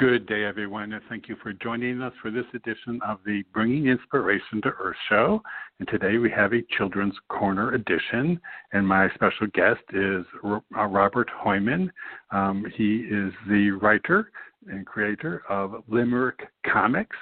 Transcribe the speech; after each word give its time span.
Good 0.00 0.24
day, 0.24 0.44
everyone, 0.44 0.94
and 0.94 1.02
thank 1.10 1.28
you 1.28 1.36
for 1.42 1.52
joining 1.52 2.00
us 2.00 2.14
for 2.22 2.30
this 2.30 2.46
edition 2.54 3.00
of 3.06 3.18
the 3.26 3.42
Bringing 3.52 3.88
Inspiration 3.88 4.62
to 4.62 4.70
Earth 4.82 4.96
show. 5.10 5.42
And 5.78 5.86
today 5.88 6.16
we 6.16 6.30
have 6.30 6.54
a 6.54 6.62
Children's 6.78 7.16
Corner 7.28 7.74
edition, 7.74 8.40
and 8.72 8.88
my 8.88 9.10
special 9.14 9.46
guest 9.52 9.82
is 9.92 10.24
uh, 10.42 10.86
Robert 10.86 11.28
Hoyman. 11.44 11.90
Um, 12.30 12.64
he 12.74 13.00
is 13.10 13.34
the 13.46 13.72
writer 13.72 14.32
and 14.68 14.86
creator 14.86 15.42
of 15.50 15.84
Limerick 15.86 16.48
Comics, 16.66 17.16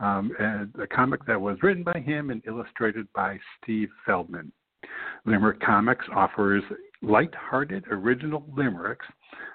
um, 0.00 0.32
a 0.80 0.86
comic 0.86 1.26
that 1.26 1.38
was 1.38 1.58
written 1.62 1.82
by 1.82 2.00
him 2.00 2.30
and 2.30 2.40
illustrated 2.46 3.06
by 3.14 3.38
Steve 3.62 3.90
Feldman. 4.06 4.50
Limerick 5.26 5.60
Comics 5.60 6.06
offers 6.14 6.62
light-hearted 7.02 7.84
original 7.90 8.46
limericks 8.56 9.04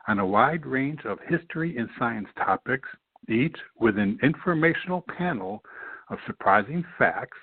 on 0.09 0.17
a 0.17 0.25
wide 0.25 0.65
range 0.65 1.01
of 1.05 1.19
history 1.27 1.77
and 1.77 1.87
science 1.99 2.27
topics, 2.35 2.89
each 3.29 3.55
with 3.79 3.99
an 3.99 4.17
informational 4.23 5.05
panel 5.15 5.63
of 6.09 6.17
surprising 6.25 6.83
facts, 6.97 7.37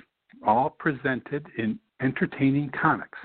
all 0.44 0.70
presented 0.70 1.46
in 1.58 1.78
entertaining 2.02 2.68
comics. 2.70 3.18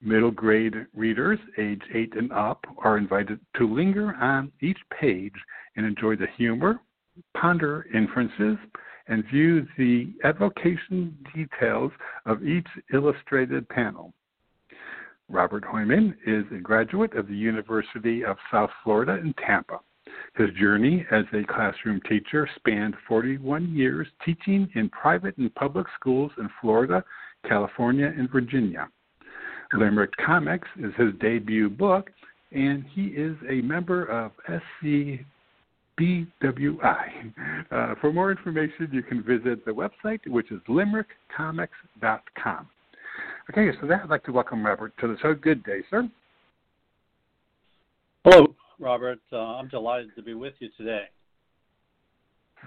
Middle 0.00 0.30
grade 0.30 0.74
readers, 0.94 1.40
age 1.58 1.82
8 1.92 2.14
and 2.16 2.32
up, 2.32 2.64
are 2.78 2.98
invited 2.98 3.40
to 3.56 3.66
linger 3.66 4.14
on 4.14 4.52
each 4.62 4.78
page 5.00 5.34
and 5.76 5.84
enjoy 5.84 6.14
the 6.14 6.28
humor, 6.36 6.78
ponder 7.36 7.84
inferences, 7.92 8.56
and 9.08 9.24
view 9.26 9.66
the 9.76 10.14
evocation 10.24 11.16
details 11.34 11.90
of 12.26 12.46
each 12.46 12.68
illustrated 12.94 13.68
panel. 13.70 14.14
Robert 15.30 15.64
Hoyman 15.64 16.14
is 16.26 16.44
a 16.52 16.60
graduate 16.60 17.14
of 17.14 17.28
the 17.28 17.36
University 17.36 18.24
of 18.24 18.36
South 18.50 18.70
Florida 18.82 19.14
in 19.14 19.32
Tampa. 19.34 19.78
His 20.36 20.50
journey 20.60 21.06
as 21.12 21.24
a 21.32 21.44
classroom 21.44 22.00
teacher 22.08 22.48
spanned 22.56 22.96
41 23.06 23.72
years 23.72 24.08
teaching 24.24 24.68
in 24.74 24.88
private 24.90 25.36
and 25.38 25.54
public 25.54 25.86
schools 25.98 26.32
in 26.38 26.50
Florida, 26.60 27.04
California, 27.48 28.12
and 28.16 28.30
Virginia. 28.30 28.88
Limerick 29.72 30.10
Comics 30.24 30.68
is 30.78 30.92
his 30.96 31.12
debut 31.20 31.70
book, 31.70 32.10
and 32.50 32.84
he 32.92 33.06
is 33.06 33.36
a 33.48 33.60
member 33.60 34.06
of 34.06 34.32
SCBWI. 34.82 35.24
Uh, 37.70 37.94
for 38.00 38.12
more 38.12 38.32
information, 38.32 38.88
you 38.90 39.04
can 39.04 39.22
visit 39.22 39.64
the 39.64 39.70
website, 39.70 40.26
which 40.26 40.50
is 40.50 40.60
limerickcomics.com. 40.68 42.68
Okay, 43.50 43.76
so 43.80 43.88
that 43.88 44.02
I'd 44.04 44.10
like 44.10 44.22
to 44.24 44.32
welcome 44.32 44.64
Robert 44.64 44.92
to 45.00 45.08
the 45.08 45.16
show. 45.20 45.34
Good 45.34 45.64
day, 45.64 45.80
sir. 45.90 46.08
Hello, 48.22 48.54
Robert. 48.78 49.18
Uh, 49.32 49.38
I'm 49.38 49.66
delighted 49.66 50.14
to 50.14 50.22
be 50.22 50.34
with 50.34 50.54
you 50.60 50.68
today. 50.76 51.06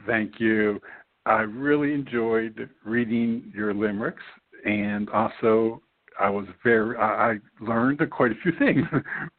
Thank 0.05 0.41
you. 0.41 0.81
I 1.25 1.43
really 1.43 1.93
enjoyed 1.93 2.69
reading 2.83 3.49
your 3.55 3.73
limericks, 3.73 4.23
and 4.65 5.09
also 5.11 5.81
I 6.19 6.29
was 6.29 6.47
very 6.65 6.97
I 6.97 7.37
learned 7.61 8.01
quite 8.11 8.31
a 8.31 8.35
few 8.43 8.51
things 8.59 8.85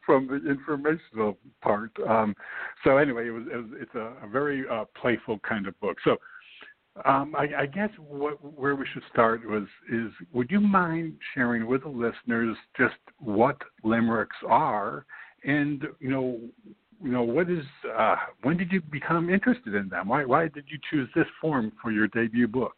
from 0.03 0.25
the 0.25 0.49
informational 0.49 1.37
part. 1.61 1.91
Um, 2.09 2.33
so 2.83 2.97
anyway, 2.97 3.27
it 3.27 3.31
was, 3.31 3.43
it 3.53 3.57
was 3.57 3.65
it's 3.81 3.93
a, 3.93 4.25
a 4.25 4.27
very 4.31 4.63
uh, 4.67 4.85
playful 4.99 5.37
kind 5.47 5.67
of 5.67 5.79
book. 5.79 5.97
So 6.03 6.17
um, 7.03 7.35
I, 7.37 7.63
I, 7.63 7.65
guess 7.65 7.89
what, 7.97 8.35
where 8.57 8.75
we 8.75 8.85
should 8.93 9.03
start 9.11 9.45
was 9.45 9.67
is 9.91 10.11
would 10.31 10.49
you 10.49 10.61
mind 10.61 11.15
sharing 11.33 11.67
with 11.67 11.83
the 11.83 11.89
listeners 11.89 12.55
just 12.77 12.95
what 13.19 13.57
limericks 13.83 14.37
are, 14.47 15.05
and 15.43 15.83
you 15.99 16.09
know, 16.09 16.39
you 17.03 17.11
know 17.11 17.23
what 17.23 17.49
is 17.49 17.65
uh, 17.97 18.15
when 18.43 18.55
did 18.55 18.71
you 18.71 18.79
become 18.79 19.29
interested 19.29 19.75
in 19.75 19.89
them? 19.89 20.07
Why 20.07 20.23
why 20.23 20.43
did 20.47 20.65
you 20.69 20.79
choose 20.89 21.09
this 21.15 21.25
form 21.41 21.73
for 21.81 21.91
your 21.91 22.07
debut 22.07 22.47
book? 22.47 22.75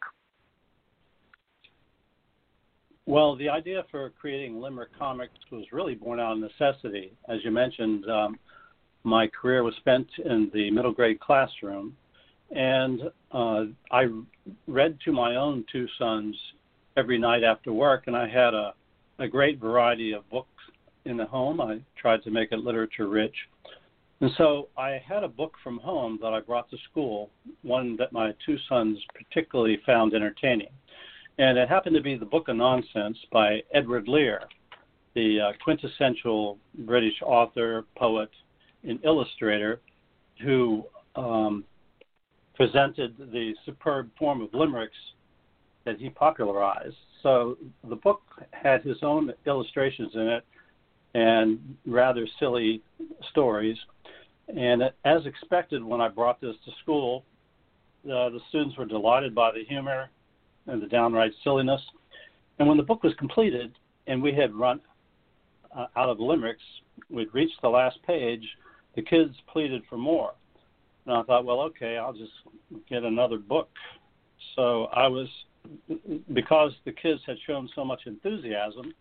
Well, 3.06 3.36
the 3.36 3.48
idea 3.48 3.84
for 3.90 4.10
creating 4.20 4.60
Limerick 4.60 4.90
Comics 4.98 5.32
was 5.52 5.64
really 5.72 5.94
born 5.94 6.18
out 6.18 6.32
of 6.32 6.38
necessity. 6.40 7.12
As 7.28 7.38
you 7.44 7.52
mentioned, 7.52 8.04
um, 8.10 8.38
my 9.04 9.28
career 9.28 9.62
was 9.62 9.74
spent 9.76 10.08
in 10.24 10.50
the 10.52 10.70
middle 10.72 10.92
grade 10.92 11.20
classroom 11.20 11.96
and 12.50 13.02
uh, 13.32 13.64
I 13.90 14.06
read 14.66 14.98
to 15.04 15.12
my 15.12 15.36
own 15.36 15.64
two 15.70 15.86
sons 15.98 16.36
every 16.96 17.18
night 17.18 17.44
after 17.44 17.72
work, 17.72 18.04
and 18.06 18.16
I 18.16 18.28
had 18.28 18.54
a, 18.54 18.74
a 19.18 19.28
great 19.28 19.60
variety 19.60 20.12
of 20.12 20.28
books 20.30 20.48
in 21.04 21.16
the 21.16 21.26
home. 21.26 21.60
I 21.60 21.80
tried 21.96 22.22
to 22.24 22.30
make 22.30 22.52
it 22.52 22.58
literature 22.58 23.08
rich. 23.08 23.34
And 24.20 24.30
so 24.36 24.68
I 24.76 25.00
had 25.06 25.22
a 25.22 25.28
book 25.28 25.54
from 25.62 25.78
home 25.78 26.18
that 26.22 26.32
I 26.32 26.40
brought 26.40 26.68
to 26.70 26.76
school, 26.90 27.30
one 27.62 27.96
that 27.98 28.12
my 28.12 28.34
two 28.44 28.56
sons 28.68 28.98
particularly 29.14 29.80
found 29.86 30.12
entertaining. 30.12 30.70
And 31.38 31.56
it 31.56 31.68
happened 31.68 31.94
to 31.94 32.02
be 32.02 32.16
the 32.16 32.24
Book 32.24 32.48
of 32.48 32.56
Nonsense 32.56 33.16
by 33.30 33.62
Edward 33.72 34.08
Lear, 34.08 34.42
the 35.14 35.40
uh, 35.40 35.52
quintessential 35.62 36.58
British 36.80 37.14
author, 37.22 37.84
poet, 37.96 38.30
and 38.82 38.98
illustrator 39.04 39.80
who 40.42 40.84
um, 41.14 41.64
presented 42.58 43.16
the 43.16 43.54
superb 43.64 44.10
form 44.18 44.42
of 44.42 44.52
limericks 44.52 44.96
that 45.84 45.98
he 45.98 46.10
popularized. 46.10 46.96
So 47.22 47.56
the 47.88 47.94
book 47.94 48.20
had 48.50 48.82
his 48.82 48.96
own 49.02 49.32
illustrations 49.46 50.10
in 50.14 50.26
it 50.28 50.44
and 51.14 51.76
rather 51.86 52.26
silly 52.40 52.82
stories. 53.30 53.76
And 54.48 54.82
as 55.04 55.24
expected, 55.24 55.84
when 55.84 56.00
I 56.00 56.08
brought 56.08 56.40
this 56.40 56.56
to 56.64 56.72
school, 56.82 57.24
uh, 58.04 58.28
the 58.30 58.40
students 58.48 58.76
were 58.76 58.86
delighted 58.86 59.36
by 59.36 59.52
the 59.52 59.64
humor 59.64 60.10
and 60.66 60.82
the 60.82 60.88
downright 60.88 61.32
silliness. 61.44 61.80
And 62.58 62.66
when 62.66 62.76
the 62.76 62.82
book 62.82 63.04
was 63.04 63.14
completed 63.20 63.72
and 64.08 64.20
we 64.20 64.34
had 64.34 64.52
run 64.52 64.80
uh, 65.76 65.86
out 65.96 66.08
of 66.08 66.18
limericks, 66.18 66.62
we'd 67.08 67.32
reached 67.32 67.62
the 67.62 67.68
last 67.68 67.98
page, 68.04 68.42
the 68.96 69.02
kids 69.02 69.34
pleaded 69.52 69.82
for 69.88 69.96
more. 69.96 70.32
And 71.08 71.16
I 71.16 71.22
thought, 71.22 71.46
well, 71.46 71.62
okay, 71.62 71.96
I'll 71.96 72.12
just 72.12 72.32
get 72.86 73.02
another 73.02 73.38
book. 73.38 73.70
So 74.54 74.84
I 74.92 75.08
was, 75.08 75.26
because 76.34 76.72
the 76.84 76.92
kids 76.92 77.22
had 77.26 77.36
shown 77.46 77.66
so 77.74 77.82
much 77.82 78.02
enthusiasm, 78.04 78.92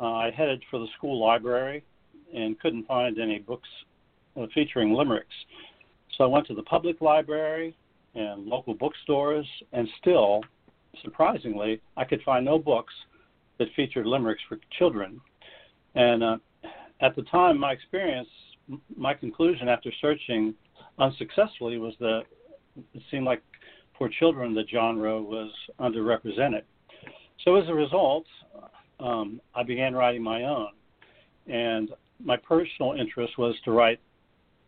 uh, 0.00 0.12
I 0.12 0.30
headed 0.30 0.62
for 0.70 0.78
the 0.78 0.86
school 0.96 1.22
library 1.22 1.84
and 2.34 2.58
couldn't 2.60 2.86
find 2.86 3.18
any 3.18 3.40
books 3.40 3.68
uh, 4.40 4.46
featuring 4.54 4.94
limericks. 4.94 5.34
So 6.16 6.24
I 6.24 6.28
went 6.28 6.46
to 6.46 6.54
the 6.54 6.62
public 6.62 7.02
library 7.02 7.76
and 8.14 8.46
local 8.46 8.72
bookstores, 8.72 9.46
and 9.74 9.86
still, 10.00 10.40
surprisingly, 11.02 11.82
I 11.98 12.04
could 12.04 12.22
find 12.22 12.42
no 12.42 12.58
books 12.58 12.94
that 13.58 13.68
featured 13.76 14.06
limericks 14.06 14.42
for 14.48 14.58
children. 14.78 15.20
And 15.94 16.24
uh, 16.24 16.36
at 17.02 17.14
the 17.16 17.22
time, 17.24 17.60
my 17.60 17.72
experience, 17.72 18.28
my 18.96 19.12
conclusion 19.12 19.68
after 19.68 19.92
searching 20.00 20.54
unsuccessfully 20.98 21.78
was 21.78 21.94
that 22.00 22.22
it 22.94 23.02
seemed 23.10 23.24
like 23.24 23.42
for 23.98 24.08
children 24.08 24.54
the 24.54 24.64
genre 24.70 25.20
was 25.20 25.50
underrepresented. 25.80 26.62
So 27.44 27.56
as 27.56 27.68
a 27.68 27.74
result, 27.74 28.26
um, 29.00 29.40
I 29.54 29.62
began 29.62 29.94
writing 29.94 30.22
my 30.22 30.44
own, 30.44 30.68
and 31.46 31.90
my 32.22 32.36
personal 32.36 32.92
interest 32.92 33.38
was 33.38 33.54
to 33.64 33.70
write 33.70 34.00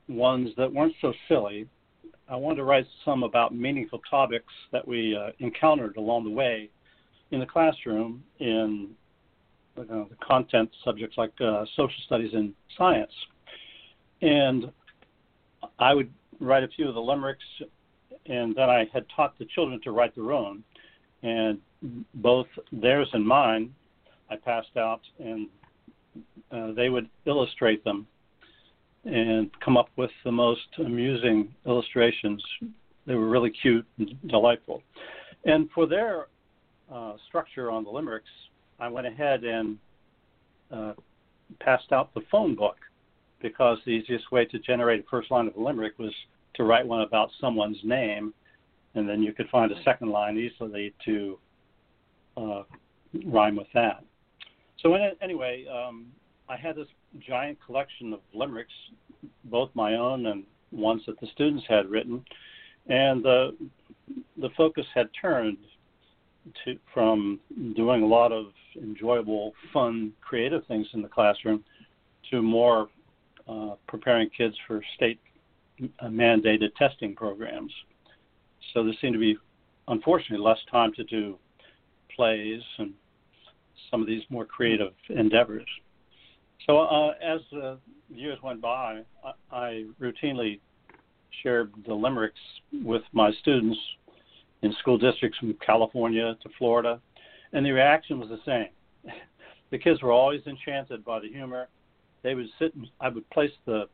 ones 0.09 0.51
that 0.57 0.73
weren't 0.73 0.95
so 1.01 1.13
silly. 1.29 1.67
I 2.29 2.37
wanted 2.37 2.57
to 2.57 2.65
write 2.65 2.87
some 3.05 3.23
about 3.23 3.55
meaningful 3.55 4.01
topics 4.09 4.53
that 4.71 4.87
we 4.87 5.17
uh, 5.17 5.31
encountered 5.39 5.97
along 5.97 6.25
the 6.25 6.31
way 6.31 6.71
in 7.31 7.41
the 7.41 7.47
classroom 7.47 8.23
in 8.39 8.91
uh, 9.79 9.83
the 9.83 10.17
content 10.27 10.71
subjects 10.85 11.17
like 11.17 11.33
uh, 11.41 11.65
social 11.77 12.01
studies 12.07 12.31
and 12.35 12.53
science. 12.77 13.13
And 14.21 14.71
I 15.79 15.95
would 15.95 16.13
write 16.41 16.65
a 16.65 16.69
few 16.69 16.89
of 16.89 16.95
the 16.95 17.01
limericks, 17.01 17.45
and 18.27 18.55
then 18.55 18.71
I 18.71 18.87
had 18.93 19.05
taught 19.15 19.39
the 19.39 19.47
children 19.47 19.81
to 19.85 19.93
write 19.93 20.15
their 20.15 20.33
own. 20.33 20.63
And 21.23 21.59
both 22.15 22.47
theirs 22.73 23.09
and 23.13 23.27
mine, 23.27 23.75
I 24.31 24.37
passed 24.37 24.77
out, 24.77 25.01
and 25.19 25.49
uh, 26.53 26.73
they 26.73 26.89
would 26.89 27.09
illustrate 27.27 27.83
them 27.85 28.07
and 29.05 29.51
come 29.65 29.77
up 29.77 29.89
with 29.97 30.11
the 30.25 30.33
most 30.33 30.67
amusing 30.79 31.55
illustrations. 31.67 32.43
They 33.07 33.15
were 33.15 33.29
really 33.29 33.51
cute 33.51 33.87
and 33.99 34.15
delightful. 34.29 34.83
And 35.45 35.69
for 35.75 35.87
their 35.87 36.27
uh, 36.93 37.15
structure 37.29 37.71
on 37.71 37.85
the 37.85 37.91
limericks, 37.91 38.29
I 38.79 38.89
went 38.89 39.07
ahead 39.07 39.45
and 39.45 39.79
uh, 40.71 40.93
passed 41.61 41.93
out 41.93 42.13
the 42.15 42.21
phone 42.31 42.55
book 42.55 42.77
because 43.41 43.79
the 43.85 43.93
easiest 43.93 44.31
way 44.33 44.45
to 44.47 44.59
generate 44.59 45.01
a 45.01 45.09
first 45.09 45.31
line 45.31 45.47
of 45.47 45.57
a 45.57 45.61
limerick 45.61 45.99
was 45.99 46.13
to 46.55 46.65
write 46.65 46.87
one 46.87 47.03
about 47.03 47.31
someone's 47.41 47.79
name, 47.85 48.35
and 48.95 49.09
then 49.09 49.23
you 49.23 49.33
could 49.33 49.49
find 49.49 49.71
a 49.71 49.83
second 49.85 50.11
line 50.11 50.37
easily 50.37 50.95
to 51.05 51.39
uh, 52.37 52.63
rhyme 53.27 53.57
with 53.57 53.69
that. 53.75 54.05
So 54.83 54.95
anyway, 55.21 55.67
um, 55.67 56.07
I 56.49 56.57
had 56.57 56.77
this 56.77 56.89
giant 57.21 57.59
collection 57.65 58.13
of 58.13 58.21
limericks, 58.33 58.73
both 59.45 59.71
my 59.75 59.95
own 59.95 60.27
and 60.27 60.45
ones 60.71 61.03
that 61.07 61.19
the 61.21 61.27
students 61.35 61.65
had 61.69 61.89
written, 61.89 62.25
and 62.89 63.25
the 63.25 63.57
the 64.39 64.49
focus 64.57 64.87
had 64.95 65.09
turned 65.21 65.59
to 66.65 66.79
from 66.95 67.39
doing 67.77 68.03
a 68.03 68.07
lot 68.07 68.33
of 68.33 68.47
enjoyable, 68.77 69.53
fun, 69.73 70.13
creative 70.21 70.65
things 70.67 70.87
in 70.95 71.03
the 71.03 71.09
classroom 71.09 71.63
to 72.31 72.41
more 72.41 72.89
uh, 73.49 73.75
preparing 73.87 74.29
kids 74.31 74.55
for 74.67 74.83
state 74.97 75.21
uh, 76.01 76.07
mandated 76.07 76.75
testing 76.77 77.15
programs. 77.15 77.73
So 78.73 78.85
there 78.85 78.95
seemed 79.01 79.15
to 79.15 79.19
be, 79.19 79.37
unfortunately, 79.89 80.45
less 80.45 80.59
time 80.71 80.93
to 80.95 81.05
do 81.05 81.39
plays 82.15 82.61
and 82.79 82.93
some 83.91 84.01
of 84.01 84.07
these 84.07 84.23
more 84.29 84.45
creative 84.45 84.93
endeavors. 85.09 85.67
So 86.67 86.81
uh, 86.81 87.15
as 87.23 87.41
the 87.51 87.79
years 88.11 88.39
went 88.43 88.61
by, 88.61 89.03
I, 89.25 89.57
I 89.57 89.85
routinely 90.01 90.61
shared 91.43 91.73
the 91.87 91.95
limericks 91.95 92.41
with 92.85 93.03
my 93.13 93.31
students 93.41 93.79
in 94.63 94.75
school 94.81 94.99
districts 94.99 95.39
from 95.39 95.55
California 95.65 96.37
to 96.43 96.49
Florida, 96.59 97.01
and 97.53 97.65
the 97.65 97.71
reaction 97.71 98.19
was 98.19 98.29
the 98.29 98.41
same. 98.45 99.13
the 99.71 99.79
kids 99.79 100.03
were 100.03 100.13
always 100.13 100.41
enchanted 100.47 101.05
by 101.05 101.21
the 101.21 101.29
humor. 101.29 101.69
They 102.29 102.35
would 102.35 102.51
sit. 102.59 102.75
And, 102.75 102.87
I 103.01 103.09
would 103.09 103.29
place 103.31 103.53
the, 103.65 103.89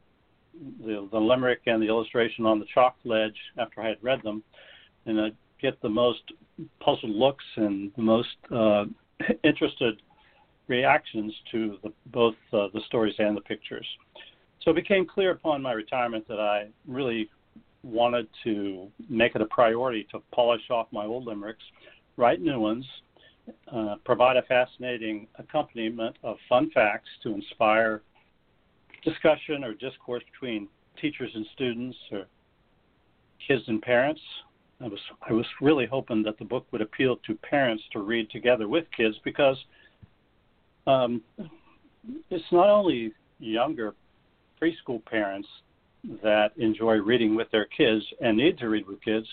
the 0.84 1.08
the 1.12 1.20
limerick 1.20 1.60
and 1.66 1.80
the 1.80 1.86
illustration 1.86 2.44
on 2.46 2.58
the 2.58 2.66
chalk 2.74 2.96
ledge 3.04 3.36
after 3.58 3.80
I 3.80 3.90
had 3.90 3.98
read 4.02 4.22
them, 4.24 4.42
and 5.06 5.20
I'd 5.20 5.36
get 5.62 5.80
the 5.82 5.88
most 5.88 6.22
puzzled 6.80 7.14
looks 7.14 7.44
and 7.54 7.92
the 7.94 8.02
most 8.02 8.36
uh, 8.50 8.86
interested 9.44 10.02
reactions 10.66 11.32
to 11.52 11.78
the, 11.84 11.92
both 12.06 12.34
uh, 12.52 12.66
the 12.74 12.80
stories 12.86 13.14
and 13.20 13.36
the 13.36 13.40
pictures. 13.40 13.86
So 14.62 14.72
it 14.72 14.74
became 14.74 15.06
clear 15.06 15.30
upon 15.30 15.62
my 15.62 15.72
retirement 15.72 16.26
that 16.26 16.40
I 16.40 16.70
really 16.88 17.30
wanted 17.84 18.26
to 18.42 18.88
make 19.08 19.36
it 19.36 19.42
a 19.42 19.46
priority 19.46 20.08
to 20.10 20.20
polish 20.32 20.70
off 20.70 20.88
my 20.90 21.04
old 21.04 21.24
limericks, 21.24 21.62
write 22.16 22.40
new 22.40 22.58
ones, 22.58 22.84
uh, 23.72 23.94
provide 24.04 24.36
a 24.36 24.42
fascinating 24.42 25.28
accompaniment 25.38 26.16
of 26.24 26.36
fun 26.48 26.68
facts 26.74 27.10
to 27.22 27.32
inspire 27.32 28.02
discussion 29.04 29.64
or 29.64 29.74
discourse 29.74 30.22
between 30.32 30.68
teachers 31.00 31.30
and 31.34 31.46
students 31.54 31.96
or 32.12 32.26
kids 33.46 33.62
and 33.66 33.80
parents. 33.82 34.20
I 34.80 34.88
was 34.88 35.00
I 35.28 35.32
was 35.32 35.46
really 35.60 35.86
hoping 35.86 36.22
that 36.24 36.38
the 36.38 36.44
book 36.44 36.66
would 36.72 36.80
appeal 36.80 37.16
to 37.26 37.34
parents 37.36 37.82
to 37.92 38.00
read 38.00 38.30
together 38.30 38.68
with 38.68 38.84
kids 38.96 39.16
because 39.24 39.56
um, 40.86 41.22
it's 42.30 42.44
not 42.52 42.68
only 42.68 43.12
younger 43.38 43.94
preschool 44.60 45.04
parents 45.04 45.48
that 46.22 46.50
enjoy 46.56 46.96
reading 46.96 47.34
with 47.34 47.50
their 47.50 47.66
kids 47.66 48.04
and 48.20 48.36
need 48.36 48.58
to 48.58 48.68
read 48.68 48.86
with 48.86 49.00
kids. 49.02 49.26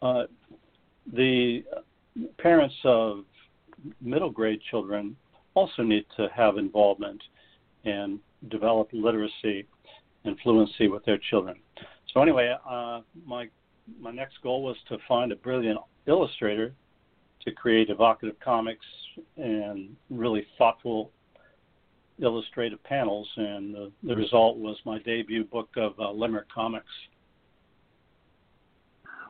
Uh, 0.00 0.24
the 1.12 1.62
parents 2.38 2.74
of 2.84 3.24
middle 4.00 4.30
grade 4.30 4.60
children 4.70 5.16
also 5.54 5.82
need 5.82 6.04
to 6.16 6.28
have 6.34 6.56
involvement 6.56 7.22
and 7.84 8.18
develop 8.48 8.88
literacy 8.92 9.66
and 10.24 10.38
fluency 10.42 10.88
with 10.88 11.04
their 11.04 11.18
children. 11.30 11.56
So 12.12 12.22
anyway, 12.22 12.54
uh, 12.68 13.00
my 13.26 13.48
my 14.00 14.10
next 14.10 14.40
goal 14.42 14.62
was 14.62 14.76
to 14.88 14.96
find 15.06 15.32
a 15.32 15.36
brilliant 15.36 15.78
illustrator 16.06 16.72
to 17.44 17.52
create 17.52 17.90
evocative 17.90 18.36
comics 18.40 18.86
and 19.36 19.94
really 20.08 20.46
thoughtful 20.56 21.10
illustrative 22.20 22.82
panels, 22.84 23.28
and 23.36 23.74
the, 23.74 23.92
the 24.04 24.14
result 24.14 24.56
was 24.56 24.76
my 24.84 24.98
debut 25.00 25.44
book 25.44 25.68
of 25.76 25.98
uh, 25.98 26.10
Limerick 26.10 26.48
Comics. 26.48 26.86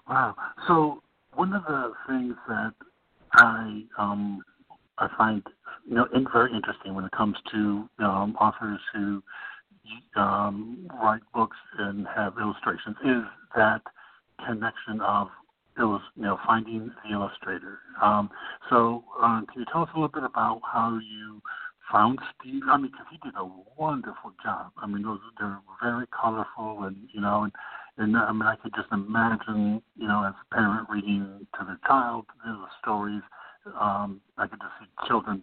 Wow! 0.09 0.37
So 0.69 1.03
one 1.33 1.53
of 1.55 1.65
the 1.65 1.93
things 2.07 2.35
that 2.47 2.75
I 3.33 3.83
um, 3.99 4.43
I 4.99 5.09
find 5.17 5.43
you 5.89 5.95
know 5.95 6.07
very 6.33 6.53
interesting 6.53 6.95
when 6.95 7.05
it 7.05 7.13
comes 7.13 7.37
to 7.53 7.89
um, 7.99 8.37
authors 8.41 8.81
who 8.93 9.23
um, 10.17 10.89
write 11.03 11.23
books 11.35 11.57
and 11.79 12.07
have 12.15 12.35
illustrations 12.41 12.97
is 13.05 13.23
that 13.57 13.83
connection 14.47 15.01
of 15.01 15.29
you 15.77 16.01
know 16.17 16.39
finding 16.47 16.91
the 17.05 17.13
illustrator. 17.13 17.79
Um, 18.03 18.31
so 18.71 19.05
um, 19.21 19.47
can 19.53 19.61
you 19.61 19.67
tell 19.73 19.83
us 19.83 19.89
a 19.95 19.99
little 19.99 20.09
bit 20.09 20.25
about 20.25 20.61
how 20.71 20.99
you 20.99 21.43
found 21.91 22.19
Steve. 22.39 22.63
I 22.69 22.77
mean, 22.77 22.91
because 22.91 23.07
he 23.11 23.19
did 23.23 23.35
a 23.37 23.49
wonderful 23.79 24.33
job. 24.43 24.73
I 24.79 24.87
mean, 24.87 25.03
those 25.03 25.21
they're 25.39 25.59
very 25.83 26.07
colorful, 26.09 26.85
and 26.85 26.97
you 27.13 27.21
know, 27.21 27.45
and 27.45 27.53
and 27.97 28.17
I 28.17 28.33
mean, 28.33 28.43
I 28.43 28.57
could 28.57 28.75
just 28.75 28.91
imagine, 28.93 29.83
you 29.97 30.09
know, 30.09 30.25
as 30.25 30.35
a 30.35 30.55
parent 30.55 30.89
reading 30.91 31.47
to 31.59 31.65
their 31.65 31.79
child 31.87 32.27
the 32.45 32.67
stories. 32.81 33.23
Um, 33.79 34.21
I 34.39 34.47
could 34.47 34.61
just 34.61 34.73
see 34.81 35.09
children, 35.09 35.43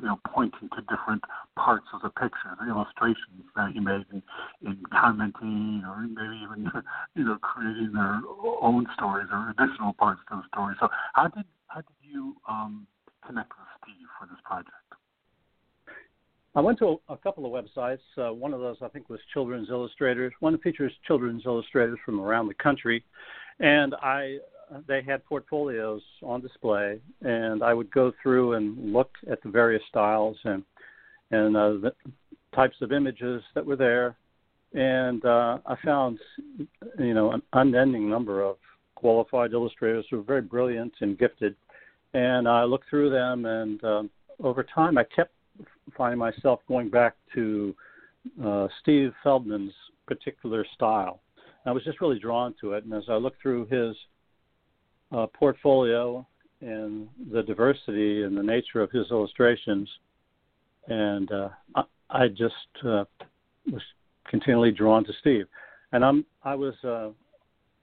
you 0.00 0.06
know, 0.06 0.20
pointing 0.32 0.68
to 0.70 0.80
different 0.82 1.22
parts 1.56 1.86
of 1.94 2.02
the 2.02 2.10
picture, 2.10 2.54
the 2.60 2.68
illustrations 2.68 3.44
that 3.56 3.72
he 3.72 3.80
made, 3.80 4.04
in, 4.12 4.22
and 4.64 4.78
commenting, 4.90 5.82
or 5.86 6.06
maybe 6.06 6.36
even, 6.44 6.70
you 7.14 7.24
know, 7.24 7.38
creating 7.42 7.92
their 7.92 8.20
own 8.62 8.86
stories 8.94 9.28
or 9.32 9.50
additional 9.50 9.92
parts 9.94 10.20
to 10.30 10.36
the 10.36 10.42
story. 10.52 10.74
So, 10.80 10.88
how 11.14 11.28
did 11.28 11.44
how 11.68 11.80
did 11.80 11.96
you 12.02 12.36
um, 12.48 12.86
connect 13.26 13.50
with 13.50 13.68
Steve 13.82 14.06
for 14.18 14.26
this 14.26 14.38
project? 14.44 14.70
I 16.54 16.60
went 16.60 16.78
to 16.78 16.98
a, 17.08 17.12
a 17.12 17.16
couple 17.18 17.44
of 17.44 17.52
websites. 17.52 17.98
Uh, 18.16 18.32
one 18.32 18.54
of 18.54 18.60
those, 18.60 18.76
I 18.80 18.88
think, 18.88 19.10
was 19.10 19.20
Children's 19.34 19.68
Illustrators. 19.68 20.32
One 20.40 20.56
features 20.58 20.92
children's 21.06 21.42
illustrators 21.44 21.98
from 22.04 22.18
around 22.18 22.48
the 22.48 22.54
country, 22.54 23.04
and 23.60 23.94
I 24.02 24.38
they 24.86 25.02
had 25.02 25.24
portfolios 25.24 26.02
on 26.22 26.40
display, 26.40 27.00
and 27.22 27.62
I 27.62 27.72
would 27.74 27.90
go 27.90 28.12
through 28.22 28.54
and 28.54 28.92
look 28.92 29.10
at 29.30 29.42
the 29.42 29.48
various 29.48 29.82
styles 29.88 30.36
and 30.44 30.62
and 31.30 31.56
uh, 31.56 31.70
the 31.70 31.92
types 32.54 32.76
of 32.80 32.92
images 32.92 33.42
that 33.54 33.66
were 33.66 33.76
there, 33.76 34.16
and 34.72 35.24
uh, 35.24 35.58
I 35.66 35.76
found 35.84 36.18
you 36.98 37.14
know 37.14 37.32
an 37.32 37.42
unending 37.52 38.08
number 38.08 38.42
of 38.42 38.56
qualified 38.94 39.52
illustrators 39.52 40.06
who 40.10 40.18
were 40.18 40.22
very 40.22 40.42
brilliant 40.42 40.92
and 41.00 41.18
gifted, 41.18 41.54
and 42.14 42.48
I 42.48 42.64
looked 42.64 42.88
through 42.88 43.10
them, 43.10 43.44
and 43.44 43.82
um, 43.84 44.10
over 44.42 44.62
time 44.62 44.98
I 44.98 45.04
kept 45.04 45.32
finding 45.96 46.18
myself 46.18 46.60
going 46.68 46.90
back 46.90 47.14
to 47.34 47.74
uh, 48.44 48.68
Steve 48.80 49.12
Feldman's 49.22 49.74
particular 50.06 50.66
style. 50.74 51.20
I 51.64 51.72
was 51.72 51.82
just 51.82 52.00
really 52.00 52.18
drawn 52.20 52.54
to 52.60 52.74
it, 52.74 52.84
and 52.84 52.94
as 52.94 53.04
I 53.08 53.14
looked 53.14 53.42
through 53.42 53.66
his 53.66 53.96
uh, 55.12 55.26
portfolio 55.26 56.26
and 56.60 57.08
the 57.32 57.42
diversity 57.42 58.22
and 58.22 58.36
the 58.36 58.42
nature 58.42 58.80
of 58.80 58.90
his 58.90 59.06
illustrations, 59.10 59.88
and 60.88 61.30
uh, 61.30 61.48
I, 61.74 61.82
I, 62.10 62.28
just 62.28 62.54
uh, 62.84 63.04
was 63.70 63.82
continually 64.28 64.70
drawn 64.70 65.04
to 65.04 65.12
Steve. 65.20 65.46
And 65.92 66.04
I'm 66.04 66.24
I 66.42 66.54
was 66.54 66.74
uh, 66.82 67.10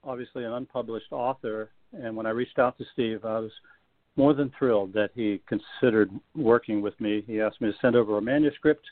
obviously 0.03 0.43
an 0.43 0.53
unpublished 0.53 1.11
author, 1.11 1.69
and 1.93 2.15
when 2.15 2.25
I 2.25 2.31
reached 2.31 2.59
out 2.59 2.77
to 2.77 2.85
Steve, 2.93 3.25
I 3.25 3.39
was 3.39 3.51
more 4.15 4.33
than 4.33 4.51
thrilled 4.57 4.93
that 4.93 5.11
he 5.13 5.41
considered 5.47 6.11
working 6.35 6.81
with 6.81 6.99
me. 6.99 7.23
He 7.25 7.41
asked 7.41 7.61
me 7.61 7.71
to 7.71 7.77
send 7.81 7.95
over 7.95 8.17
a 8.17 8.21
manuscript. 8.21 8.85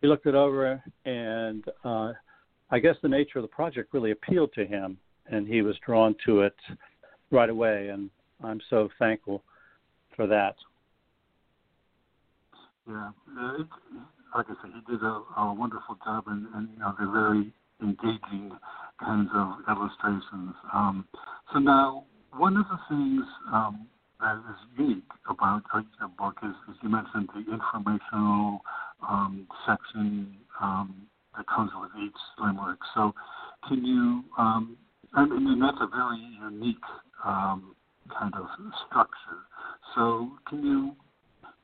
He 0.00 0.08
looked 0.08 0.26
it 0.26 0.34
over, 0.34 0.82
and 1.04 1.64
uh, 1.84 2.12
I 2.70 2.78
guess 2.78 2.96
the 3.02 3.08
nature 3.08 3.38
of 3.38 3.42
the 3.42 3.48
project 3.48 3.92
really 3.92 4.10
appealed 4.10 4.52
to 4.54 4.66
him, 4.66 4.98
and 5.26 5.46
he 5.46 5.62
was 5.62 5.76
drawn 5.84 6.14
to 6.26 6.42
it 6.42 6.54
right 7.32 7.50
away. 7.50 7.88
And 7.88 8.10
I'm 8.44 8.60
so 8.70 8.88
thankful 8.98 9.42
for 10.14 10.26
that. 10.26 10.56
Yeah, 12.88 13.10
uh, 13.38 13.54
it, 13.60 13.66
like 14.36 14.46
I 14.48 14.54
said, 14.60 14.72
he 14.74 14.92
did 14.92 15.02
a, 15.02 15.22
a 15.38 15.54
wonderful 15.54 15.96
job, 16.04 16.24
and, 16.26 16.46
and 16.54 16.68
you 16.72 16.78
know 16.78 16.94
they're 16.98 17.10
very 17.10 17.52
engaging 17.80 18.50
kinds 19.00 19.30
of 19.34 19.54
illustrations. 19.68 20.54
Um, 20.72 21.06
so 21.52 21.58
now, 21.58 22.04
one 22.36 22.56
of 22.56 22.64
the 22.68 22.78
things 22.88 23.24
um, 23.52 23.86
that 24.20 24.36
is 24.36 24.78
unique 24.78 25.04
about 25.28 25.62
your 25.72 26.08
book 26.18 26.36
is, 26.42 26.54
as 26.68 26.76
you 26.82 26.88
mentioned, 26.88 27.28
the 27.34 27.52
informational 27.52 28.60
um, 29.08 29.46
section 29.66 30.36
um, 30.60 31.06
that 31.36 31.46
comes 31.46 31.70
with 31.80 31.90
each 32.04 32.12
limerick. 32.38 32.78
So, 32.94 33.14
can 33.68 33.84
you? 33.84 34.24
Um, 34.38 34.76
I 35.14 35.26
mean, 35.26 35.60
that's 35.60 35.76
a 35.80 35.86
very 35.86 36.18
unique 36.40 36.82
um, 37.24 37.74
kind 38.18 38.34
of 38.34 38.46
structure. 38.86 39.46
So, 39.94 40.30
can 40.48 40.64
you 40.64 40.96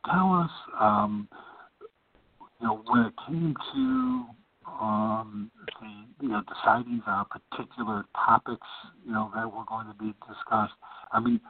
tell 0.07 0.33
us, 0.35 0.51
um, 0.81 1.29
you 2.61 2.67
know, 2.67 2.83
when 2.87 3.07
it 3.07 3.15
came 3.27 3.55
to 3.75 4.25
um, 4.81 5.51
the, 5.81 6.25
you 6.25 6.29
know, 6.29 6.43
deciding 6.43 7.03
on 7.07 7.27
particular 7.27 8.05
topics, 8.15 8.67
you 9.05 9.13
know, 9.13 9.31
that 9.35 9.47
were 9.47 9.65
going 9.69 9.87
to 9.87 9.95
be 9.95 10.15
discussed? 10.27 10.75
I 11.13 11.21
mean, 11.21 11.41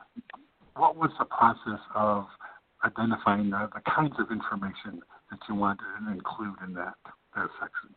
what 0.76 0.96
was 0.96 1.10
the 1.18 1.24
process 1.24 1.80
of 1.94 2.26
identifying 2.84 3.50
the, 3.50 3.68
the 3.74 3.82
kinds 3.90 4.14
of 4.18 4.30
information 4.30 5.02
that 5.30 5.38
you 5.48 5.54
wanted 5.54 5.84
to 6.00 6.12
include 6.12 6.54
in 6.66 6.74
that 6.74 6.94
that 7.34 7.48
section? 7.60 7.94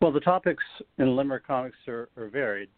Well, 0.00 0.12
the 0.12 0.20
topics 0.20 0.62
in 0.98 1.16
Limerick 1.16 1.46
Comics 1.46 1.76
are, 1.88 2.08
are 2.16 2.28
varied. 2.28 2.68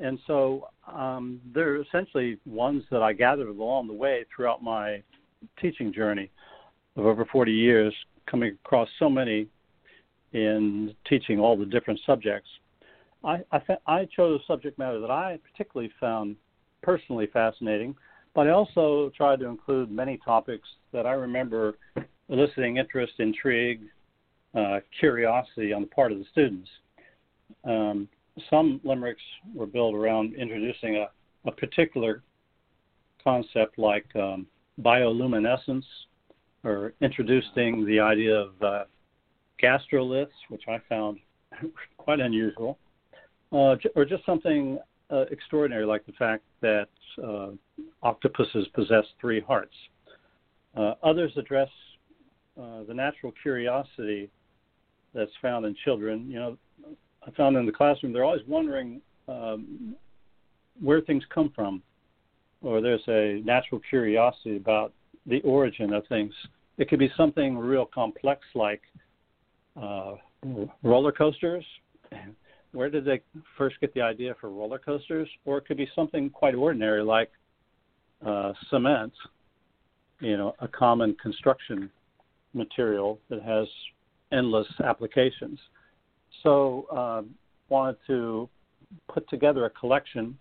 And 0.00 0.18
so 0.26 0.68
um, 0.86 1.40
they're 1.54 1.80
essentially 1.80 2.38
ones 2.46 2.82
that 2.90 3.02
I 3.02 3.12
gathered 3.12 3.48
along 3.48 3.86
the 3.86 3.94
way 3.94 4.24
throughout 4.34 4.62
my 4.62 5.02
teaching 5.60 5.92
journey 5.92 6.30
of 6.96 7.06
over 7.06 7.24
40 7.24 7.52
years, 7.52 7.94
coming 8.26 8.56
across 8.64 8.88
so 8.98 9.08
many 9.08 9.46
in 10.32 10.94
teaching 11.08 11.38
all 11.38 11.56
the 11.56 11.64
different 11.64 12.00
subjects. 12.04 12.48
I, 13.24 13.38
I, 13.50 13.60
I 13.86 14.04
chose 14.14 14.40
a 14.40 14.46
subject 14.46 14.78
matter 14.78 15.00
that 15.00 15.10
I 15.10 15.38
particularly 15.50 15.92
found 15.98 16.36
personally 16.82 17.28
fascinating, 17.32 17.94
but 18.34 18.46
I 18.46 18.50
also 18.50 19.10
tried 19.16 19.40
to 19.40 19.46
include 19.46 19.90
many 19.90 20.18
topics 20.24 20.68
that 20.92 21.06
I 21.06 21.12
remember 21.12 21.78
eliciting 22.28 22.76
interest, 22.76 23.14
intrigue, 23.18 23.80
uh, 24.54 24.80
curiosity 24.98 25.72
on 25.72 25.82
the 25.82 25.88
part 25.88 26.12
of 26.12 26.18
the 26.18 26.24
students. 26.30 26.68
Um, 27.64 28.08
some 28.50 28.80
limericks 28.84 29.22
were 29.54 29.66
built 29.66 29.94
around 29.94 30.34
introducing 30.34 30.96
a, 30.96 31.08
a 31.48 31.52
particular 31.52 32.22
concept 33.22 33.78
like 33.78 34.06
um, 34.16 34.46
bioluminescence 34.82 35.84
or 36.64 36.92
introducing 37.00 37.84
the 37.86 38.00
idea 38.00 38.34
of 38.34 38.62
uh, 38.62 38.84
gastroliths, 39.62 40.28
which 40.48 40.62
I 40.68 40.78
found 40.88 41.18
quite 41.96 42.20
unusual, 42.20 42.78
uh, 43.52 43.76
or 43.94 44.04
just 44.04 44.24
something 44.26 44.78
uh, 45.10 45.24
extraordinary 45.30 45.86
like 45.86 46.04
the 46.06 46.12
fact 46.12 46.42
that 46.60 46.88
uh, 47.22 47.50
octopuses 48.02 48.66
possess 48.74 49.04
three 49.20 49.40
hearts. 49.40 49.74
Uh, 50.76 50.94
others 51.02 51.32
address 51.36 51.70
uh, 52.60 52.82
the 52.86 52.94
natural 52.94 53.32
curiosity 53.42 54.30
that's 55.14 55.30
found 55.40 55.64
in 55.64 55.74
children. 55.84 56.28
You 56.28 56.38
know, 56.38 56.58
I 57.26 57.30
found 57.32 57.56
in 57.56 57.66
the 57.66 57.72
classroom 57.72 58.12
they're 58.12 58.24
always 58.24 58.46
wondering 58.46 59.00
um, 59.28 59.94
where 60.80 61.00
things 61.00 61.22
come 61.32 61.52
from, 61.54 61.82
or 62.62 62.80
there's 62.80 63.02
a 63.08 63.42
natural 63.44 63.80
curiosity 63.88 64.56
about 64.56 64.92
the 65.26 65.40
origin 65.42 65.92
of 65.92 66.06
things. 66.06 66.32
It 66.78 66.88
could 66.88 66.98
be 66.98 67.10
something 67.16 67.58
real 67.58 67.86
complex 67.86 68.42
like 68.54 68.80
uh, 69.80 70.14
roller 70.82 71.12
coasters. 71.12 71.64
Where 72.72 72.90
did 72.90 73.04
they 73.04 73.22
first 73.56 73.80
get 73.80 73.94
the 73.94 74.02
idea 74.02 74.34
for 74.40 74.50
roller 74.50 74.78
coasters? 74.78 75.28
Or 75.44 75.58
it 75.58 75.66
could 75.66 75.78
be 75.78 75.88
something 75.94 76.28
quite 76.30 76.54
ordinary 76.54 77.02
like 77.02 77.30
uh, 78.24 78.52
cement, 78.70 79.12
you 80.20 80.36
know, 80.36 80.54
a 80.60 80.68
common 80.68 81.16
construction 81.20 81.90
material 82.52 83.18
that 83.30 83.42
has 83.42 83.66
endless 84.32 84.66
applications. 84.84 85.58
So, 86.42 86.86
uh, 86.90 87.22
wanted 87.68 87.96
to 88.06 88.48
put 89.12 89.28
together 89.28 89.66
a 89.66 89.70
collection 89.70 90.38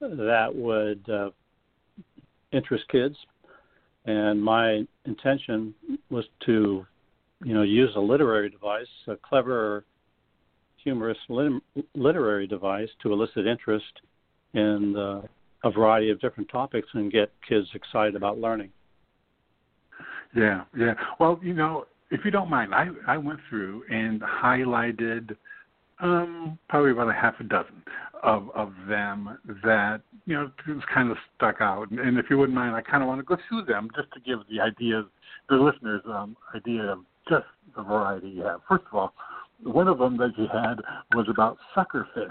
that 0.00 0.54
would 0.54 1.08
uh, 1.08 1.30
interest 2.52 2.84
kids, 2.90 3.16
and 4.04 4.42
my 4.42 4.84
intention 5.06 5.74
was 6.10 6.24
to, 6.46 6.84
you 7.44 7.54
know, 7.54 7.62
use 7.62 7.90
a 7.96 8.00
literary 8.00 8.50
device, 8.50 8.86
a 9.06 9.16
clever, 9.16 9.84
humorous 10.76 11.18
lit- 11.28 11.62
literary 11.94 12.46
device 12.46 12.88
to 13.02 13.12
elicit 13.12 13.46
interest 13.46 14.00
in 14.54 14.96
uh, 14.96 15.22
a 15.64 15.70
variety 15.70 16.10
of 16.10 16.20
different 16.20 16.48
topics 16.48 16.88
and 16.94 17.12
get 17.12 17.30
kids 17.48 17.68
excited 17.74 18.16
about 18.16 18.38
learning. 18.38 18.70
Yeah, 20.34 20.64
yeah. 20.76 20.94
Well, 21.20 21.38
you 21.42 21.54
know, 21.54 21.86
if 22.12 22.26
you 22.26 22.30
don't 22.30 22.50
mind, 22.50 22.74
I 22.74 22.88
I 23.06 23.16
went 23.16 23.40
through 23.48 23.84
and 23.90 24.20
highlighted 24.20 25.34
um, 25.98 26.58
probably 26.68 26.90
about 26.90 27.08
a 27.08 27.14
half 27.14 27.34
a 27.40 27.44
dozen 27.44 27.82
of 28.22 28.50
of 28.54 28.72
them 28.86 29.38
that 29.64 30.02
you 30.26 30.34
know 30.34 30.50
just 30.66 30.86
kind 30.86 31.10
of 31.10 31.16
stuck 31.36 31.56
out. 31.60 31.90
And 31.90 32.18
if 32.18 32.26
you 32.28 32.36
wouldn't 32.36 32.56
mind, 32.56 32.76
I 32.76 32.82
kind 32.82 33.02
of 33.02 33.08
want 33.08 33.20
to 33.20 33.24
go 33.24 33.38
through 33.48 33.64
them 33.64 33.88
just 33.96 34.12
to 34.12 34.20
give 34.20 34.40
the 34.50 34.60
ideas, 34.60 35.06
the 35.48 35.56
listeners, 35.56 36.02
um, 36.06 36.36
idea 36.54 36.82
of 36.82 36.98
just 37.28 37.46
the 37.74 37.82
variety 37.82 38.28
you 38.28 38.42
have. 38.42 38.60
First 38.68 38.84
of 38.92 38.98
all, 38.98 39.14
one 39.62 39.88
of 39.88 39.98
them 39.98 40.18
that 40.18 40.32
you 40.36 40.48
had 40.52 40.76
was 41.14 41.26
about 41.30 41.56
suckerfish 41.74 42.28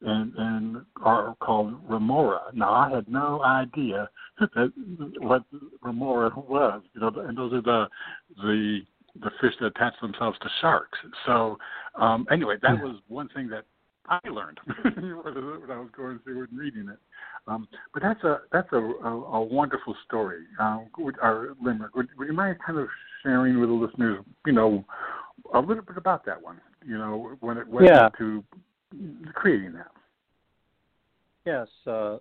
and 0.00 0.32
and 0.36 0.82
are 1.02 1.36
called 1.40 1.74
remora. 1.86 2.40
Now 2.54 2.72
I 2.72 2.90
had 2.90 3.06
no 3.06 3.42
idea 3.42 4.08
that 4.40 4.72
what 5.18 5.42
remora 5.82 6.30
was. 6.34 6.82
You 6.94 7.02
know, 7.02 7.12
and 7.16 7.36
those 7.36 7.52
are 7.52 7.62
the 7.62 7.86
the 8.38 8.80
the 9.18 9.30
fish 9.40 9.52
that 9.60 9.66
attach 9.66 9.94
themselves 10.00 10.38
to 10.42 10.48
sharks. 10.60 10.98
So 11.26 11.58
um, 11.96 12.26
anyway, 12.30 12.56
that 12.62 12.80
was 12.80 12.96
one 13.08 13.28
thing 13.34 13.48
that 13.48 13.64
I 14.08 14.18
learned 14.28 14.58
when 14.82 15.70
I 15.70 15.78
was 15.78 15.90
going 15.96 16.18
through 16.24 16.46
and 16.50 16.58
reading 16.58 16.88
it. 16.88 16.98
Um, 17.46 17.68
but 17.94 18.02
that's 18.02 18.22
a 18.24 18.40
that's 18.52 18.68
a, 18.72 18.76
a, 18.76 19.08
a 19.08 19.42
wonderful 19.42 19.94
story. 20.06 20.44
Uh, 20.60 20.80
would, 20.98 21.18
our 21.20 21.54
limerick. 21.62 21.94
Would, 21.94 22.08
would 22.18 22.28
you 22.28 22.34
mind 22.34 22.58
kind 22.64 22.78
of 22.78 22.88
sharing 23.22 23.60
with 23.60 23.68
the 23.68 23.74
listeners, 23.74 24.24
you 24.46 24.52
know, 24.52 24.84
a 25.54 25.60
little 25.60 25.82
bit 25.82 25.96
about 25.96 26.24
that 26.26 26.42
one? 26.42 26.60
You 26.86 26.98
know, 26.98 27.36
when 27.40 27.56
it 27.56 27.68
went 27.68 27.86
yeah. 27.86 28.08
to 28.18 28.44
creating 29.34 29.72
that. 29.74 29.90
Yes, 31.46 31.68
uh, 31.86 32.18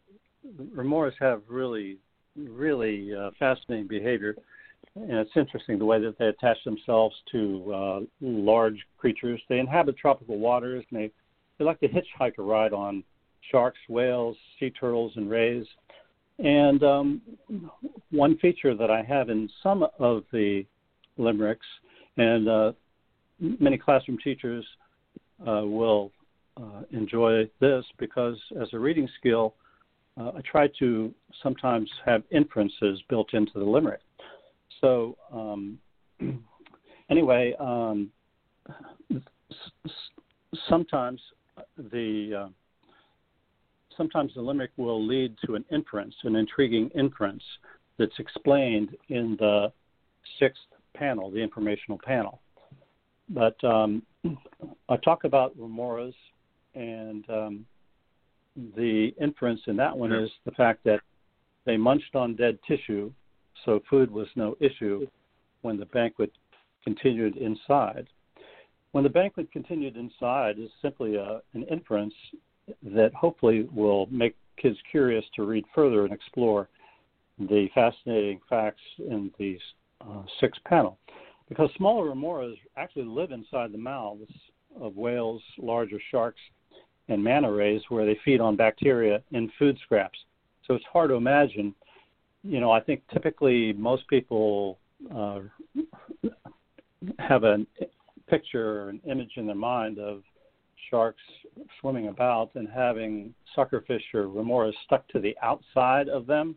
remoras 0.75 1.13
have 1.19 1.41
really, 1.48 1.98
really 2.36 3.13
uh, 3.13 3.31
fascinating 3.38 3.88
behavior 3.88 4.36
and 4.96 5.12
it's 5.13 5.31
interesting 5.36 5.77
the 5.77 5.86
way 5.86 6.00
that 6.00 6.17
they 6.17 6.27
attach 6.27 6.58
themselves 6.63 7.15
to 7.31 7.74
uh, 7.74 8.00
large 8.22 8.79
creatures. 8.98 9.41
They 9.50 9.60
inhabit 9.60 9.98
tropical 9.98 10.38
waters, 10.38 10.84
and 10.91 11.00
they 11.00 11.12
they 11.58 11.65
like 11.65 11.79
to 11.81 11.88
hitchhike 11.88 12.38
a 12.38 12.41
ride 12.41 12.74
on 12.74 13.03
sharks, 13.51 13.79
whales, 13.89 14.38
sea 14.60 14.69
turtles, 14.69 15.13
and 15.15 15.29
rays. 15.29 15.65
And 16.39 16.81
um, 16.84 17.22
one 18.12 18.38
feature 18.38 18.75
that 18.75 18.89
I 18.89 19.03
have 19.03 19.29
in 19.29 19.50
some 19.62 19.86
of 20.00 20.24
the 20.31 20.65
limericks, 21.17 21.65
and 22.15 22.48
uh, 22.48 22.72
many 23.39 23.77
classroom 23.77 24.17
teachers 24.24 24.65
uh, 25.41 25.63
will 25.65 26.12
uh, 26.55 26.84
enjoy 26.91 27.50
this 27.60 27.84
because 27.98 28.38
as 28.62 28.69
a 28.72 28.79
reading 28.79 29.08
skill, 29.19 29.55
uh, 30.17 30.31
I 30.38 30.41
try 30.50 30.69
to 30.79 31.13
sometimes 31.43 31.89
have 32.05 32.24
inferences 32.31 33.01
built 33.10 33.34
into 33.34 33.53
the 33.55 33.65
limerick 33.65 34.01
so 34.81 35.17
um, 35.31 35.77
anyway, 37.09 37.53
um, 37.59 38.11
sometimes 40.67 41.21
the 41.91 42.45
uh, 42.45 42.49
sometimes 43.97 44.33
the 44.35 44.41
limerick 44.41 44.71
will 44.77 45.05
lead 45.05 45.35
to 45.45 45.55
an 45.55 45.65
inference, 45.71 46.15
an 46.23 46.35
intriguing 46.35 46.89
inference 46.95 47.43
that's 47.97 48.17
explained 48.17 48.95
in 49.09 49.35
the 49.39 49.71
sixth 50.39 50.61
panel, 50.95 51.29
the 51.29 51.39
informational 51.39 51.99
panel. 52.03 52.41
But 53.29 53.61
um, 53.63 54.03
I 54.89 54.97
talk 54.97 55.25
about 55.25 55.57
remoras, 55.57 56.15
and 56.75 57.25
um, 57.29 57.65
the 58.75 59.13
inference 59.21 59.61
in 59.67 59.75
that 59.77 59.95
one 59.95 60.11
is 60.13 60.29
the 60.45 60.51
fact 60.51 60.83
that 60.85 61.01
they 61.65 61.77
munched 61.77 62.15
on 62.15 62.35
dead 62.35 62.57
tissue 62.67 63.11
so 63.65 63.81
food 63.89 64.09
was 64.11 64.27
no 64.35 64.55
issue 64.59 65.07
when 65.61 65.77
the 65.77 65.85
banquet 65.87 66.31
continued 66.83 67.37
inside. 67.37 68.07
When 68.91 69.03
the 69.03 69.09
banquet 69.09 69.51
continued 69.51 69.97
inside 69.97 70.57
is 70.57 70.69
simply 70.81 71.15
a, 71.15 71.41
an 71.53 71.63
inference 71.63 72.13
that 72.83 73.13
hopefully 73.13 73.67
will 73.73 74.07
make 74.07 74.35
kids 74.57 74.77
curious 74.89 75.25
to 75.35 75.43
read 75.43 75.65
further 75.73 76.05
and 76.05 76.13
explore 76.13 76.69
the 77.37 77.67
fascinating 77.73 78.39
facts 78.49 78.81
in 78.97 79.31
the 79.37 79.57
uh, 80.01 80.23
sixth 80.39 80.61
panel. 80.65 80.97
Because 81.47 81.69
smaller 81.77 82.09
remoras 82.09 82.57
actually 82.77 83.05
live 83.05 83.31
inside 83.31 83.71
the 83.71 83.77
mouths 83.77 84.31
of 84.79 84.95
whales, 84.95 85.41
larger 85.57 85.99
sharks, 86.11 86.41
and 87.07 87.23
manta 87.23 87.51
rays 87.51 87.81
where 87.89 88.05
they 88.05 88.19
feed 88.23 88.39
on 88.39 88.55
bacteria 88.55 89.21
and 89.33 89.49
food 89.57 89.77
scraps. 89.83 90.19
So 90.67 90.75
it's 90.75 90.85
hard 90.91 91.09
to 91.09 91.15
imagine 91.15 91.73
you 92.43 92.60
know, 92.60 92.72
I 92.72 92.79
think 92.79 93.03
typically 93.12 93.74
most 93.74 94.08
people 94.08 94.79
uh, 95.13 95.39
have 97.19 97.43
a 97.43 97.65
picture 98.27 98.84
or 98.84 98.89
an 98.89 99.01
image 99.10 99.31
in 99.36 99.46
their 99.46 99.55
mind 99.55 100.00
of 100.00 100.24
sharks 100.89 101.22
swimming 101.79 102.08
about 102.08 102.51
and 102.55 102.67
having 102.67 103.34
suckerfish 103.55 104.01
or 104.13 104.27
remoras 104.27 104.74
stuck 104.86 105.08
to 105.10 105.19
the 105.19 105.36
outside 105.41 106.10
of 106.10 106.25
them. 106.25 106.55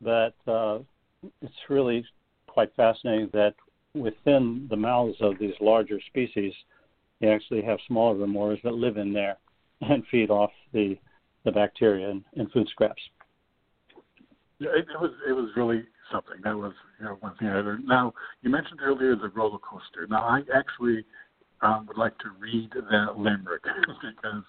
But 0.00 0.34
uh, 0.46 0.80
it's 1.40 1.54
really 1.68 2.04
quite 2.46 2.74
fascinating 2.76 3.30
that 3.32 3.54
within 3.94 4.66
the 4.68 4.76
mouths 4.76 5.16
of 5.20 5.38
these 5.38 5.54
larger 5.60 5.98
species, 6.08 6.52
you 7.20 7.30
actually 7.30 7.62
have 7.62 7.78
smaller 7.86 8.14
remoras 8.14 8.62
that 8.62 8.74
live 8.74 8.98
in 8.98 9.12
there 9.12 9.38
and 9.80 10.04
feed 10.10 10.30
off 10.30 10.50
the 10.72 10.96
the 11.44 11.52
bacteria 11.52 12.10
and, 12.10 12.24
and 12.34 12.50
food 12.50 12.66
scraps. 12.68 13.00
Yeah, 14.58 14.70
it, 14.70 14.86
it 14.88 15.00
was 15.00 15.10
it 15.28 15.32
was 15.32 15.50
really 15.56 15.84
something. 16.10 16.36
That 16.42 16.56
was 16.56 16.72
you 16.98 17.04
know 17.04 17.16
one 17.20 17.36
thing 17.36 17.48
I 17.48 17.60
learned. 17.60 17.86
Now 17.86 18.14
you 18.42 18.50
mentioned 18.50 18.80
earlier 18.82 19.14
the 19.16 19.28
roller 19.28 19.58
coaster. 19.58 20.06
Now 20.08 20.22
I 20.22 20.40
actually 20.54 21.04
um, 21.62 21.86
would 21.88 21.98
like 21.98 22.16
to 22.18 22.30
read 22.38 22.70
that 22.72 23.18
limerick 23.18 23.62
because 24.02 24.44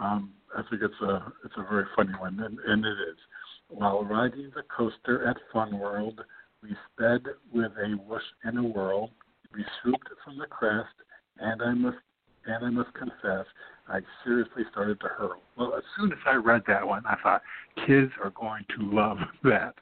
um, 0.00 0.32
I 0.56 0.62
think 0.68 0.82
it's 0.82 1.00
a 1.02 1.32
it's 1.44 1.54
a 1.56 1.66
very 1.68 1.86
funny 1.96 2.12
one, 2.18 2.38
and, 2.40 2.58
and 2.58 2.84
it 2.84 2.98
is. 3.10 3.18
While 3.68 4.04
riding 4.04 4.50
the 4.54 4.62
coaster 4.74 5.26
at 5.28 5.36
Fun 5.52 5.78
World, 5.78 6.20
we 6.62 6.70
sped 6.92 7.24
with 7.52 7.72
a 7.72 7.96
whoosh 8.06 8.22
and 8.44 8.58
a 8.58 8.62
whirl. 8.62 9.10
We 9.54 9.64
swooped 9.82 10.08
from 10.24 10.38
the 10.38 10.46
crest, 10.46 10.94
and 11.38 11.62
I 11.62 11.74
must 11.74 11.98
and 12.48 12.64
I 12.64 12.70
must 12.70 12.92
confess, 12.94 13.46
I 13.88 14.00
seriously 14.24 14.62
started 14.70 15.00
to 15.00 15.08
hurl. 15.08 15.42
Well, 15.56 15.74
as 15.76 15.82
soon 15.96 16.12
as 16.12 16.18
I 16.26 16.34
read 16.34 16.62
that 16.66 16.86
one, 16.86 17.02
I 17.06 17.16
thought 17.22 17.42
kids 17.86 18.10
are 18.22 18.30
going 18.30 18.64
to 18.76 18.94
love 18.94 19.18
that, 19.44 19.74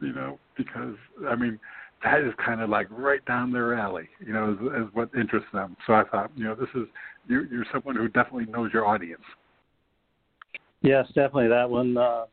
you 0.00 0.12
know, 0.12 0.38
because 0.56 0.96
I 1.28 1.34
mean 1.34 1.58
that 2.04 2.20
is 2.20 2.32
kind 2.44 2.60
of 2.60 2.70
like 2.70 2.86
right 2.90 3.24
down 3.26 3.52
their 3.52 3.74
alley, 3.74 4.08
you 4.24 4.32
know, 4.32 4.52
as, 4.52 4.82
as 4.82 4.94
what 4.94 5.10
interests 5.14 5.48
them. 5.52 5.76
So 5.86 5.92
I 5.92 6.04
thought, 6.04 6.30
you 6.34 6.44
know, 6.44 6.54
this 6.54 6.68
is 6.74 6.86
you're, 7.28 7.46
you're 7.46 7.66
someone 7.72 7.96
who 7.96 8.08
definitely 8.08 8.46
knows 8.46 8.70
your 8.72 8.86
audience. 8.86 9.22
Yes, 10.82 11.06
definitely. 11.08 11.48
That 11.48 11.68
one, 11.68 11.96
uh, 11.96 12.24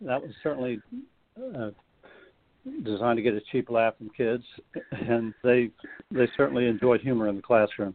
that 0.00 0.20
was 0.20 0.32
certainly 0.42 0.80
uh, 1.38 1.70
designed 2.84 3.16
to 3.16 3.22
get 3.22 3.34
a 3.34 3.40
cheap 3.52 3.70
laugh 3.70 3.96
from 3.96 4.10
kids, 4.10 4.42
and 4.90 5.32
they 5.44 5.70
they 6.10 6.28
certainly 6.36 6.66
enjoyed 6.66 7.00
humor 7.00 7.28
in 7.28 7.36
the 7.36 7.42
classroom. 7.42 7.94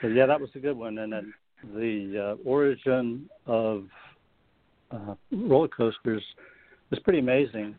So 0.00 0.08
yeah, 0.08 0.26
that 0.26 0.40
was 0.40 0.50
a 0.54 0.58
good 0.58 0.76
one. 0.76 0.98
And 0.98 1.12
then 1.12 1.34
the 1.74 2.36
uh, 2.38 2.48
origin 2.48 3.28
of 3.46 3.84
uh, 4.90 5.14
roller 5.30 5.68
coasters 5.68 6.22
is 6.90 6.98
pretty 7.00 7.18
amazing. 7.18 7.76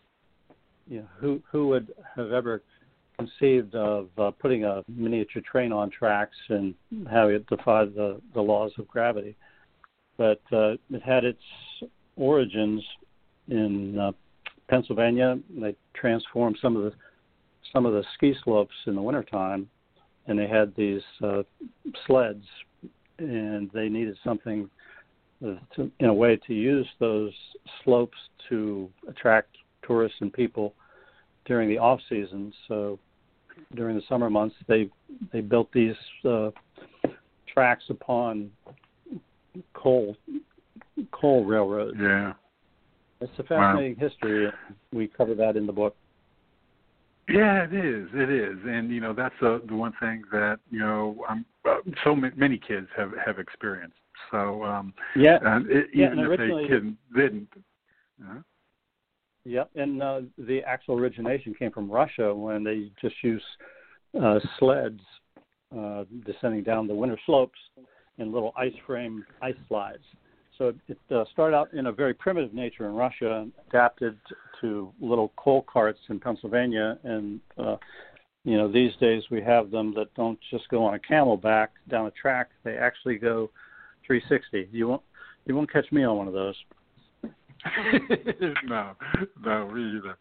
You 0.88 1.00
know, 1.00 1.08
who 1.20 1.42
who 1.52 1.68
would 1.70 1.94
have 2.16 2.32
ever 2.32 2.62
conceived 3.18 3.76
of 3.76 4.10
uh, 4.18 4.32
putting 4.32 4.66
a 4.66 4.84
miniature 4.88 5.42
train 5.50 5.72
on 5.72 5.90
tracks 5.90 6.38
and 6.50 6.74
having 7.10 7.36
it 7.36 7.48
defy 7.48 7.86
the, 7.86 8.22
the 8.34 8.42
laws 8.42 8.72
of 8.78 8.88
gravity? 8.88 9.36
But 10.18 10.42
uh, 10.52 10.74
it 10.90 11.02
had 11.04 11.24
its 11.24 11.42
origins 12.16 12.84
in 13.48 13.98
uh, 13.98 14.12
Pennsylvania. 14.70 15.40
They 15.60 15.76
transformed 15.94 16.58
some 16.62 16.76
of 16.76 16.84
the 16.84 16.92
some 17.74 17.86
of 17.86 17.94
the 17.94 18.04
ski 18.16 18.34
slopes 18.44 18.76
in 18.86 18.96
the 18.96 19.02
wintertime, 19.02 19.70
and 20.32 20.40
they 20.40 20.48
had 20.48 20.74
these 20.76 21.02
uh, 21.22 21.44
sleds, 22.08 22.46
and 23.20 23.70
they 23.74 23.90
needed 23.90 24.18
something 24.24 24.70
uh, 25.46 25.56
to, 25.76 25.92
in 26.00 26.08
a 26.08 26.14
way 26.14 26.38
to 26.48 26.54
use 26.54 26.88
those 27.00 27.34
slopes 27.84 28.18
to 28.50 28.90
attract 29.08 29.50
tourists 29.86 30.18
and 30.22 30.32
people 30.32 30.74
during 31.46 31.68
the 31.70 31.78
off 31.78 32.00
season. 32.10 32.54
So 32.68 32.98
during 33.76 33.96
the 33.96 34.04
summer 34.08 34.30
months, 34.30 34.56
they 34.68 34.90
they 35.34 35.42
built 35.42 35.72
these 35.74 35.96
uh, 36.28 36.52
tracks 37.54 37.84
upon 37.90 38.50
coal 39.74 40.16
coal 41.12 41.44
railroads. 41.44 41.98
Yeah, 42.00 42.34
it's 43.20 43.32
a 43.38 43.44
fascinating 43.44 43.98
wow. 44.00 44.08
history. 44.08 44.52
We 44.94 45.08
cover 45.08 45.36
that 45.36 45.58
in 45.58 45.68
the 45.68 45.74
book. 45.74 45.96
Yeah, 47.32 47.64
it 47.64 47.74
is. 47.74 48.08
It 48.14 48.30
is, 48.30 48.58
and 48.66 48.92
you 48.92 49.00
know 49.00 49.14
that's 49.14 49.36
uh, 49.42 49.60
the 49.68 49.76
one 49.76 49.94
thing 50.00 50.24
that 50.32 50.60
you 50.70 50.80
know 50.80 51.24
um, 51.30 51.46
uh, 51.66 51.78
so 52.04 52.16
many 52.16 52.58
kids 52.58 52.88
have 52.98 53.12
have 53.26 53.40
experienced. 53.40 53.98
So 54.32 54.64
um, 54.64 54.94
yeah, 55.16 55.38
uh, 55.46 55.60
it, 55.68 55.88
even 55.94 56.20
yeah, 56.20 56.26
if 56.30 56.38
they 56.38 56.68
didn't, 56.68 56.98
didn't 57.16 57.48
uh, 58.24 58.40
Yep, 59.44 59.72
and 59.76 60.04
uh, 60.04 60.22
the 60.38 60.62
actual 60.62 61.00
origination 61.00 61.54
came 61.56 61.72
from 61.72 61.90
Russia 61.90 62.34
when 62.34 62.64
they 62.64 62.92
just 63.02 63.16
used 63.24 63.44
uh, 64.22 64.40
sleds 64.60 65.02
uh, 65.76 66.04
descending 66.26 66.64
down 66.64 66.88
the 66.88 66.94
winter 66.94 67.18
slopes 67.26 67.58
in 68.18 68.32
little 68.32 68.54
ice 68.56 68.74
frame 68.86 69.26
ice 69.42 69.56
slides. 69.68 70.04
So 70.62 70.76
it, 70.88 70.98
uh, 71.10 71.26
started 71.32 71.58
out 71.58 71.74
in 71.74 71.88
a 71.88 71.92
very 71.92 72.14
primitive 72.14 72.54
nature 72.54 72.88
in 72.88 72.94
Russia, 72.94 73.48
adapted 73.68 74.16
to 74.62 74.94
little 75.02 75.34
coal 75.36 75.64
carts 75.64 75.98
in 76.10 76.20
Pennsylvania, 76.20 77.00
and 77.04 77.40
uh, 77.58 77.78
you 78.44 78.58
know 78.58 78.72
these 78.72 78.92
days 78.98 79.24
we 79.32 79.42
have 79.42 79.72
them 79.72 79.92
that 79.96 80.14
don't 80.14 80.38
just 80.52 80.70
go 80.70 80.86
on 80.86 80.94
a 80.94 81.00
camelback 81.00 81.70
down 81.90 82.06
a 82.06 82.12
track; 82.12 82.52
they 82.64 82.78
actually 82.78 83.16
go 83.16 83.50
360. 84.06 84.70
You 84.72 84.88
won't 84.88 85.02
you 85.48 85.56
won't 85.56 85.74
catch 85.74 85.92
me 85.92 86.04
on 86.04 86.16
one 86.16 86.28
of 86.28 86.34
those. 86.36 86.56
no, 88.66 88.92
no, 89.44 89.70
me 89.70 89.98
either. 89.98 90.18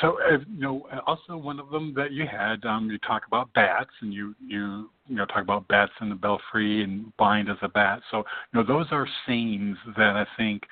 So, 0.00 0.18
uh, 0.20 0.38
you 0.54 0.60
know, 0.60 0.86
also 1.06 1.36
one 1.36 1.58
of 1.58 1.70
them 1.70 1.94
that 1.96 2.12
you 2.12 2.26
had, 2.26 2.64
um, 2.64 2.90
you 2.90 2.98
talk 2.98 3.22
about 3.26 3.52
bats, 3.54 3.90
and 4.00 4.12
you 4.12 4.34
you 4.44 4.90
you 5.06 5.16
know 5.16 5.24
talk 5.26 5.42
about 5.42 5.66
bats 5.68 5.92
in 6.00 6.08
the 6.08 6.14
belfry 6.14 6.82
and 6.82 7.16
blind 7.16 7.48
as 7.48 7.56
a 7.62 7.68
bat. 7.68 8.00
So, 8.10 8.18
you 8.18 8.60
know, 8.60 8.64
those 8.64 8.86
are 8.90 9.06
sayings 9.26 9.76
that 9.96 10.16
I 10.16 10.26
think 10.36 10.64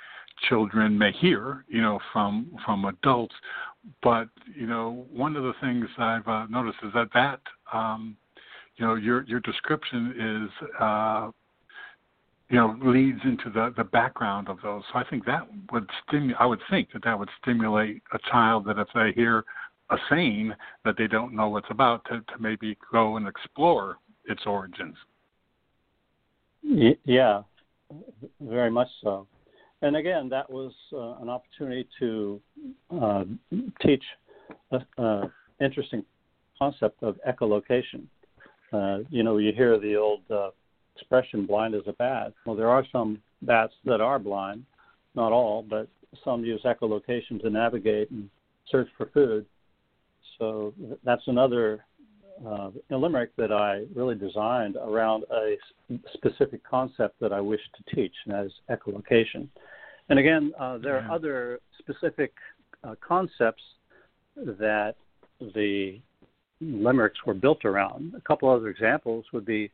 children 0.49 0.99
may 0.99 1.13
hear, 1.13 1.65
you 1.69 1.81
know, 1.81 1.99
from 2.13 2.51
from 2.65 2.85
adults. 2.85 3.35
But 4.03 4.29
you 4.55 4.67
know, 4.67 5.07
one 5.13 5.37
of 5.37 5.43
the 5.43 5.55
things 5.61 5.87
I've 5.99 6.27
uh, 6.29 6.47
noticed 6.47 6.79
is 6.85 6.93
that 6.95 7.09
that 7.15 7.41
um, 7.73 8.17
you 8.77 8.87
know 8.87 8.95
your 8.95 9.25
your 9.25 9.41
description 9.41 10.51
is 10.51 10.69
uh, 10.81 11.31
you 12.53 12.59
know 12.59 12.77
leads 12.83 13.21
into 13.25 13.49
the 13.49 13.73
the 13.79 13.83
background 13.83 14.49
of 14.49 14.59
those. 14.63 14.83
So 14.93 14.99
I 14.99 15.05
think 15.09 15.25
that 15.25 15.49
would 15.73 15.89
stimulate. 16.07 16.37
I 16.39 16.47
would 16.47 16.61
think 16.71 16.93
that 16.93 17.03
that 17.03 17.19
would 17.19 17.31
stimulate 17.41 18.03
a 18.13 18.19
child 18.31 18.67
that 18.67 18.79
if 18.79 18.89
they 18.95 19.13
hear 19.17 19.45
a 19.91 19.97
saying 20.11 20.53
that 20.85 20.97
they 20.99 21.07
don't 21.07 21.35
know 21.35 21.49
what's 21.49 21.71
about, 21.71 22.05
to 22.05 22.21
to 22.21 22.39
maybe 22.39 22.77
go 22.93 23.17
and 23.17 23.27
explore 23.27 23.97
its 24.27 24.43
origins. 24.45 24.97
Yeah, 26.63 27.43
very 28.41 28.71
much 28.71 28.89
so. 29.03 29.27
And 29.81 29.97
again, 29.97 30.29
that 30.29 30.49
was 30.49 30.73
uh, 30.93 31.23
an 31.23 31.31
opportunity 31.31 31.89
to 32.01 32.41
uh, 33.01 33.25
teach 33.81 34.05
an 34.71 35.33
interesting 35.59 36.05
concept 36.59 37.03
of 37.03 37.19
echolocation. 37.27 38.05
Uh, 38.73 38.99
you 39.11 39.23
know, 39.23 39.39
you 39.39 39.53
hear 39.53 39.79
the 39.79 39.97
old 39.97 40.21
uh, 40.31 40.51
expression 40.97 41.47
blind 41.47 41.75
as 41.75 41.83
a 41.87 41.93
bat. 41.93 42.33
Well, 42.47 42.57
there 42.57 42.69
are 42.69 42.85
some 42.93 43.21
bats 43.43 43.73
that 43.85 44.01
are 44.01 44.19
blind, 44.19 44.65
not 45.15 45.33
all, 45.33 45.63
but 45.63 45.89
some 46.25 46.45
use 46.45 46.63
echolocation 46.65 47.41
to 47.43 47.51
navigate 47.51 48.11
and 48.11 48.29
search 48.71 48.89
for 48.97 49.07
food. 49.07 49.47
So 50.39 50.75
that's 51.05 51.23
another 51.27 51.85
uh, 52.47 52.71
limerick 52.91 53.31
that 53.37 53.53
I 53.53 53.85
really 53.95 54.15
designed 54.15 54.77
around 54.77 55.25
a 55.31 55.57
specific 56.15 56.63
concept 56.69 57.21
that 57.21 57.33
I 57.33 57.41
wish 57.41 57.61
to 57.77 57.95
teach, 57.95 58.15
and 58.27 58.35
that 58.35 58.47
is 58.47 58.53
echolocation. 58.71 59.49
And 60.09 60.19
again, 60.19 60.53
uh, 60.59 60.79
there 60.79 60.97
are 60.97 61.11
other 61.11 61.61
specific 61.79 62.33
uh, 62.85 62.95
concepts 63.07 63.63
that 64.37 64.95
the 65.55 66.01
limericks 66.61 67.19
were 67.27 67.35
built 67.35 67.65
around. 67.65 68.15
A 68.17 68.21
couple 68.21 68.49
other 68.49 68.69
examples 68.69 69.25
would 69.33 69.45
be 69.45 69.71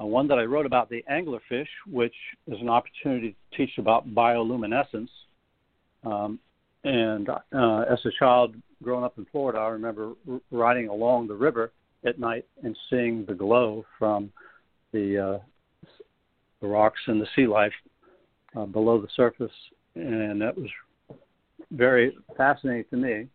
uh, 0.00 0.04
one 0.04 0.28
that 0.28 0.38
I 0.38 0.44
wrote 0.44 0.66
about 0.66 0.88
the 0.88 1.04
anglerfish, 1.10 1.68
which 1.90 2.14
is 2.46 2.60
an 2.60 2.68
opportunity 2.68 3.30
to 3.30 3.56
teach 3.56 3.78
about 3.78 4.08
bioluminescence. 4.14 5.08
Um, 6.04 6.38
and 6.84 7.28
uh, 7.28 7.84
as 7.90 7.98
a 8.04 8.10
child 8.18 8.54
growing 8.82 9.04
up 9.04 9.18
in 9.18 9.26
Florida, 9.30 9.58
I 9.58 9.68
remember 9.68 10.12
r- 10.30 10.40
riding 10.50 10.88
along 10.88 11.28
the 11.28 11.34
river 11.34 11.72
at 12.04 12.18
night 12.18 12.46
and 12.62 12.76
seeing 12.88 13.26
the 13.26 13.34
glow 13.34 13.84
from 13.98 14.32
the 14.92 15.18
uh, 15.18 15.38
the 16.60 16.66
rocks 16.66 17.00
and 17.06 17.20
the 17.20 17.26
sea 17.36 17.46
life 17.46 17.72
uh, 18.56 18.66
below 18.66 19.00
the 19.00 19.08
surface, 19.16 19.52
and 19.94 20.40
that 20.40 20.56
was 20.56 20.68
very 21.70 22.16
fascinating 22.36 22.84
to 22.90 22.96
me. 22.96 23.26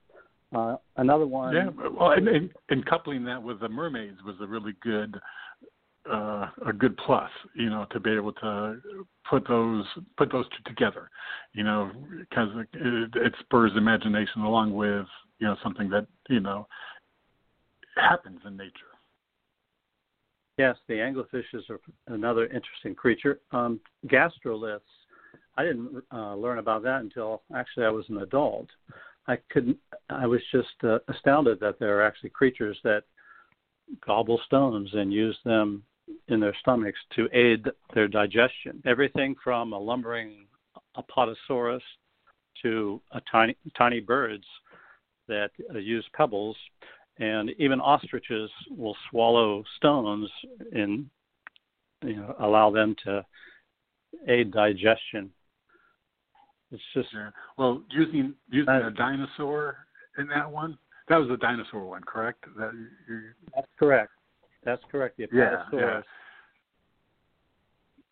Uh, 0.55 0.77
another 0.97 1.25
one. 1.25 1.55
Yeah, 1.55 1.69
well, 1.99 2.11
and, 2.11 2.27
and, 2.27 2.49
and 2.69 2.85
coupling 2.85 3.25
that 3.25 3.41
with 3.41 3.59
the 3.59 3.69
mermaids 3.69 4.17
was 4.25 4.35
a 4.41 4.47
really 4.47 4.73
good 4.81 5.19
uh, 6.11 6.49
a 6.67 6.73
good 6.73 6.95
plus, 6.97 7.29
you 7.55 7.69
know, 7.69 7.85
to 7.91 7.99
be 7.99 8.11
able 8.11 8.33
to 8.33 8.79
put 9.29 9.47
those 9.47 9.85
put 10.17 10.31
those 10.31 10.45
two 10.49 10.69
together, 10.69 11.09
you 11.53 11.63
know, 11.63 11.91
because 12.19 12.49
it, 12.73 13.15
it 13.15 13.33
spurs 13.39 13.71
imagination 13.75 14.41
along 14.41 14.73
with 14.73 15.05
you 15.39 15.47
know 15.47 15.55
something 15.63 15.89
that 15.89 16.07
you 16.29 16.39
know 16.39 16.67
happens 17.95 18.39
in 18.45 18.55
nature. 18.55 18.71
Yes, 20.57 20.77
the 20.87 20.95
anglerfish 20.95 21.43
is 21.53 21.63
another 22.07 22.45
interesting 22.45 22.95
creature. 22.95 23.41
Um, 23.51 23.79
gastroliths, 24.07 24.79
I 25.57 25.63
didn't 25.63 26.01
uh, 26.13 26.35
learn 26.35 26.59
about 26.59 26.83
that 26.83 27.01
until 27.01 27.41
actually 27.53 27.85
I 27.85 27.89
was 27.89 28.05
an 28.09 28.19
adult. 28.19 28.67
I 29.27 29.37
couldn't. 29.49 29.77
I 30.09 30.27
was 30.27 30.41
just 30.51 30.67
uh, 30.83 30.99
astounded 31.07 31.59
that 31.59 31.79
there 31.79 31.97
are 31.99 32.05
actually 32.05 32.29
creatures 32.29 32.77
that 32.83 33.03
gobble 34.05 34.39
stones 34.45 34.89
and 34.93 35.11
use 35.11 35.37
them 35.45 35.83
in 36.27 36.39
their 36.39 36.55
stomachs 36.59 36.99
to 37.15 37.27
aid 37.33 37.65
their 37.93 38.07
digestion. 38.07 38.81
Everything 38.85 39.35
from 39.43 39.73
a 39.73 39.79
lumbering 39.79 40.45
apatosaurus 40.97 41.81
to 42.61 43.01
a 43.11 43.21
tiny 43.31 43.55
tiny 43.77 43.99
birds 43.99 44.45
that 45.27 45.49
uh, 45.73 45.77
use 45.77 46.05
pebbles, 46.13 46.55
and 47.19 47.49
even 47.57 47.79
ostriches 47.79 48.49
will 48.69 48.95
swallow 49.09 49.63
stones 49.77 50.29
and 50.71 51.07
you 52.03 52.15
know 52.15 52.35
allow 52.39 52.71
them 52.71 52.95
to 53.03 53.25
aid 54.27 54.51
digestion. 54.51 55.31
It's 56.71 56.83
just 56.93 57.09
yeah. 57.13 57.29
well 57.57 57.83
using 57.89 58.33
using 58.49 58.69
uh, 58.69 58.87
a 58.87 58.91
dinosaur 58.91 59.77
in 60.17 60.27
that 60.27 60.49
one. 60.49 60.77
That 61.07 61.17
was 61.17 61.29
a 61.29 61.37
dinosaur 61.37 61.85
one, 61.85 62.01
correct? 62.03 62.45
That 62.57 62.71
you, 63.07 63.21
that's 63.53 63.67
correct. 63.77 64.11
That's 64.65 64.81
correct. 64.91 65.17
The 65.17 65.27
yeah, 65.31 65.63
yeah. 65.71 66.01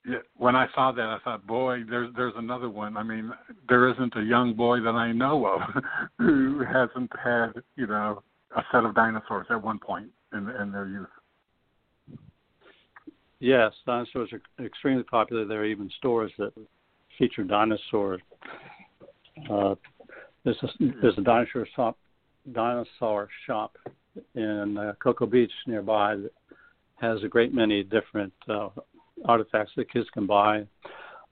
Yeah, 0.06 0.18
when 0.36 0.54
I 0.54 0.68
saw 0.76 0.92
that, 0.92 1.02
I 1.02 1.18
thought, 1.24 1.48
boy, 1.48 1.84
there's 1.90 2.14
there's 2.16 2.34
another 2.36 2.70
one. 2.70 2.98
I 2.98 3.04
mean, 3.04 3.32
there 3.70 3.90
isn't 3.90 4.14
a 4.18 4.22
young 4.22 4.54
boy 4.54 4.82
that 4.82 4.96
I 4.96 5.14
know 5.14 5.46
of 5.46 5.62
who 6.20 6.62
hasn't 6.66 7.10
had, 7.24 7.54
you 7.78 7.88
know, 7.88 8.22
a 8.56 8.62
set 8.72 8.84
of 8.84 8.96
dinosaurs 8.96 9.48
at 9.50 9.64
one 9.64 9.80
point 9.80 10.10
in 10.34 10.50
in 10.50 10.72
their 10.72 10.88
youth. 10.88 11.08
Yes, 13.40 13.72
dinosaurs 13.86 14.30
are 14.34 14.66
extremely 14.66 15.04
popular. 15.04 15.46
There 15.46 15.62
are 15.62 15.66
even 15.66 15.90
stores 15.98 16.32
that 16.38 16.54
feature 17.18 17.44
dinosaurs. 17.44 18.22
Uh, 19.50 19.76
there's 20.44 20.58
a, 20.64 20.68
there's 21.02 21.18
a 21.18 21.22
dinosaur 21.22 21.68
shop, 21.76 21.98
dinosaur 22.52 23.30
shop 23.48 23.78
in 24.36 24.78
uh, 24.78 24.94
Cocoa 25.02 25.26
Beach 25.26 25.52
nearby 25.68 26.16
that 26.16 26.32
has 26.96 27.24
a 27.24 27.28
great 27.28 27.54
many 27.54 27.84
different 27.84 28.34
uh, 28.50 28.70
artifacts 29.26 29.72
that 29.76 29.92
kids 29.92 30.08
can 30.14 30.26
buy. 30.26 30.66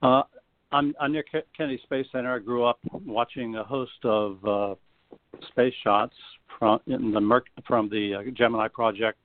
Uh, 0.01 0.23
I'm, 0.71 0.93
I'm 0.99 1.11
near 1.11 1.23
Kennedy 1.55 1.79
Space 1.83 2.07
Center. 2.11 2.35
I 2.35 2.39
grew 2.39 2.63
up 2.63 2.79
watching 3.05 3.55
a 3.57 3.63
host 3.63 3.91
of 4.03 4.45
uh, 4.45 4.75
space 5.49 5.73
shots 5.83 6.15
from 6.57 6.79
in 6.87 7.11
the 7.11 7.21
Merc- 7.21 7.49
from 7.67 7.89
the 7.89 8.15
uh, 8.15 8.31
Gemini 8.31 8.67
project, 8.67 9.19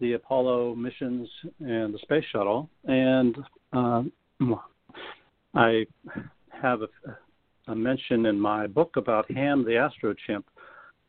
the 0.00 0.14
Apollo 0.14 0.74
missions, 0.74 1.28
and 1.60 1.94
the 1.94 1.98
space 2.02 2.24
shuttle. 2.32 2.68
And 2.84 3.36
uh, 3.72 4.02
I 5.54 5.86
have 6.50 6.82
a, 6.82 6.88
a 7.68 7.74
mention 7.74 8.26
in 8.26 8.38
my 8.38 8.66
book 8.66 8.96
about 8.96 9.30
Ham 9.30 9.64
the 9.64 9.76
Astro 9.76 10.14
Chimp. 10.26 10.46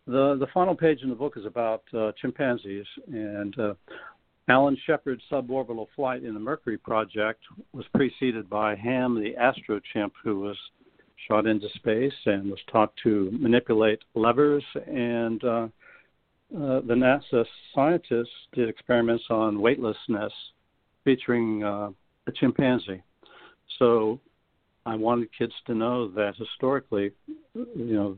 The 0.07 0.37
the 0.39 0.47
final 0.53 0.75
page 0.75 1.01
in 1.03 1.09
the 1.09 1.15
book 1.15 1.35
is 1.35 1.45
about 1.45 1.83
uh, 1.93 2.13
chimpanzees, 2.21 2.85
and 3.11 3.59
uh, 3.59 3.73
Alan 4.47 4.77
Shepard's 4.85 5.21
suborbital 5.29 5.87
flight 5.95 6.23
in 6.23 6.33
the 6.33 6.39
Mercury 6.39 6.77
project 6.77 7.41
was 7.73 7.85
preceded 7.93 8.49
by 8.49 8.75
Ham 8.75 9.21
the 9.21 9.35
Astro 9.35 9.81
Chimp, 9.91 10.13
who 10.23 10.39
was 10.39 10.57
shot 11.27 11.45
into 11.45 11.67
space 11.75 12.13
and 12.25 12.49
was 12.49 12.59
taught 12.71 12.93
to 13.03 13.29
manipulate 13.33 13.99
levers. 14.15 14.63
And 14.87 15.43
uh, 15.43 15.67
uh, 16.55 16.79
the 16.81 16.95
NASA 16.95 17.45
scientists 17.75 18.29
did 18.53 18.69
experiments 18.69 19.25
on 19.29 19.59
weightlessness 19.59 20.31
featuring 21.03 21.63
uh, 21.63 21.89
a 22.27 22.31
chimpanzee. 22.31 23.03
So 23.77 24.21
I 24.85 24.95
wanted 24.95 25.27
kids 25.37 25.53
to 25.65 25.75
know 25.75 26.07
that 26.11 26.35
historically, 26.37 27.11
you 27.53 27.67
know, 27.75 28.17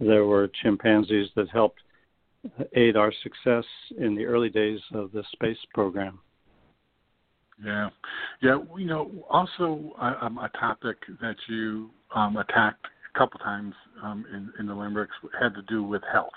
there 0.00 0.24
were 0.24 0.50
chimpanzees 0.62 1.28
that 1.36 1.48
helped 1.50 1.80
aid 2.74 2.96
our 2.96 3.12
success 3.22 3.64
in 3.98 4.14
the 4.14 4.24
early 4.24 4.48
days 4.48 4.80
of 4.94 5.12
the 5.12 5.24
space 5.32 5.58
program. 5.74 6.18
Yeah, 7.64 7.88
yeah. 8.40 8.58
You 8.76 8.86
know, 8.86 9.10
also 9.28 9.92
uh, 10.00 10.14
um, 10.20 10.38
a 10.38 10.48
topic 10.58 10.96
that 11.20 11.36
you 11.48 11.90
um, 12.14 12.36
attacked 12.36 12.86
a 13.14 13.18
couple 13.18 13.40
times 13.40 13.74
um, 14.02 14.24
in, 14.32 14.52
in 14.60 14.66
the 14.66 14.74
limericks 14.74 15.14
had 15.40 15.54
to 15.54 15.62
do 15.62 15.82
with 15.82 16.02
health. 16.12 16.30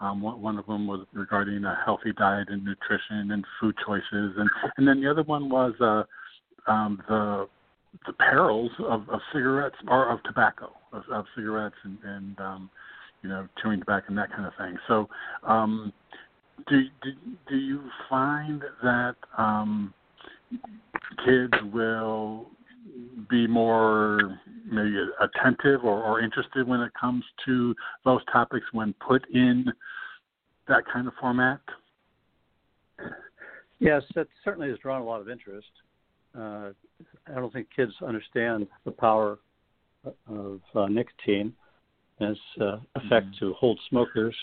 Um, 0.00 0.22
one, 0.22 0.58
of 0.58 0.66
them 0.66 0.86
was 0.86 1.06
regarding 1.12 1.64
a 1.64 1.78
healthy 1.84 2.12
diet 2.18 2.48
and 2.50 2.64
nutrition 2.64 3.30
and 3.30 3.44
food 3.60 3.76
choices, 3.86 4.02
and 4.36 4.50
and 4.76 4.88
then 4.88 5.00
the 5.00 5.08
other 5.08 5.22
one 5.22 5.48
was 5.48 5.72
uh, 5.80 6.02
um, 6.70 7.00
the 7.08 7.48
the 8.06 8.12
perils 8.14 8.72
of, 8.80 9.08
of 9.08 9.20
cigarettes 9.32 9.76
or 9.86 10.10
of 10.10 10.22
tobacco, 10.24 10.72
of, 10.92 11.04
of 11.12 11.26
cigarettes 11.36 11.76
and, 11.84 11.98
and 12.04 12.40
you 13.24 13.30
know, 13.30 13.48
chewing 13.60 13.80
tobacco 13.80 14.04
and 14.08 14.18
that 14.18 14.30
kind 14.30 14.46
of 14.46 14.52
thing. 14.58 14.76
So, 14.86 15.08
um, 15.44 15.92
do, 16.68 16.82
do 17.02 17.10
do 17.48 17.56
you 17.56 17.80
find 18.08 18.62
that 18.82 19.16
um, 19.38 19.94
kids 21.24 21.54
will 21.72 22.46
be 23.28 23.46
more 23.46 24.38
maybe 24.70 24.94
attentive 25.20 25.84
or, 25.84 26.02
or 26.04 26.20
interested 26.20 26.68
when 26.68 26.80
it 26.80 26.92
comes 27.00 27.24
to 27.46 27.74
those 28.04 28.20
topics 28.30 28.66
when 28.72 28.94
put 29.06 29.26
in 29.32 29.64
that 30.68 30.84
kind 30.92 31.08
of 31.08 31.14
format? 31.18 31.60
Yes, 33.80 34.02
that 34.14 34.28
certainly 34.44 34.68
has 34.68 34.78
drawn 34.78 35.00
a 35.00 35.04
lot 35.04 35.20
of 35.20 35.28
interest. 35.28 35.66
Uh, 36.38 36.70
I 37.26 37.34
don't 37.34 37.52
think 37.52 37.68
kids 37.74 37.92
understand 38.06 38.66
the 38.84 38.90
power 38.90 39.38
of 40.28 40.60
uh, 40.74 40.86
nicotine 40.86 41.54
as 42.20 42.36
uh, 42.60 42.76
effect 42.94 43.26
mm-hmm. 43.26 43.46
to 43.46 43.52
hold 43.54 43.78
smokers. 43.88 44.36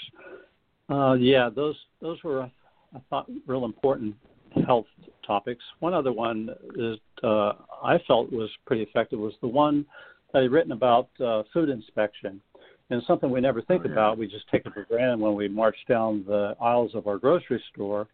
Uh, 0.89 1.13
yeah, 1.13 1.49
those 1.53 1.75
those 2.01 2.21
were 2.23 2.43
I 2.43 2.99
thought 3.09 3.29
real 3.47 3.65
important 3.65 4.15
health 4.65 4.87
topics. 5.25 5.63
One 5.79 5.93
other 5.93 6.11
one 6.11 6.49
is 6.75 6.97
uh, 7.23 7.53
I 7.83 7.97
felt 8.07 8.31
was 8.31 8.49
pretty 8.65 8.83
effective 8.83 9.19
was 9.19 9.33
the 9.41 9.47
one 9.47 9.85
that 10.33 10.43
I'd 10.43 10.51
written 10.51 10.71
about 10.71 11.09
uh, 11.23 11.43
food 11.53 11.69
inspection. 11.69 12.41
And 12.89 13.01
something 13.07 13.29
we 13.29 13.39
never 13.39 13.61
think 13.61 13.83
oh, 13.85 13.87
yeah. 13.87 13.93
about, 13.93 14.17
we 14.17 14.27
just 14.27 14.49
take 14.49 14.65
it 14.65 14.73
for 14.73 14.83
granted 14.83 15.19
when 15.19 15.33
we 15.33 15.47
march 15.47 15.77
down 15.87 16.25
the 16.27 16.55
aisles 16.59 16.91
of 16.93 17.07
our 17.07 17.17
grocery 17.17 17.63
store. 17.73 18.07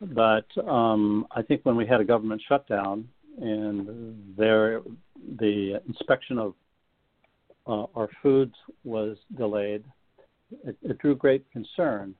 But 0.00 0.46
um, 0.64 1.26
I 1.32 1.42
think 1.42 1.62
when 1.64 1.74
we 1.74 1.86
had 1.86 2.00
a 2.00 2.04
government 2.04 2.40
shutdown 2.48 3.08
and 3.40 4.36
there 4.36 4.82
the 5.40 5.80
inspection 5.88 6.38
of 6.38 6.54
uh, 7.66 7.86
our 7.94 8.08
foods 8.22 8.54
was 8.84 9.16
delayed, 9.36 9.84
it, 10.64 10.76
it, 10.82 10.98
drew 10.98 11.16
great 11.16 11.44
concern 11.50 12.14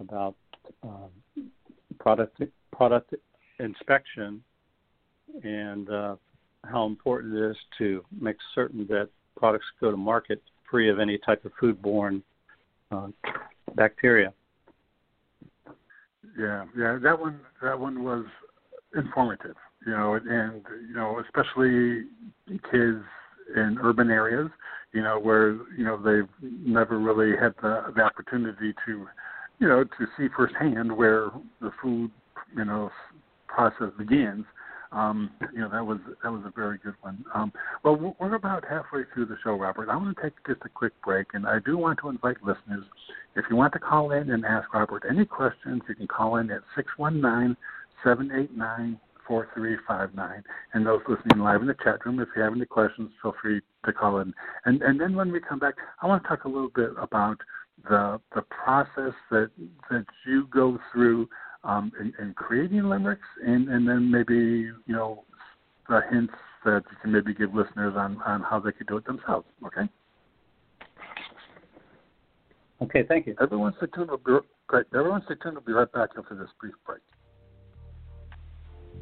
about 0.00 0.36
um, 0.82 1.10
product 1.98 2.40
product 2.72 3.14
inspection 3.58 4.42
and 5.42 5.90
uh, 5.90 6.16
how 6.64 6.86
important 6.86 7.34
it 7.34 7.50
is 7.50 7.56
to 7.78 8.04
make 8.20 8.36
certain 8.54 8.86
that 8.88 9.08
products 9.36 9.66
go 9.80 9.90
to 9.90 9.96
market 9.96 10.42
free 10.70 10.88
of 10.88 10.98
any 11.00 11.18
type 11.18 11.44
of 11.44 11.52
foodborne 11.60 12.22
uh, 12.92 13.08
bacteria. 13.74 14.32
Yeah, 16.38 16.64
yeah, 16.78 16.98
that 17.02 17.18
one 17.18 17.40
that 17.62 17.78
one 17.78 18.04
was 18.04 18.24
informative, 18.94 19.56
you 19.84 19.92
know, 19.92 20.14
and 20.14 20.62
you 20.88 20.94
know, 20.94 21.20
especially 21.24 22.04
kids 22.70 23.02
in 23.56 23.78
urban 23.82 24.10
areas, 24.10 24.50
you 24.92 25.02
know, 25.02 25.18
where 25.18 25.52
you 25.76 25.84
know 25.84 25.96
they've 25.96 26.50
never 26.64 26.98
really 26.98 27.36
had 27.36 27.54
the, 27.62 27.92
the 27.94 28.02
opportunity 28.02 28.74
to, 28.86 29.06
you 29.58 29.68
know, 29.68 29.84
to 29.84 30.06
see 30.16 30.28
firsthand 30.36 30.94
where 30.96 31.30
the 31.60 31.70
food, 31.82 32.10
you 32.56 32.64
know, 32.64 32.90
process 33.46 33.90
begins. 33.98 34.44
Um, 34.92 35.30
you 35.54 35.60
know, 35.60 35.68
that 35.68 35.86
was 35.86 35.98
that 36.22 36.32
was 36.32 36.42
a 36.44 36.50
very 36.50 36.78
good 36.78 36.94
one. 37.02 37.24
Um, 37.32 37.52
well, 37.84 38.16
we're 38.18 38.34
about 38.34 38.64
halfway 38.68 39.02
through 39.14 39.26
the 39.26 39.36
show, 39.44 39.52
Robert. 39.52 39.88
I 39.88 39.96
want 39.96 40.16
to 40.16 40.22
take 40.22 40.32
just 40.46 40.62
a 40.64 40.68
quick 40.68 40.92
break, 41.04 41.28
and 41.32 41.46
I 41.46 41.60
do 41.64 41.78
want 41.78 42.00
to 42.02 42.08
invite 42.08 42.38
listeners. 42.42 42.84
If 43.36 43.44
you 43.48 43.54
want 43.54 43.72
to 43.74 43.78
call 43.78 44.10
in 44.10 44.30
and 44.30 44.44
ask 44.44 44.72
Robert 44.74 45.04
any 45.08 45.24
questions, 45.24 45.82
you 45.88 45.94
can 45.94 46.08
call 46.08 46.36
in 46.36 46.50
at 46.50 46.62
six 46.74 46.88
one 46.96 47.20
nine 47.20 47.56
seven 48.02 48.32
eight 48.34 48.56
nine 48.56 48.98
4359. 49.30 50.42
And 50.74 50.84
those 50.84 51.00
listening 51.08 51.44
live 51.44 51.60
in 51.60 51.68
the 51.68 51.76
chat 51.84 52.04
room, 52.04 52.18
if 52.18 52.26
you 52.34 52.42
have 52.42 52.52
any 52.52 52.66
questions, 52.66 53.10
feel 53.22 53.32
free 53.40 53.60
to 53.84 53.92
call 53.92 54.18
in. 54.18 54.34
And, 54.64 54.82
and 54.82 55.00
then 55.00 55.14
when 55.14 55.30
we 55.30 55.38
come 55.38 55.60
back, 55.60 55.74
I 56.02 56.08
want 56.08 56.24
to 56.24 56.28
talk 56.28 56.44
a 56.44 56.48
little 56.48 56.72
bit 56.74 56.90
about 57.00 57.38
the, 57.88 58.20
the 58.34 58.42
process 58.42 59.14
that, 59.30 59.50
that 59.88 60.04
you 60.26 60.48
go 60.52 60.80
through 60.92 61.28
um, 61.62 61.92
in, 62.00 62.12
in 62.18 62.34
creating 62.34 62.82
limericks, 62.82 63.28
and, 63.46 63.68
and 63.68 63.86
then 63.86 64.10
maybe, 64.10 64.34
you 64.34 64.74
know, 64.88 65.22
the 65.88 66.00
hints 66.10 66.34
that 66.64 66.82
you 66.90 66.96
can 67.00 67.12
maybe 67.12 67.32
give 67.32 67.54
listeners 67.54 67.94
on, 67.96 68.20
on 68.22 68.42
how 68.42 68.58
they 68.58 68.72
could 68.72 68.88
do 68.88 68.96
it 68.96 69.06
themselves. 69.06 69.46
Okay? 69.64 69.88
Okay, 72.82 73.04
thank 73.06 73.28
you. 73.28 73.36
Everyone 73.40 73.74
stay 73.76 73.86
tuned. 73.94 74.08
We'll 74.08 74.40
be, 74.40 74.44
great. 74.66 74.86
Everyone 74.92 75.22
stay 75.24 75.34
tuned. 75.40 75.54
We'll 75.54 75.64
be 75.64 75.72
right 75.72 75.92
back 75.92 76.10
after 76.18 76.34
this 76.34 76.48
brief 76.60 76.74
break. 76.84 77.02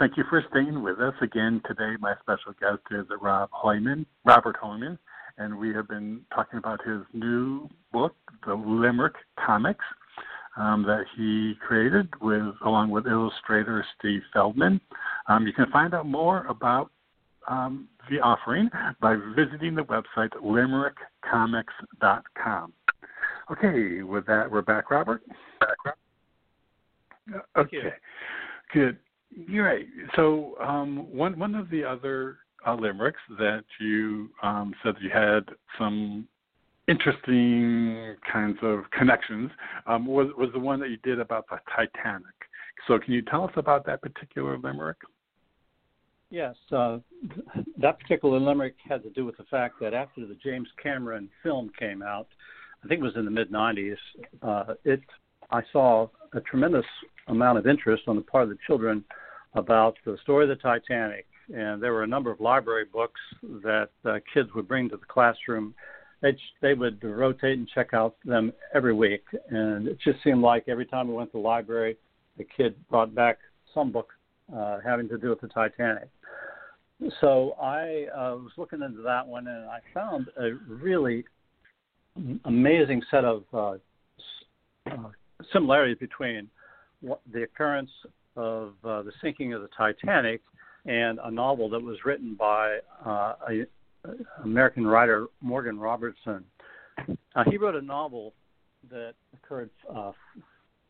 thank 0.00 0.16
you 0.16 0.24
for 0.28 0.44
staying 0.50 0.82
with 0.82 0.98
us. 0.98 1.14
Again, 1.22 1.62
today 1.68 1.92
my 2.00 2.14
special 2.20 2.52
guest 2.60 2.80
is 2.90 3.06
Rob 3.20 3.48
Hoyman, 3.52 4.04
Robert 4.24 4.56
Hoyman, 4.60 4.98
and 5.38 5.56
we 5.56 5.72
have 5.72 5.86
been 5.86 6.22
talking 6.34 6.58
about 6.58 6.84
his 6.84 7.02
new 7.12 7.68
book, 7.92 8.16
The 8.44 8.54
Limerick 8.54 9.14
Comics, 9.38 9.84
um, 10.56 10.82
that 10.88 11.04
he 11.16 11.54
created 11.64 12.08
with 12.20 12.56
along 12.64 12.90
with 12.90 13.06
illustrator 13.06 13.86
Steve 13.96 14.22
Feldman. 14.32 14.80
Um, 15.28 15.46
you 15.46 15.52
can 15.52 15.70
find 15.70 15.94
out 15.94 16.06
more 16.06 16.44
about 16.46 16.90
um, 17.46 17.86
the 18.10 18.18
offering 18.18 18.68
by 19.00 19.14
visiting 19.36 19.76
the 19.76 19.84
website 19.84 20.32
limerickcomics.com. 20.42 22.72
Okay, 23.52 24.02
with 24.02 24.26
that, 24.26 24.50
we're 24.50 24.62
back, 24.62 24.90
Robert. 24.90 25.22
Back, 25.60 25.76
Robert. 25.84 25.98
Okay, 27.56 27.92
good. 28.74 28.98
You're 29.30 29.66
right. 29.66 29.86
So 30.14 30.56
um, 30.60 31.12
one 31.12 31.38
one 31.38 31.54
of 31.54 31.68
the 31.70 31.84
other 31.84 32.38
uh, 32.66 32.74
limericks 32.74 33.20
that 33.38 33.64
you 33.80 34.30
um, 34.42 34.74
said 34.82 34.94
you 35.00 35.10
had 35.10 35.44
some 35.78 36.26
interesting 36.88 38.14
kinds 38.30 38.58
of 38.62 38.90
connections 38.96 39.50
um, 39.86 40.06
was 40.06 40.28
was 40.36 40.50
the 40.52 40.58
one 40.58 40.80
that 40.80 40.90
you 40.90 40.98
did 40.98 41.20
about 41.20 41.46
the 41.48 41.58
Titanic. 41.74 42.24
So 42.86 42.98
can 42.98 43.12
you 43.12 43.22
tell 43.22 43.44
us 43.44 43.52
about 43.56 43.84
that 43.86 44.02
particular 44.02 44.58
limerick? 44.58 44.98
Yes, 46.30 46.54
uh, 46.72 46.98
that 47.78 47.98
particular 48.00 48.38
limerick 48.38 48.74
had 48.88 49.02
to 49.02 49.10
do 49.10 49.24
with 49.24 49.36
the 49.36 49.44
fact 49.44 49.76
that 49.80 49.94
after 49.94 50.26
the 50.26 50.36
James 50.42 50.68
Cameron 50.82 51.28
film 51.42 51.70
came 51.78 52.02
out, 52.02 52.28
I 52.84 52.88
think 52.88 53.00
it 53.00 53.04
was 53.04 53.16
in 53.16 53.24
the 53.24 53.30
mid 53.30 53.50
'90s. 53.50 53.96
Uh, 54.42 54.74
it 54.84 55.00
I 55.50 55.62
saw 55.72 56.08
a 56.32 56.40
tremendous 56.40 56.86
amount 57.28 57.58
of 57.58 57.66
interest 57.66 58.04
on 58.06 58.16
the 58.16 58.22
part 58.22 58.44
of 58.44 58.48
the 58.48 58.58
children 58.66 59.04
about 59.54 59.96
the 60.04 60.16
story 60.22 60.44
of 60.44 60.48
the 60.48 60.62
Titanic, 60.62 61.26
and 61.54 61.82
there 61.82 61.92
were 61.92 62.02
a 62.02 62.06
number 62.06 62.30
of 62.30 62.40
library 62.40 62.84
books 62.84 63.20
that 63.42 63.88
uh, 64.04 64.18
kids 64.32 64.48
would 64.54 64.68
bring 64.68 64.88
to 64.90 64.96
the 64.96 65.06
classroom. 65.06 65.74
They 66.22 66.36
they 66.60 66.74
would 66.74 67.02
rotate 67.02 67.58
and 67.58 67.68
check 67.74 67.92
out 67.92 68.16
them 68.24 68.52
every 68.74 68.94
week, 68.94 69.24
and 69.50 69.88
it 69.88 69.98
just 70.04 70.22
seemed 70.24 70.42
like 70.42 70.64
every 70.68 70.86
time 70.86 71.08
we 71.08 71.14
went 71.14 71.30
to 71.32 71.38
the 71.38 71.42
library, 71.42 71.96
the 72.36 72.44
kid 72.44 72.74
brought 72.88 73.14
back 73.14 73.38
some 73.74 73.92
book 73.92 74.12
uh, 74.54 74.78
having 74.84 75.08
to 75.08 75.18
do 75.18 75.30
with 75.30 75.40
the 75.40 75.48
Titanic. 75.48 76.08
So 77.20 77.54
I 77.60 78.06
uh, 78.14 78.36
was 78.36 78.52
looking 78.56 78.80
into 78.82 79.02
that 79.02 79.26
one, 79.26 79.46
and 79.46 79.66
I 79.66 79.80
found 79.92 80.28
a 80.38 80.52
really 80.68 81.24
amazing 82.44 83.02
set 83.10 83.24
of 83.24 83.44
uh, 83.52 83.74
uh, 84.90 85.10
similarities 85.52 85.98
between 85.98 86.48
the 87.02 87.42
occurrence 87.42 87.90
of 88.36 88.74
uh, 88.84 89.02
the 89.02 89.12
sinking 89.22 89.54
of 89.54 89.62
the 89.62 89.68
Titanic 89.76 90.42
and 90.86 91.18
a 91.24 91.30
novel 91.30 91.68
that 91.70 91.80
was 91.80 91.98
written 92.04 92.34
by 92.34 92.78
uh, 93.04 93.34
a, 93.50 93.66
American 94.44 94.86
writer 94.86 95.26
Morgan 95.40 95.78
Robertson. 95.78 96.44
Uh, 97.34 97.44
he 97.50 97.56
wrote 97.56 97.74
a 97.74 97.82
novel 97.82 98.32
that 98.90 99.14
occurred, 99.34 99.70
uh, 99.94 100.12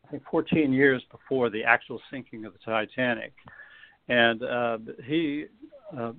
I 0.05 0.11
think, 0.11 0.23
14 0.29 0.71
years 0.71 1.01
before 1.11 1.49
the 1.49 1.63
actual 1.63 1.99
sinking 2.11 2.45
of 2.45 2.53
the 2.53 2.59
Titanic, 2.59 3.33
and 4.07 4.43
uh, 4.43 4.77
he, 5.05 5.45
uh, 5.97 6.13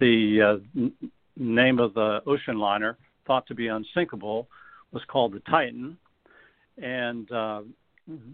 the 0.00 0.58
uh, 0.76 0.88
name 1.36 1.78
of 1.78 1.94
the 1.94 2.20
ocean 2.26 2.58
liner 2.58 2.96
thought 3.26 3.46
to 3.48 3.54
be 3.54 3.66
unsinkable, 3.66 4.48
was 4.92 5.02
called 5.08 5.32
the 5.32 5.40
Titan, 5.40 5.98
and 6.80 7.28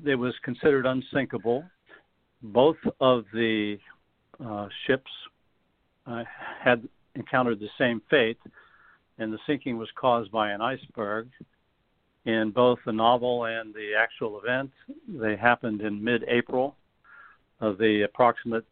it 0.04 0.14
was 0.14 0.34
considered 0.42 0.86
unsinkable. 0.86 1.64
Both 2.42 2.78
of 3.00 3.24
the 3.32 3.78
ships 4.86 5.10
had 6.62 6.88
encountered 7.14 7.60
the 7.60 7.68
same 7.78 8.00
fate, 8.10 8.38
and 9.18 9.32
the 9.32 9.38
sinking 9.46 9.78
was 9.78 9.88
caused 9.94 10.30
by 10.30 10.50
an 10.50 10.60
iceberg. 10.60 11.28
In 12.26 12.50
both 12.50 12.78
the 12.84 12.92
novel 12.92 13.44
and 13.44 13.72
the 13.72 13.94
actual 13.98 14.40
event, 14.40 14.70
they 15.08 15.36
happened 15.36 15.80
in 15.80 16.02
mid-April. 16.02 16.76
Of 17.60 17.76
the 17.76 18.02
approximate 18.02 18.64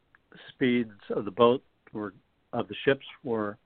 speeds 0.48 0.92
of 1.10 1.26
the 1.26 1.30
boat 1.30 1.62
were 1.92 2.14
of 2.54 2.68
the 2.68 2.74
ships 2.86 3.04
were 3.22 3.58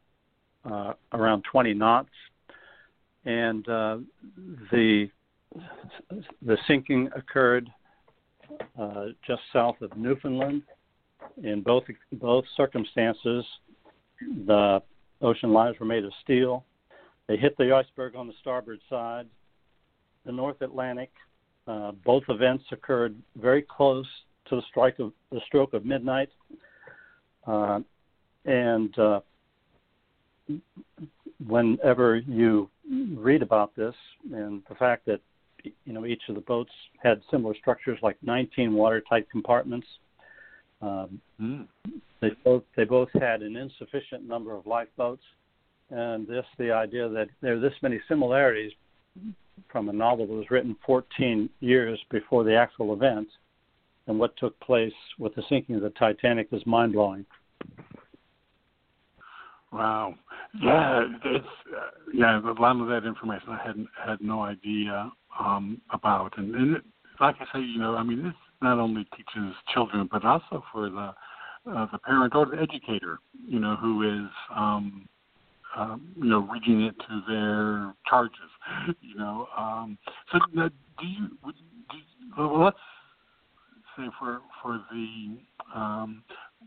uh, 0.64 0.94
around 1.12 1.44
20 1.44 1.74
knots, 1.74 2.10
and 3.24 3.68
uh, 3.68 3.98
the 4.72 5.08
the 6.42 6.56
sinking 6.66 7.08
occurred 7.14 7.68
uh, 8.78 9.06
just 9.26 9.42
south 9.52 9.80
of 9.80 9.96
Newfoundland. 9.96 10.62
In 11.42 11.62
both 11.62 11.84
both 12.14 12.44
circumstances, 12.56 13.44
the 14.46 14.82
ocean 15.20 15.52
liners 15.52 15.76
were 15.78 15.86
made 15.86 16.04
of 16.04 16.12
steel. 16.22 16.64
They 17.28 17.36
hit 17.36 17.56
the 17.56 17.72
iceberg 17.72 18.16
on 18.16 18.26
the 18.26 18.34
starboard 18.40 18.80
side. 18.90 19.26
The 20.26 20.32
North 20.32 20.60
Atlantic. 20.60 21.10
Uh, 21.66 21.92
both 22.04 22.24
events 22.28 22.64
occurred 22.72 23.14
very 23.40 23.62
close 23.62 24.06
to 24.48 24.56
the 24.56 24.62
strike 24.68 24.98
of 24.98 25.12
the 25.30 25.40
stroke 25.46 25.74
of 25.74 25.84
midnight, 25.84 26.28
uh, 27.46 27.78
and 28.44 28.98
uh, 28.98 29.20
whenever 31.46 32.16
you 32.16 32.68
read 33.16 33.42
about 33.42 33.74
this 33.76 33.94
and 34.32 34.62
the 34.68 34.74
fact 34.74 35.06
that 35.06 35.20
you 35.85 35.92
know 35.92 36.07
each 36.07 36.22
of 36.29 36.35
the 36.35 36.40
boats 36.42 36.70
had 37.03 37.20
similar 37.31 37.55
structures 37.55 37.98
like 38.03 38.16
19 38.22 38.72
watertight 38.75 39.31
compartments 39.31 39.87
um, 40.83 41.20
mm. 41.40 41.66
They 42.20 42.31
both 42.44 42.62
they 42.77 42.85
both 42.85 43.09
had 43.14 43.42
an 43.42 43.57
insufficient 43.57 44.27
number 44.27 44.55
of 44.55 44.66
lifeboats, 44.66 45.22
and 45.90 46.27
this 46.27 46.44
the 46.59 46.72
idea 46.72 47.09
that 47.09 47.29
there 47.40 47.55
are 47.55 47.61
this 47.61 47.72
many 47.83 48.01
similarities 48.09 48.72
from 49.70 49.88
a 49.88 49.92
novel 49.92 50.27
that 50.27 50.33
was 50.33 50.51
written 50.51 50.77
14 50.85 51.48
years 51.61 51.98
before 52.11 52.44
the 52.44 52.55
actual 52.55 52.92
event, 52.92 53.29
and 54.07 54.18
what 54.18 54.37
took 54.37 54.59
place 54.61 54.92
with 55.18 55.35
the 55.35 55.42
sinking 55.48 55.77
of 55.77 55.83
the 55.83 55.90
Titanic 55.90 56.48
is 56.53 56.64
mind 56.66 56.92
blowing. 56.92 57.25
Wow. 59.72 60.14
Yeah, 60.62 61.05
it's 61.25 61.46
uh, 61.75 61.81
yeah. 62.12 62.40
A 62.40 62.61
lot 62.61 62.81
of 62.81 62.88
that 62.88 63.07
information 63.07 63.48
I 63.48 63.66
had 63.66 63.87
had 64.07 64.20
no 64.20 64.42
idea 64.42 65.11
um, 65.44 65.81
about, 65.92 66.37
and, 66.38 66.55
and 66.55 66.76
it, 66.76 66.83
like 67.20 67.37
I 67.40 67.44
say, 67.52 67.64
you 67.64 67.78
know, 67.78 67.96
I 67.96 68.02
mean, 68.02 68.22
this 68.22 68.35
not 68.61 68.78
only 68.78 69.05
teaches 69.16 69.55
children 69.72 70.09
but 70.11 70.24
also 70.24 70.62
for 70.72 70.88
the 70.88 71.12
uh, 71.70 71.87
the 71.92 71.98
parent 71.98 72.35
or 72.35 72.46
the 72.46 72.61
educator, 72.61 73.18
you 73.46 73.61
know, 73.61 73.76
who 73.76 74.02
is 74.02 74.31
um, 74.55 75.09
um, 75.76 76.12
you 76.16 76.28
know 76.28 76.48
reading 76.52 76.83
it 76.83 76.94
to 76.98 77.22
their 77.28 77.94
charges, 78.09 78.35
you 79.00 79.14
know. 79.16 79.46
Um, 79.57 79.98
so 80.31 80.38
do 80.55 80.70
you? 81.07 81.28
Do 81.44 81.52
you 81.96 82.02
well, 82.37 82.64
let's 82.64 82.76
say 83.96 84.05
for 84.18 84.40
for 84.62 84.81
the 84.90 85.38
um, 85.74 86.22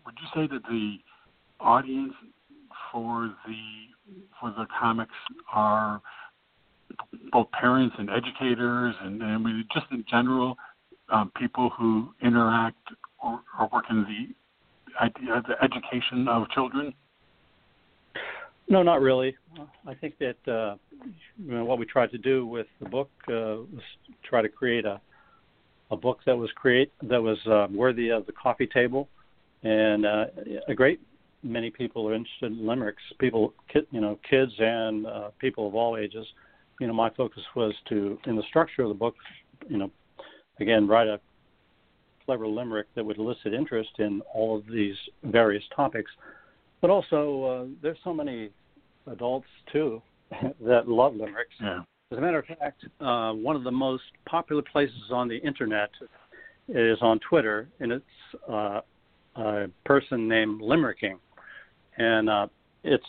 would 0.06 0.16
you 0.22 0.28
say 0.34 0.48
that 0.48 0.64
the 0.70 0.98
audience 1.60 2.14
for 2.92 3.34
the 3.46 4.16
for 4.40 4.52
the 4.52 4.66
comics 4.80 5.14
are 5.52 6.02
both 7.32 7.48
parents 7.52 7.96
and 7.98 8.10
educators 8.10 8.96
and, 9.02 9.22
and 9.22 9.44
we, 9.44 9.64
just 9.74 9.86
in 9.92 10.04
general 10.10 10.56
um, 11.10 11.32
people 11.38 11.70
who 11.78 12.10
interact 12.24 12.78
or, 13.22 13.42
or 13.60 13.70
work 13.74 13.86
in 13.90 14.04
the 14.04 15.04
idea 15.04 15.44
the 15.48 15.56
education 15.64 16.28
of 16.28 16.50
children? 16.52 16.94
No, 18.68 18.82
not 18.82 19.02
really. 19.02 19.36
I 19.86 19.94
think 19.94 20.16
that 20.20 20.52
uh, 20.52 20.76
you 21.38 21.54
know, 21.54 21.66
what 21.66 21.78
we 21.78 21.86
tried 21.86 22.12
to 22.12 22.18
do 22.18 22.48
with 22.48 22.68
the 22.82 22.90
book 22.90 23.10
uh, 23.28 23.62
was 23.72 23.84
try 24.24 24.42
to 24.42 24.50
create 24.50 24.86
a 24.86 25.00
a 25.92 25.96
book 25.96 26.20
that 26.26 26.36
was 26.36 26.50
create 26.56 26.92
that 27.04 27.22
was 27.22 27.38
uh, 27.46 27.68
worthy 27.72 28.10
of 28.10 28.26
the 28.26 28.32
coffee 28.32 28.66
table, 28.66 29.08
and 29.64 30.06
uh, 30.06 30.26
a 30.68 30.74
great 30.74 31.00
many 31.44 31.70
people 31.70 32.10
are 32.10 32.16
interested 32.16 32.52
in 32.52 32.66
limericks. 32.66 33.04
People, 33.20 33.54
you 33.92 34.02
know, 34.02 34.18
kids 34.28 34.52
and 34.58 35.06
uh, 35.06 35.30
people 35.40 35.68
of 35.68 35.76
all 35.76 35.96
ages. 35.96 36.26
You 36.80 36.88
know, 36.88 36.94
my 36.94 37.10
focus 37.12 37.44
was 37.56 37.74
to, 37.90 38.18
in 38.26 38.36
the 38.36 38.44
structure 38.50 38.84
of 38.84 38.90
the 38.90 38.96
book, 38.96 39.16
you 39.68 39.78
know, 39.78 39.92
again, 40.60 40.88
write 40.88 41.08
a 41.08 41.20
clever 42.26 42.48
limerick 42.48 42.88
that 42.96 43.06
would 43.06 43.18
elicit 43.18 43.54
interest 43.54 43.92
in 44.00 44.22
all 44.34 44.58
of 44.58 44.66
these 44.68 44.96
various 45.24 45.64
topics. 45.76 46.12
But 46.82 46.90
also, 46.90 47.44
uh, 47.44 47.66
there's 47.82 47.98
so 48.04 48.14
many 48.14 48.50
adults 49.08 49.48
too 49.72 50.02
that 50.62 50.88
love 50.88 51.16
limericks. 51.16 51.54
Yeah. 51.62 51.82
As 52.12 52.18
a 52.18 52.22
matter 52.22 52.40
of 52.40 52.46
fact, 52.46 52.86
uh, 53.00 53.32
one 53.34 53.56
of 53.56 53.64
the 53.64 53.72
most 53.72 54.04
popular 54.26 54.62
places 54.62 55.12
on 55.12 55.28
the 55.28 55.38
internet 55.38 55.90
is 56.68 56.98
on 57.02 57.20
Twitter, 57.28 57.68
and 57.80 57.92
it's 57.92 58.06
uh, 58.50 58.82
a 59.36 59.68
person 59.86 60.28
named 60.28 60.62
Limericking, 60.62 61.18
and 61.98 62.30
uh, 62.30 62.48
it's 62.84 63.06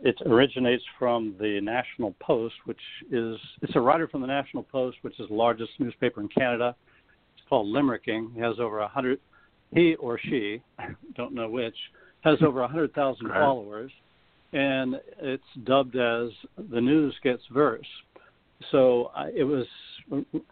it 0.00 0.16
originates 0.26 0.84
from 0.98 1.34
the 1.40 1.60
National 1.60 2.14
Post, 2.20 2.54
which 2.64 2.80
is 3.10 3.36
it's 3.62 3.74
a 3.74 3.80
writer 3.80 4.08
from 4.08 4.20
the 4.20 4.26
National 4.26 4.62
Post, 4.62 4.98
which 5.02 5.18
is 5.18 5.28
the 5.28 5.34
largest 5.34 5.70
newspaper 5.78 6.20
in 6.20 6.28
Canada. 6.28 6.74
It's 7.36 7.46
called 7.48 7.66
Limericking. 7.66 8.32
He 8.34 8.40
has 8.40 8.58
over 8.60 8.80
a 8.80 8.88
hundred. 8.88 9.20
He 9.74 9.96
or 9.96 10.18
she, 10.18 10.62
don't 11.16 11.34
know 11.34 11.48
which, 11.48 11.76
has 12.22 12.38
over 12.42 12.62
a 12.62 12.68
hundred 12.68 12.94
thousand 12.94 13.28
followers, 13.28 13.90
and 14.52 14.96
it's 15.20 15.42
dubbed 15.64 15.96
as 15.96 16.30
the 16.70 16.80
news 16.80 17.14
gets 17.22 17.42
verse 17.52 17.86
so 18.70 19.10
I, 19.14 19.28
it 19.34 19.44
was 19.44 19.66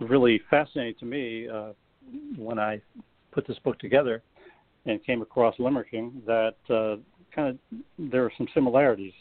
really 0.01 0.41
fascinating 0.51 0.95
to 1.01 1.05
me 1.05 1.49
uh, 1.49 1.73
when 2.37 2.59
I 2.59 2.81
put 3.33 3.47
this 3.47 3.59
book 3.65 3.79
together 3.79 4.23
and 4.87 5.05
came 5.05 5.23
across 5.23 5.57
Limericking 5.57 6.25
that 6.27 6.55
uh, 6.71 6.97
kind 7.35 7.49
of 7.49 7.79
there 7.99 8.25
are 8.25 8.33
some 8.39 8.47
similarities. 8.55 9.13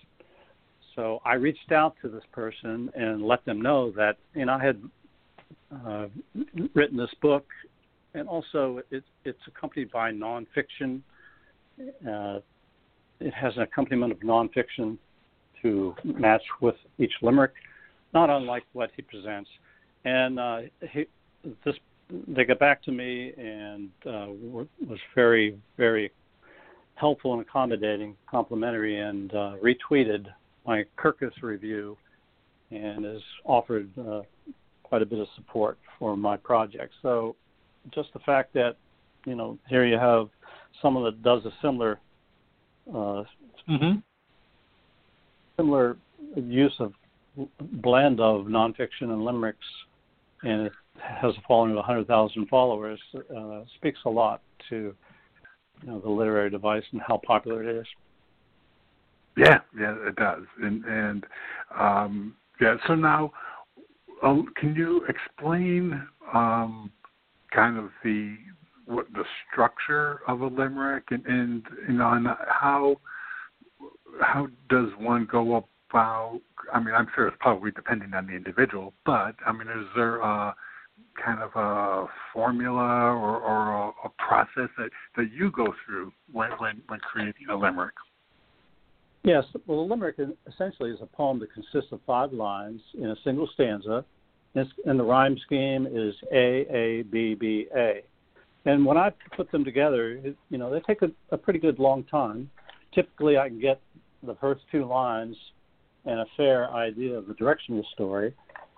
So 0.96 1.22
I 1.26 1.34
reached 1.34 1.72
out 1.72 1.96
to 2.02 2.10
this 2.10 2.24
person 2.32 2.90
and 2.96 3.22
let 3.22 3.44
them 3.46 3.62
know 3.62 3.92
that 3.92 4.18
you 4.34 4.46
know 4.46 4.54
I 4.54 4.64
had 4.66 4.82
uh, 5.86 6.08
written 6.74 6.98
this 6.98 7.14
book, 7.22 7.46
and 8.14 8.28
also 8.28 8.82
it, 8.92 9.04
it's 9.26 9.40
accompanied 9.48 9.92
by 9.92 10.12
nonfiction. 10.12 11.02
Uh, 11.80 12.40
it 13.20 13.34
has 13.34 13.56
an 13.58 13.64
accompaniment 13.64 14.12
of 14.12 14.20
nonfiction 14.20 14.98
to 15.62 15.96
match 16.04 16.44
with 16.62 16.76
each 16.98 17.14
limerick 17.22 17.54
not 18.16 18.30
unlike 18.30 18.64
what 18.74 18.90
he 18.96 19.04
presents. 19.04 19.50
And 20.06 20.40
uh, 20.40 20.58
he, 20.92 21.06
this, 21.64 21.76
they 22.28 22.46
got 22.46 22.58
back 22.58 22.82
to 22.84 22.92
me 22.92 23.34
and 23.38 23.90
uh, 24.08 24.28
was 24.88 25.00
very, 25.14 25.58
very 25.78 26.12
helpful 26.96 27.34
and 27.34 27.42
accommodating, 27.42 28.16
complimentary, 28.32 29.00
and 29.00 29.32
uh, 29.34 29.56
retweeted 29.62 30.28
my 30.66 30.84
Kirkus 30.98 31.42
review 31.42 31.98
and 32.72 33.06
has 33.06 33.22
offered 33.44 33.90
uh, 34.00 34.22
quite 34.84 35.02
a 35.02 35.06
bit 35.06 35.20
of 35.20 35.28
support 35.36 35.78
for 36.00 36.16
my 36.18 36.38
project. 36.38 36.94
So 37.02 37.36
just 37.94 38.12
the 38.14 38.20
fact 38.20 38.54
that, 38.54 38.76
you 39.26 39.36
know, 39.36 39.58
here 39.68 39.86
you 39.86 39.98
have 39.98 40.30
someone 40.82 41.04
that 41.04 41.22
does 41.24 41.46
a 41.46 41.52
similar 41.62 42.00
uh, 42.90 43.24
mm-hmm. 43.68 43.98
similar 45.58 45.98
use 46.36 46.74
of 46.80 46.94
blend 47.82 48.20
of 48.20 48.46
nonfiction 48.46 49.10
and 49.10 49.24
limericks, 49.24 49.66
and 50.44 50.68
it 50.68 50.72
has 51.00 51.34
a 51.36 51.42
following 51.48 51.72
of 51.72 51.78
100,000 51.78 52.48
followers, 52.48 53.00
uh, 53.36 53.62
speaks 53.76 54.00
a 54.06 54.10
lot 54.10 54.42
to 54.70 54.94
you 55.82 55.88
know, 55.88 56.00
the 56.00 56.10
literary 56.10 56.50
device 56.50 56.84
and 56.92 57.02
how 57.06 57.20
popular 57.26 57.68
it 57.68 57.76
is. 57.76 57.88
Yeah, 59.38 59.60
yeah, 59.78 59.96
it 60.08 60.16
does, 60.16 60.44
and 60.62 60.86
and 60.86 61.26
um, 61.78 62.36
yeah. 62.62 62.76
So 62.88 62.96
now, 62.96 63.32
um, 64.24 64.48
can 64.56 64.76
you 64.76 65.06
explain 65.10 66.02
um, 66.34 66.92
kind 67.54 67.78
of 67.78 67.90
the 68.04 68.38
what 68.86 69.12
the 69.14 69.24
structure 69.52 70.22
of 70.28 70.42
a 70.42 70.48
limerick 70.48 71.06
and, 71.12 71.26
and 71.26 71.64
you 71.88 71.96
know 71.96 72.36
how 72.48 72.98
how 74.22 74.48
does 74.70 74.90
one 74.98 75.28
go 75.30 75.66
about? 75.90 76.40
I 76.74 76.80
mean, 76.80 76.96
I'm 76.96 77.08
sure 77.14 77.28
it's 77.28 77.38
probably 77.40 77.72
depending 77.72 78.14
on 78.14 78.28
the 78.28 78.34
individual, 78.34 78.94
but 79.06 79.36
I 79.46 79.52
mean, 79.52 79.68
is 79.68 79.86
there 79.96 80.18
a 80.22 80.56
kind 81.24 81.42
of 81.42 81.52
a 81.56 82.08
formula 82.34 82.84
or, 82.84 83.38
or 83.40 83.74
a, 83.74 83.88
a 84.06 84.10
process 84.18 84.70
that, 84.78 84.90
that 85.18 85.32
you 85.32 85.52
go 85.52 85.74
through 85.86 86.12
when, 86.32 86.52
when, 86.58 86.82
when 86.88 87.00
creating 87.00 87.48
a 87.50 87.56
limerick? 87.56 87.94
Yes, 89.26 89.44
well, 89.66 89.80
a 89.80 89.82
limerick 89.82 90.18
essentially 90.48 90.92
is 90.92 91.00
a 91.02 91.08
poem 91.08 91.40
that 91.40 91.52
consists 91.52 91.92
of 91.92 92.00
five 92.06 92.32
lines 92.32 92.80
in 92.94 93.10
a 93.10 93.16
single 93.24 93.50
stanza, 93.56 94.06
and 94.54 95.00
the 95.00 95.04
rhyme 95.04 95.36
scheme 95.40 95.88
is 95.92 96.14
A 96.32 96.68
A 96.72 97.02
B 97.02 97.34
B 97.34 97.66
A. 97.76 98.04
And 98.66 98.86
when 98.86 98.98
I 98.98 99.12
put 99.36 99.52
them 99.52 99.66
together, 99.66 100.20
you 100.50 100.58
know, 100.60 100.72
they 100.72 100.80
take 100.82 101.02
a, 101.02 101.10
a 101.32 101.38
pretty 101.38 101.58
good 101.58 101.80
long 101.80 102.04
time. 102.04 102.52
Typically, 102.94 103.36
I 103.36 103.50
can 103.50 103.60
get 103.60 103.82
the 104.22 104.36
first 104.36 104.62
two 104.72 104.86
lines 104.86 105.36
and 106.06 106.20
a 106.20 106.26
fair 106.38 106.70
idea 106.72 107.16
of 107.18 107.28
the 107.28 107.34
direction 107.34 107.78
of 107.78 107.84
the 107.84 107.88
story. 107.94 108.32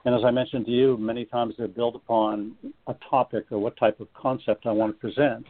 And 0.05 0.15
as 0.15 0.21
I 0.25 0.31
mentioned 0.31 0.65
to 0.67 0.71
you, 0.71 0.95
many 0.97 1.25
times 1.25 1.55
they're 1.57 1.67
built 1.67 1.95
upon 1.95 2.55
a 2.87 2.95
topic 3.09 3.47
or 3.51 3.59
what 3.59 3.75
type 3.75 3.99
of 3.99 4.07
concept 4.13 4.65
I 4.65 4.71
want 4.71 4.95
to 4.95 4.99
present. 4.99 5.45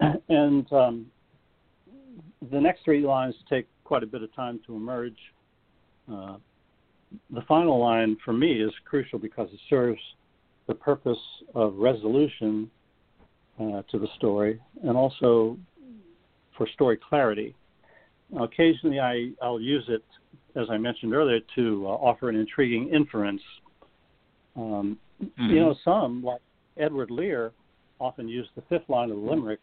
And 0.28 0.72
um, 0.72 1.06
the 2.50 2.60
next 2.60 2.84
three 2.84 3.04
lines 3.04 3.34
take 3.48 3.68
quite 3.90 4.04
a 4.04 4.06
bit 4.06 4.22
of 4.22 4.32
time 4.36 4.60
to 4.64 4.76
emerge. 4.76 5.16
Uh, 6.08 6.36
the 7.30 7.42
final 7.48 7.80
line 7.80 8.16
for 8.24 8.32
me 8.32 8.62
is 8.62 8.70
crucial 8.84 9.18
because 9.18 9.48
it 9.52 9.58
serves 9.68 10.00
the 10.68 10.74
purpose 10.74 11.18
of 11.56 11.74
resolution 11.74 12.70
uh, 13.60 13.82
to 13.90 13.98
the 13.98 14.06
story 14.16 14.60
and 14.84 14.96
also 14.96 15.58
for 16.56 16.68
story 16.74 16.96
clarity. 17.08 17.52
Now, 18.30 18.44
occasionally, 18.44 19.00
I, 19.00 19.30
I'll 19.42 19.60
use 19.60 19.84
it 19.88 20.04
as 20.56 20.66
I 20.70 20.76
mentioned 20.76 21.14
earlier, 21.14 21.40
to 21.56 21.86
uh, 21.86 21.90
offer 21.90 22.28
an 22.28 22.36
intriguing 22.36 22.88
inference. 22.90 23.42
Um, 24.56 24.98
mm-hmm. 25.22 25.50
You 25.50 25.60
know, 25.60 25.74
some, 25.84 26.22
like 26.22 26.40
Edward 26.76 27.10
Lear, 27.10 27.52
often 27.98 28.28
used 28.28 28.50
the 28.56 28.62
fifth 28.68 28.88
line 28.88 29.10
of 29.10 29.16
the 29.16 29.22
limerick 29.22 29.60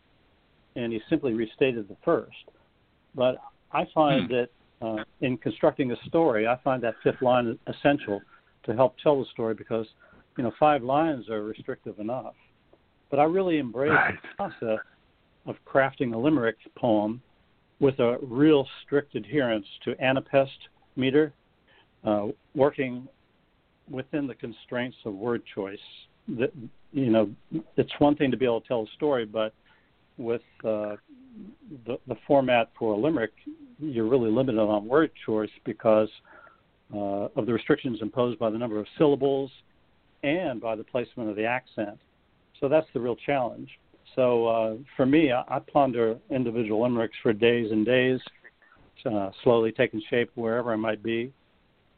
and 0.76 0.94
he 0.94 1.00
simply 1.10 1.34
restated 1.34 1.88
the 1.88 1.98
first. 2.06 2.36
But 3.16 3.38
I 3.72 3.86
find 3.94 4.30
mm. 4.30 4.48
that 4.80 4.86
uh, 4.86 5.04
in 5.22 5.38
constructing 5.38 5.92
a 5.92 5.96
story, 6.08 6.48
I 6.48 6.58
find 6.64 6.82
that 6.84 6.96
fifth 7.04 7.22
line 7.22 7.58
essential 7.68 8.22
to 8.66 8.74
help 8.76 8.96
tell 9.02 9.20
the 9.20 9.26
story 9.32 9.54
because, 9.54 9.88
you 10.38 10.44
know, 10.44 10.52
five 10.60 10.84
lines 10.84 11.30
are 11.30 11.44
restrictive 11.44 12.00
enough. 12.00 12.36
But 13.10 13.20
I 13.20 13.24
really 13.24 13.58
embrace 13.58 13.92
right. 13.92 14.16
the 14.22 14.28
process 14.36 14.86
of 15.46 15.56
crafting 15.66 16.14
a 16.14 16.18
limerick 16.18 16.58
poem 16.78 17.22
with 17.80 18.00
a 18.00 18.18
real 18.22 18.68
strict 18.84 19.16
adherence 19.16 19.66
to 19.86 19.96
anapest 19.96 20.48
meter, 20.96 21.34
uh, 22.04 22.28
working 22.56 23.08
within 23.90 24.28
the 24.28 24.36
constraints 24.36 24.98
of 25.06 25.14
word 25.14 25.42
choice. 25.56 25.80
That, 26.28 26.52
you 26.92 27.10
know, 27.10 27.30
it's 27.78 27.92
one 28.00 28.16
thing 28.16 28.32
to 28.32 28.38
be 28.38 28.46
able 28.46 28.62
to 28.62 28.68
tell 28.68 28.82
a 28.82 28.96
story, 28.96 29.26
but 29.26 29.54
with 30.18 30.42
uh, 30.66 30.96
the, 31.86 31.98
the 32.08 32.16
format 32.26 32.72
for 32.78 32.94
a 32.94 32.98
limerick, 32.98 33.32
you're 33.80 34.08
really 34.08 34.32
limited 34.32 34.60
on 34.60 34.88
word 34.88 35.12
choice 35.26 35.50
because 35.66 36.10
uh, 36.94 37.28
of 37.36 37.46
the 37.46 37.54
restrictions 37.54 38.00
imposed 38.02 38.40
by 38.40 38.50
the 38.50 38.58
number 38.58 38.80
of 38.80 38.86
syllables 38.98 39.52
and 40.24 40.62
by 40.62 40.76
the 40.76 40.84
placement 40.84 41.30
of 41.30 41.36
the 41.36 41.46
accent. 41.46 41.98
so 42.60 42.68
that's 42.68 42.88
the 42.94 43.00
real 43.00 43.16
challenge. 43.16 43.70
So 44.16 44.48
uh, 44.48 44.76
for 44.96 45.06
me, 45.06 45.32
I, 45.32 45.44
I 45.48 45.60
ponder 45.60 46.18
individual 46.30 46.82
limericks 46.82 47.16
for 47.22 47.34
days 47.34 47.72
and 47.72 47.86
days, 47.86 48.20
uh, 49.06 49.30
slowly 49.44 49.72
taking 49.72 50.02
shape 50.10 50.32
wherever 50.36 50.74
I 50.74 50.76
might 50.76 51.04
be, 51.04 51.32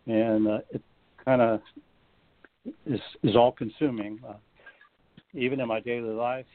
and 0.08 0.48
uh, 0.48 0.60
it 0.72 0.82
kind 1.24 1.42
of 1.42 1.62
is 2.86 3.00
is 3.24 3.36
all 3.36 3.52
consuming. 3.52 4.20
Uh, 4.28 4.34
even 5.34 5.60
in 5.60 5.68
my 5.68 5.80
daily 5.80 6.10
life, 6.10 6.46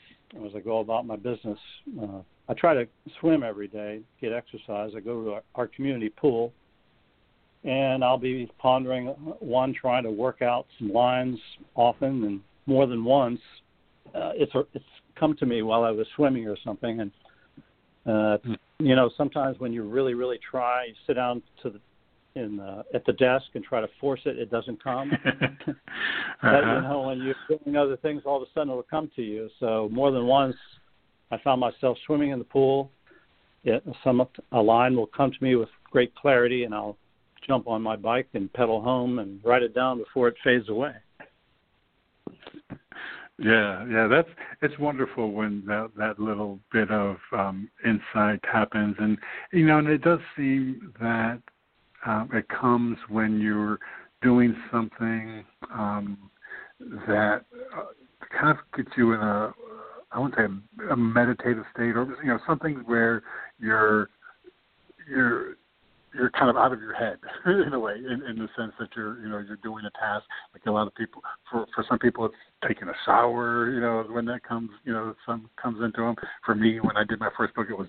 as 0.45 0.53
I 0.55 0.61
go 0.61 0.81
about 0.81 1.07
my 1.07 1.17
business, 1.17 1.59
uh, 2.03 2.21
I 2.49 2.55
try 2.55 2.75
to 2.75 2.87
swim 3.21 3.43
every 3.43 3.69
day, 3.69 4.01
get 4.21 4.33
exercise. 4.33 4.91
I 4.97 5.01
go 5.01 5.25
to 5.25 5.33
our, 5.35 5.43
our 5.55 5.67
community 5.67 6.11
pool, 6.11 6.53
and 7.65 8.05
I'll 8.05 8.19
be 8.19 8.51
pondering 8.59 9.07
one, 9.41 9.75
trying 9.75 10.03
to 10.05 10.11
work 10.11 10.43
out 10.43 10.67
some 10.79 10.93
lines 10.93 11.39
often 11.75 12.25
and 12.25 12.41
more 12.67 12.87
than 12.87 13.05
once. 13.05 13.41
Uh, 14.15 14.33
it's 14.35 14.53
it's 14.75 14.85
come 15.19 15.35
to 15.39 15.47
me 15.47 15.63
while 15.63 15.85
I 15.85 15.91
was 15.91 16.07
swimming 16.15 16.47
or 16.47 16.57
something, 16.65 17.01
and 17.01 17.11
uh, 18.07 18.39
mm. 18.47 18.57
you 18.79 18.95
know 18.95 19.11
sometimes 19.17 19.59
when 19.59 19.73
you 19.73 19.83
really 19.83 20.15
really 20.15 20.39
try, 20.51 20.87
you 20.87 20.95
sit 21.07 21.15
down 21.15 21.43
to 21.63 21.71
the 21.71 21.81
in 22.35 22.61
uh, 22.61 22.83
at 22.93 23.05
the 23.07 23.13
desk 23.15 23.47
and 23.55 23.65
try 23.65 23.81
to 23.81 23.89
force 24.01 24.21
it, 24.25 24.39
it 24.39 24.51
doesn't 24.51 24.83
come. 24.83 25.13
uh-huh. 25.13 25.73
but 26.43 26.61
you 26.61 26.81
know 26.83 27.05
when 27.07 27.23
you're 27.23 27.59
doing 27.59 27.77
other 27.77 27.97
things, 27.97 28.23
all 28.25 28.37
of 28.37 28.43
a 28.43 28.47
sudden 28.53 28.71
it'll 28.71 28.83
come 28.83 29.11
to 29.17 29.23
you. 29.23 29.49
So 29.61 29.89
more 29.93 30.11
than 30.11 30.27
once, 30.27 30.57
I 31.31 31.39
found 31.39 31.61
myself 31.61 31.99
swimming 32.07 32.31
in 32.31 32.39
the 32.39 32.45
pool. 32.45 32.91
It, 33.65 33.83
some 34.03 34.27
a 34.53 34.61
line 34.61 34.95
will 34.95 35.07
come 35.07 35.31
to 35.31 35.45
me 35.45 35.55
with 35.57 35.69
great 35.91 36.15
clarity, 36.15 36.65
and 36.65 36.75
I'll 36.75 36.97
jump 37.47 37.67
on 37.67 37.83
my 37.83 37.97
bike 37.97 38.29
and 38.35 38.53
pedal 38.53 38.81
home 38.81 39.19
and 39.19 39.41
write 39.45 39.63
it 39.63 39.75
down 39.75 39.99
before 39.99 40.29
it 40.29 40.37
fades 40.45 40.69
away. 40.69 40.95
Yeah, 43.39 43.85
yeah, 43.91 44.07
that's 44.07 44.29
it's 44.63 44.79
wonderful 44.79 45.33
when 45.33 45.65
that 45.67 45.91
that 45.97 46.21
little 46.21 46.61
bit 46.73 46.91
of 46.91 47.17
um 47.33 47.69
insight 47.85 48.39
happens, 48.45 48.95
and 48.99 49.19
you 49.53 49.67
know, 49.67 49.79
and 49.79 49.89
it 49.89 50.03
does 50.03 50.21
seem 50.37 50.93
that 51.01 51.41
um, 52.07 52.29
it 52.33 52.47
comes 52.49 52.97
when 53.09 53.41
you're 53.41 53.81
doing 54.23 54.55
something 54.71 55.45
um, 55.73 56.31
that 57.09 57.45
uh, 57.77 57.85
kind 58.41 58.57
of 58.57 58.77
gets 58.77 58.97
you 58.97 59.15
in 59.15 59.21
a 59.21 59.53
I 60.13 60.21
wouldn't 60.21 60.39
say 60.39 60.74
a, 60.91 60.97
meditative 60.97 61.65
state, 61.75 61.97
or 61.97 62.07
you 62.23 62.29
know, 62.29 62.39
something 62.47 62.83
where 62.87 63.23
you're 63.59 64.09
you're 65.09 65.57
you're 66.15 66.31
kind 66.31 66.49
of 66.49 66.57
out 66.57 66.73
of 66.73 66.81
your 66.81 66.95
head 66.95 67.19
in 67.67 67.73
a 67.73 67.79
way, 67.79 67.95
in, 67.97 68.23
in 68.29 68.39
the 68.39 68.49
sense 68.57 68.73
that 68.79 68.89
you're 68.97 69.21
you 69.21 69.29
know 69.29 69.39
you're 69.39 69.59
doing 69.63 69.85
a 69.85 69.91
task. 69.99 70.25
Like 70.53 70.67
a 70.67 70.71
lot 70.71 70.87
of 70.87 70.95
people, 70.95 71.23
for 71.51 71.67
for 71.75 71.85
some 71.89 71.99
people, 71.99 72.27
it's 72.27 72.35
taking 72.67 72.89
a 72.89 72.95
shower. 73.05 73.71
You 73.71 73.81
know, 73.81 74.05
when 74.09 74.25
that 74.27 74.43
comes, 74.43 74.71
you 74.85 74.93
know, 74.93 75.15
some 75.27 75.51
comes 75.61 75.83
into 75.83 76.01
them. 76.01 76.15
For 76.45 76.55
me, 76.55 76.79
when 76.81 76.97
I 76.97 77.05
did 77.05 77.19
my 77.21 77.31
first 77.37 77.55
book, 77.55 77.67
it 77.71 77.77
was 77.77 77.89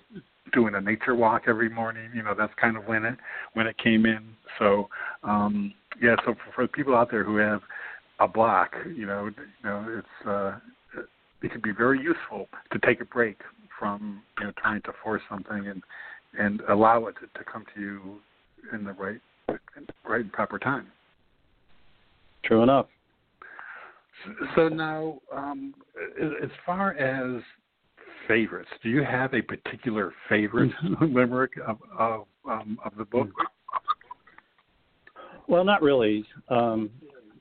doing 0.52 0.74
a 0.74 0.80
nature 0.80 1.14
walk 1.14 1.42
every 1.46 1.68
morning. 1.68 2.10
You 2.14 2.22
know, 2.22 2.34
that's 2.36 2.52
kind 2.60 2.76
of 2.76 2.84
when 2.86 3.04
it 3.04 3.16
when 3.54 3.66
it 3.66 3.76
came 3.78 4.06
in. 4.06 4.20
So 4.58 4.88
um 5.22 5.72
yeah, 6.02 6.16
so 6.24 6.34
for, 6.34 6.52
for 6.54 6.68
people 6.68 6.94
out 6.94 7.10
there 7.10 7.24
who 7.24 7.36
have 7.36 7.60
a 8.20 8.28
block, 8.28 8.72
you 8.94 9.06
know, 9.06 9.26
you 9.26 9.34
know, 9.64 9.86
it's 9.98 10.28
uh 10.28 10.58
it 11.42 11.50
can 11.50 11.60
be 11.60 11.72
very 11.72 12.00
useful 12.00 12.48
to 12.72 12.78
take 12.80 13.00
a 13.00 13.04
break 13.04 13.40
from 13.78 14.22
you 14.38 14.46
know 14.46 14.52
trying 14.58 14.82
to 14.82 14.92
force 15.02 15.22
something 15.28 15.68
and 15.68 15.82
and 16.38 16.60
allow 16.68 17.06
it 17.06 17.14
to, 17.20 17.38
to 17.38 17.44
come 17.50 17.64
to 17.74 17.80
you 17.80 18.20
in 18.72 18.84
the 18.84 18.92
right 18.92 19.20
right 19.48 20.20
and 20.20 20.32
proper 20.32 20.58
time. 20.58 20.86
True 22.44 22.62
enough. 22.62 22.86
So 24.54 24.68
now, 24.68 25.18
um, 25.34 25.74
as 26.42 26.50
far 26.64 26.94
as 26.94 27.42
favorites, 28.26 28.70
do 28.82 28.88
you 28.88 29.04
have 29.04 29.34
a 29.34 29.42
particular 29.42 30.12
favorite 30.28 30.72
limerick 31.00 31.52
of 31.66 31.78
of, 31.98 32.26
um, 32.48 32.78
of 32.84 32.92
the 32.96 33.04
book? 33.04 33.28
Well, 35.48 35.64
not 35.64 35.82
really. 35.82 36.24
Um, 36.48 36.90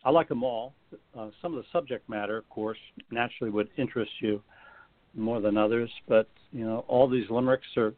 I 0.03 0.11
like 0.11 0.27
them 0.27 0.43
all. 0.43 0.73
Uh, 1.17 1.29
some 1.41 1.55
of 1.55 1.63
the 1.63 1.67
subject 1.71 2.07
matter, 2.09 2.37
of 2.37 2.49
course, 2.49 2.77
naturally 3.11 3.51
would 3.51 3.69
interest 3.77 4.11
you 4.19 4.41
more 5.13 5.41
than 5.41 5.57
others, 5.57 5.89
but 6.07 6.27
you 6.51 6.65
know, 6.65 6.85
all 6.87 7.07
these 7.09 7.29
limericks 7.29 7.67
are 7.77 7.93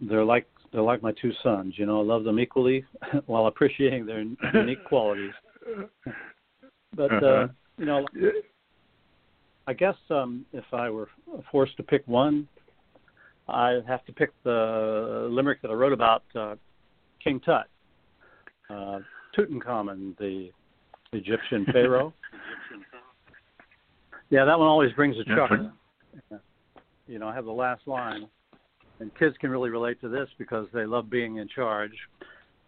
they're 0.00 0.24
like 0.24 0.46
they're 0.72 0.82
like 0.82 1.02
my 1.02 1.12
two 1.20 1.32
sons. 1.42 1.74
You 1.76 1.86
know, 1.86 2.00
I 2.00 2.04
love 2.04 2.24
them 2.24 2.38
equally 2.38 2.84
while 3.26 3.46
appreciating 3.46 4.06
their 4.06 4.24
unique 4.54 4.84
qualities. 4.88 5.32
But 6.96 7.12
uh, 7.12 7.26
uh-huh. 7.26 7.48
you 7.76 7.86
know, 7.86 8.06
I 9.66 9.72
guess 9.72 9.96
um, 10.10 10.46
if 10.52 10.64
I 10.72 10.90
were 10.90 11.08
forced 11.50 11.76
to 11.78 11.82
pick 11.82 12.06
one, 12.06 12.46
I'd 13.48 13.82
have 13.88 14.04
to 14.06 14.12
pick 14.12 14.30
the 14.44 15.26
limerick 15.28 15.60
that 15.62 15.72
I 15.72 15.74
wrote 15.74 15.92
about 15.92 16.22
uh, 16.36 16.54
King 17.22 17.40
Tut, 17.40 17.66
uh, 18.70 19.00
Tutankhamun, 19.36 20.16
the 20.18 20.50
Egyptian 21.14 21.64
pharaoh. 21.72 22.12
yeah, 24.30 24.44
that 24.44 24.58
one 24.58 24.68
always 24.68 24.92
brings 24.92 25.16
a 25.18 25.24
chuckle. 25.24 25.70
You 27.06 27.18
know, 27.18 27.28
I 27.28 27.34
have 27.34 27.44
the 27.44 27.52
last 27.52 27.86
line 27.86 28.28
and 29.00 29.14
kids 29.18 29.36
can 29.40 29.50
really 29.50 29.70
relate 29.70 30.00
to 30.00 30.08
this 30.08 30.28
because 30.38 30.66
they 30.72 30.86
love 30.86 31.10
being 31.10 31.36
in 31.36 31.48
charge. 31.48 31.92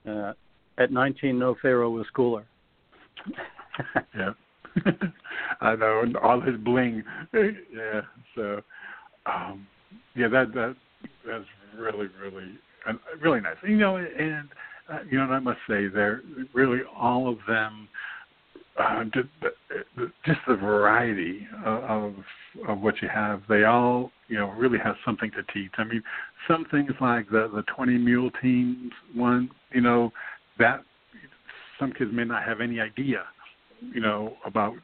Uh, 0.09 0.33
at 0.79 0.93
19, 0.93 1.39
no 1.39 1.57
pharaoh 1.63 1.91
was 1.91 2.07
cooler. 2.15 2.45
yeah, 4.17 4.31
I 5.61 5.75
know, 5.77 6.03
and 6.03 6.17
all 6.17 6.41
his 6.41 6.57
bling. 6.57 7.03
yeah, 7.35 8.03
so 8.35 8.61
um, 9.27 9.67
yeah, 10.15 10.29
that 10.29 10.53
that 10.55 10.77
that's 11.27 11.45
really 11.77 12.09
really 12.23 12.53
uh, 12.89 12.93
really 13.21 13.41
nice. 13.41 13.57
You 13.67 13.79
know, 13.79 13.97
and 13.97 14.49
uh, 14.93 14.99
you 15.11 15.19
know, 15.19 15.25
I 15.25 15.39
must 15.39 15.59
say, 15.69 15.89
they're 15.89 16.23
really 16.53 16.81
all 16.97 17.29
of 17.29 17.39
them 17.49 17.89
uh, 18.79 19.05
just, 20.25 20.39
the 20.47 20.57
variety 20.57 21.47
of 21.65 22.15
of 22.69 22.81
what 22.81 22.95
you 23.03 23.09
have. 23.09 23.43
They 23.49 23.65
all, 23.65 24.11
you 24.29 24.39
know, 24.39 24.51
really 24.51 24.79
have 24.79 24.97
something 25.05 25.31
to 25.33 25.43
teach. 25.53 25.73
I 25.79 25.85
mean, 25.85 26.03
some 26.49 26.67
things 26.71 26.93
like 27.01 27.29
the 27.31 27.51
the 27.55 27.63
20 27.75 27.99
mule 27.99 28.31
teams 28.43 28.93
one, 29.15 29.51
you 29.73 29.81
know, 29.81 30.13
that 30.59 30.83
some 31.79 31.93
kids 31.93 32.11
may 32.13 32.25
not 32.25 32.45
have 32.45 32.61
any 32.61 32.81
idea, 32.81 33.25
you 33.81 34.01
know, 34.01 34.37
about 34.45 34.75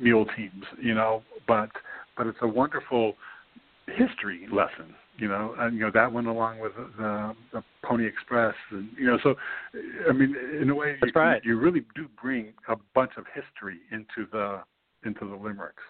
mule 0.00 0.26
teams, 0.36 0.64
you 0.80 0.94
know, 0.94 1.22
but 1.46 1.70
but 2.16 2.26
it's 2.26 2.38
a 2.42 2.48
wonderful 2.48 3.14
history 3.86 4.46
lesson 4.52 4.94
you 5.16 5.28
know, 5.28 5.54
and 5.58 5.76
you 5.76 5.80
know 5.80 5.90
that 5.94 6.12
went 6.12 6.26
along 6.26 6.58
with 6.58 6.72
the, 6.74 7.34
the 7.52 7.62
Pony 7.84 8.06
Express, 8.06 8.54
and 8.70 8.88
you 8.98 9.06
know, 9.06 9.18
so 9.22 9.34
I 10.08 10.12
mean, 10.12 10.34
in 10.60 10.70
a 10.70 10.74
way, 10.74 10.96
you, 11.02 11.12
right. 11.14 11.42
you 11.44 11.58
really 11.58 11.82
do 11.94 12.08
bring 12.20 12.52
a 12.68 12.76
bunch 12.94 13.12
of 13.16 13.24
history 13.34 13.78
into 13.92 14.28
the 14.32 14.62
into 15.04 15.26
the 15.28 15.36
limericks. 15.36 15.82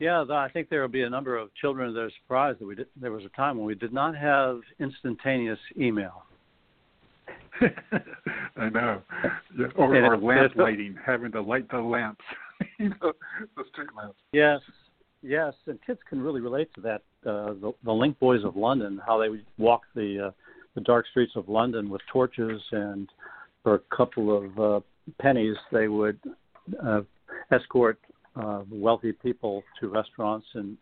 Yeah, 0.00 0.24
I 0.30 0.48
think 0.50 0.70
there 0.70 0.80
will 0.80 0.88
be 0.88 1.02
a 1.02 1.10
number 1.10 1.36
of 1.36 1.54
children 1.54 1.92
that 1.92 2.00
are 2.00 2.10
surprised 2.22 2.58
that 2.60 2.66
we 2.66 2.74
did, 2.74 2.86
there 2.96 3.12
was 3.12 3.24
a 3.24 3.28
time 3.36 3.58
when 3.58 3.66
we 3.66 3.74
did 3.74 3.92
not 3.92 4.16
have 4.16 4.60
instantaneous 4.80 5.58
email. 5.78 6.24
I 8.56 8.70
know, 8.70 9.02
yeah. 9.58 9.66
or, 9.76 9.94
or 9.94 10.16
lamp 10.16 10.56
lighting, 10.56 10.96
having 11.04 11.30
to 11.32 11.42
light 11.42 11.70
the 11.70 11.78
lamps, 11.78 12.24
you 12.78 12.88
know, 12.88 13.12
the 13.56 13.64
street 13.70 13.90
lamps. 13.94 14.16
Yes, 14.32 14.60
yes, 15.22 15.52
and 15.66 15.78
kids 15.86 16.00
can 16.08 16.22
really 16.22 16.40
relate 16.40 16.72
to 16.74 16.80
that 16.80 17.02
uh, 17.26 17.54
the, 17.60 17.72
the 17.84 17.92
Link 17.92 18.18
Boys 18.18 18.44
of 18.44 18.56
London, 18.56 19.00
how 19.06 19.18
they 19.18 19.28
would 19.28 19.44
walk 19.58 19.82
the 19.94 20.28
uh, 20.28 20.30
the 20.74 20.80
dark 20.82 21.06
streets 21.08 21.32
of 21.34 21.48
London 21.48 21.90
with 21.90 22.00
torches, 22.12 22.62
and 22.72 23.08
for 23.62 23.74
a 23.74 23.96
couple 23.96 24.36
of 24.36 24.60
uh, 24.60 24.80
pennies, 25.20 25.56
they 25.72 25.88
would 25.88 26.18
uh, 26.84 27.00
escort 27.50 27.98
uh, 28.36 28.62
wealthy 28.70 29.12
people 29.12 29.62
to 29.80 29.88
restaurants 29.88 30.46
and 30.54 30.76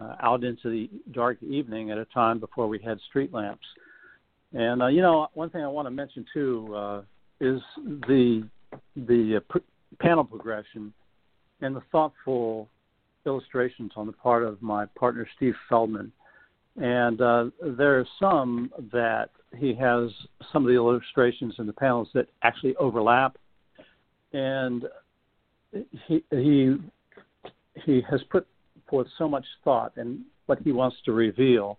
uh, 0.00 0.16
out 0.22 0.44
into 0.44 0.70
the 0.70 0.88
dark 1.12 1.42
evening 1.42 1.90
at 1.90 1.98
a 1.98 2.06
time 2.06 2.40
before 2.40 2.66
we 2.68 2.78
had 2.78 2.98
street 3.08 3.32
lamps. 3.32 3.66
And 4.52 4.82
uh, 4.82 4.86
you 4.86 5.02
know, 5.02 5.28
one 5.34 5.50
thing 5.50 5.62
I 5.62 5.68
want 5.68 5.86
to 5.86 5.90
mention 5.90 6.24
too 6.32 6.74
uh, 6.74 7.02
is 7.40 7.60
the 7.84 8.48
the 8.96 9.36
uh, 9.36 9.40
pr- 9.48 9.58
panel 10.00 10.24
progression 10.24 10.92
and 11.60 11.76
the 11.76 11.82
thoughtful 11.92 12.68
illustrations 13.26 13.92
on 13.96 14.06
the 14.06 14.12
part 14.12 14.44
of 14.44 14.60
my 14.62 14.86
partner 14.86 15.28
Steve 15.36 15.54
Feldman, 15.68 16.12
and 16.76 17.20
uh, 17.20 17.46
there 17.76 17.98
are 17.98 18.06
some 18.18 18.70
that 18.92 19.30
he 19.56 19.74
has 19.74 20.10
some 20.52 20.62
of 20.62 20.68
the 20.68 20.74
illustrations 20.74 21.54
in 21.58 21.66
the 21.66 21.72
panels 21.72 22.08
that 22.14 22.28
actually 22.42 22.76
overlap, 22.76 23.36
and 24.32 24.84
he 26.06 26.24
he 26.30 26.76
he 27.84 28.02
has 28.10 28.20
put 28.30 28.46
forth 28.88 29.06
so 29.18 29.28
much 29.28 29.44
thought 29.64 29.92
in 29.96 30.24
what 30.46 30.58
he 30.60 30.72
wants 30.72 30.96
to 31.04 31.12
reveal, 31.12 31.78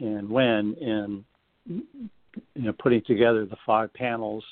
and 0.00 0.28
when 0.28 0.74
in 0.80 1.24
you 1.66 2.62
know 2.62 2.72
putting 2.72 3.02
together 3.06 3.44
the 3.46 3.56
five 3.64 3.92
panels 3.94 4.44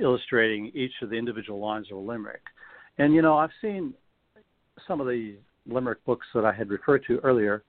illustrating 0.00 0.70
each 0.74 0.92
of 1.02 1.10
the 1.10 1.16
individual 1.16 1.60
lines 1.60 1.86
of 1.90 1.98
a 1.98 2.00
limerick. 2.00 2.42
And 2.98 3.14
you 3.14 3.22
know, 3.22 3.36
I've 3.36 3.50
seen 3.60 3.94
some 4.86 5.00
of 5.00 5.06
the 5.06 5.36
limerick 5.66 6.04
books 6.04 6.26
that 6.34 6.44
I 6.44 6.52
had 6.52 6.70
referred 6.70 7.04
to 7.06 7.18
earlier, 7.18 7.62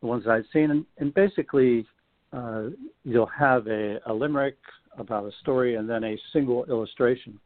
the 0.00 0.06
ones 0.06 0.24
that 0.24 0.32
I'd 0.32 0.44
seen, 0.52 0.70
and, 0.70 0.86
and 0.98 1.12
basically 1.14 1.86
uh, 2.32 2.64
you'll 3.04 3.26
have 3.26 3.66
a, 3.66 3.98
a 4.06 4.12
limerick 4.12 4.56
about 4.98 5.24
a 5.24 5.32
story 5.40 5.76
and 5.76 5.88
then 5.88 6.04
a 6.04 6.16
single 6.32 6.64
illustration. 6.66 7.38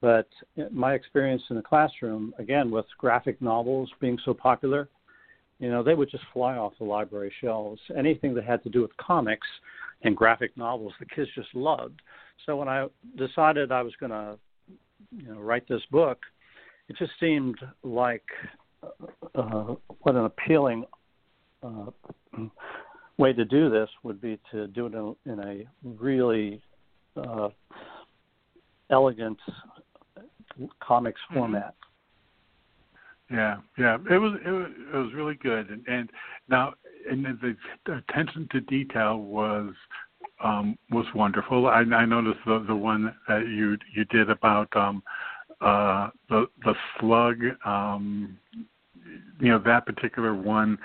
But 0.00 0.28
my 0.70 0.94
experience 0.94 1.42
in 1.50 1.56
the 1.56 1.62
classroom, 1.62 2.32
again, 2.38 2.70
with 2.70 2.86
graphic 2.98 3.42
novels 3.42 3.90
being 4.00 4.18
so 4.24 4.32
popular, 4.32 4.88
you 5.58 5.70
know, 5.70 5.82
they 5.82 5.94
would 5.94 6.10
just 6.10 6.22
fly 6.32 6.56
off 6.56 6.74
the 6.78 6.84
library 6.84 7.32
shelves. 7.40 7.80
Anything 7.96 8.32
that 8.34 8.44
had 8.44 8.62
to 8.62 8.70
do 8.70 8.82
with 8.82 8.96
comics 8.96 9.46
and 10.02 10.16
graphic 10.16 10.56
novels, 10.56 10.92
the 11.00 11.06
kids 11.06 11.28
just 11.34 11.52
loved. 11.54 12.00
So 12.46 12.56
when 12.56 12.68
I 12.68 12.86
decided 13.16 13.72
I 13.72 13.82
was 13.82 13.92
going 13.98 14.12
to, 14.12 14.38
you 15.10 15.34
know, 15.34 15.40
write 15.40 15.66
this 15.68 15.82
book, 15.90 16.20
it 16.88 16.96
just 16.98 17.12
seemed 17.20 17.58
like 17.82 18.24
uh, 19.34 19.74
what 20.00 20.14
an 20.14 20.24
appealing 20.24 20.84
uh, 21.62 21.86
way 23.18 23.32
to 23.32 23.44
do 23.44 23.68
this 23.68 23.88
would 24.02 24.20
be 24.20 24.38
to 24.50 24.68
do 24.68 24.86
it 24.86 24.94
in, 24.94 25.32
in 25.32 25.40
a 25.40 25.64
really 25.82 26.62
uh, 27.16 27.48
elegant 28.90 29.38
comics 30.80 31.20
mm-hmm. 31.30 31.40
format. 31.40 31.74
Yeah, 33.30 33.56
yeah, 33.76 33.98
it 34.10 34.16
was 34.16 34.40
it 34.44 34.50
was, 34.50 34.66
it 34.94 34.96
was 34.96 35.12
really 35.14 35.34
good, 35.34 35.68
and, 35.68 35.86
and 35.86 36.10
now 36.48 36.72
and 37.10 37.24
the, 37.24 37.54
the 37.84 37.96
attention 38.08 38.48
to 38.52 38.60
detail 38.62 39.18
was 39.18 39.74
um, 40.42 40.78
was 40.90 41.04
wonderful. 41.14 41.66
I, 41.66 41.80
I 41.80 42.06
noticed 42.06 42.38
the 42.46 42.64
the 42.66 42.74
one 42.74 43.14
that 43.28 43.46
you 43.46 43.76
you 43.94 44.06
did 44.06 44.30
about 44.30 44.74
um, 44.74 45.02
uh, 45.60 46.10
the 46.28 46.46
the 46.64 46.74
slug. 46.98 47.38
Um, 47.64 48.38
you 49.40 49.48
know 49.48 49.62
that 49.64 49.86
particular 49.86 50.34
one. 50.34 50.78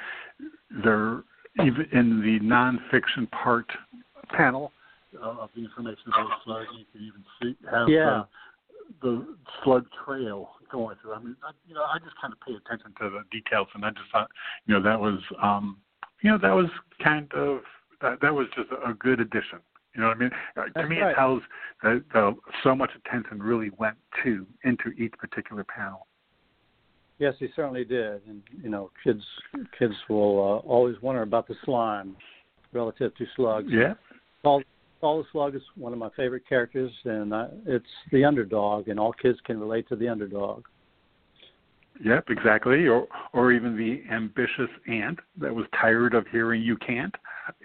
There 0.84 1.24
even 1.62 1.88
in 1.92 2.22
the 2.22 2.40
nonfiction 2.40 3.30
part 3.32 3.68
panel 4.30 4.72
uh, 5.22 5.42
of 5.42 5.50
the 5.56 5.64
information 5.64 6.04
about 6.08 6.30
slugs, 6.44 6.68
you 6.78 6.86
can 6.92 7.02
even 7.02 7.24
see 7.42 7.56
have 7.70 7.88
yeah. 7.88 8.24
the, 9.02 9.08
the 9.08 9.36
slug 9.64 9.86
trail 10.04 10.50
going 10.72 10.96
through. 11.02 11.14
I 11.14 11.20
mean, 11.20 11.36
I, 11.44 11.52
you 11.68 11.76
know, 11.76 11.84
I 11.84 12.00
just 12.00 12.16
kind 12.20 12.34
of 12.34 12.40
pay 12.42 12.54
attention 12.54 12.94
to 13.00 13.10
the 13.10 13.24
details, 13.32 13.68
and 13.76 13.86
I 13.86 13.90
just 13.90 14.12
thought, 14.12 14.30
you 14.66 14.74
know, 14.74 14.82
that 14.82 15.00
was, 15.00 15.20
um, 15.42 15.78
you 16.22 16.32
know, 16.32 16.40
that 16.40 16.54
was 16.54 16.68
kind 17.04 17.32
of 17.34 17.60
that, 18.02 18.20
that 18.22 18.34
was 18.34 18.48
just 18.56 18.70
a 18.72 18.94
good 18.94 19.20
addition. 19.20 19.60
You 19.96 20.02
know 20.02 20.08
what 20.08 20.18
I 20.18 20.20
mean? 20.20 20.32
Uh, 20.58 20.82
to 20.82 20.88
me, 20.88 21.00
right. 21.00 21.12
it 21.12 21.16
tells 21.16 21.41
that 21.84 22.04
the, 22.14 22.36
so 22.64 22.76
much 22.76 22.89
attention 23.06 23.41
really 23.41 23.70
went 23.78 23.96
to 24.24 24.46
into 24.64 24.89
each 24.98 25.14
particular 25.14 25.64
panel. 25.64 26.08
Yes, 27.20 27.36
he 27.39 27.48
certainly 27.56 27.86
did, 27.86 28.22
and 28.28 28.41
you 28.62 28.70
know, 28.70 28.89
kids 29.04 29.24
kids 29.78 29.94
will 30.10 30.39
uh, 30.39 30.68
always 30.68 31.00
wonder 31.02 31.22
about 31.22 31.48
the 31.48 31.56
slime 31.64 32.16
relative 32.74 33.16
to 33.16 33.26
slugs. 33.36 33.70
Yeah. 33.70 33.94
Paul, 34.41 34.64
Paul 35.00 35.20
the 35.20 35.26
Slug 35.32 35.56
is 35.56 35.62
one 35.76 35.94
of 35.94 36.00
my 36.00 36.10
favorite 36.18 36.44
characters, 36.50 36.91
and 37.06 37.34
uh, 37.34 37.48
it's 37.68 37.86
the 38.12 38.26
underdog, 38.26 38.88
and 38.88 39.00
all 39.00 39.14
kids 39.14 39.38
can 39.46 39.60
relate 39.60 39.88
to 39.89 39.96
the 39.96 40.10
underdog. 40.10 40.64
Yep, 42.04 42.26
exactly. 42.30 42.88
Or 42.88 43.08
or 43.34 43.52
even 43.52 43.78
the 43.78 44.04
ambitious 44.12 44.70
ant 44.88 45.20
that 45.39 45.54
was 45.54 45.66
tired 45.80 46.16
of 46.16 46.26
hearing 46.32 46.64
you 46.64 46.78
can't. 46.78 47.14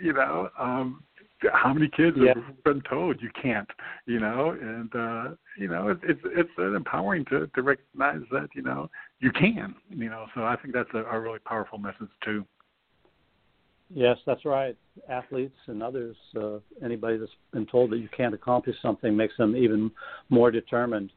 You 0.01 0.13
know, 0.13 0.51
um, 0.59 1.03
how 1.53 1.73
many 1.73 1.89
kids 1.89 2.17
yeah. 2.21 2.35
have 2.35 2.65
been 2.65 2.83
told 2.89 3.21
you 3.21 3.31
can't? 3.41 3.69
You 4.07 4.21
know, 4.21 4.57
and 4.61 4.95
uh, 4.95 5.35
you 5.57 5.69
know 5.69 5.89
it's 5.89 6.01
it's 6.05 6.21
it's 6.25 6.77
empowering 6.77 7.25
to 7.27 7.47
to 7.47 7.63
recognize 7.63 8.23
that 8.33 8.49
you 8.55 8.63
know 8.63 8.91
you 9.21 9.31
can. 9.33 9.75
You 9.91 10.11
know, 10.11 10.27
so 10.35 10.45
I 10.45 10.57
think 10.57 10.75
that's 10.75 10.91
a, 10.95 10.99
a 10.99 11.21
really 11.21 11.39
powerful 11.41 11.79
message 11.79 12.09
too. 12.25 12.45
Yes, 13.91 14.19
that's 14.27 14.45
right. 14.45 14.77
Athletes 15.09 15.57
and 15.67 15.83
others, 15.83 16.17
uh, 16.37 16.59
anybody 16.85 17.17
that's 17.17 17.33
been 17.53 17.67
told 17.67 17.91
that 17.91 17.99
you 17.99 18.09
can't 18.15 18.35
accomplish 18.35 18.77
something 18.83 19.17
makes 19.17 19.37
them 19.39 19.57
even 19.57 19.91
more 20.29 20.51
determined 20.51 21.11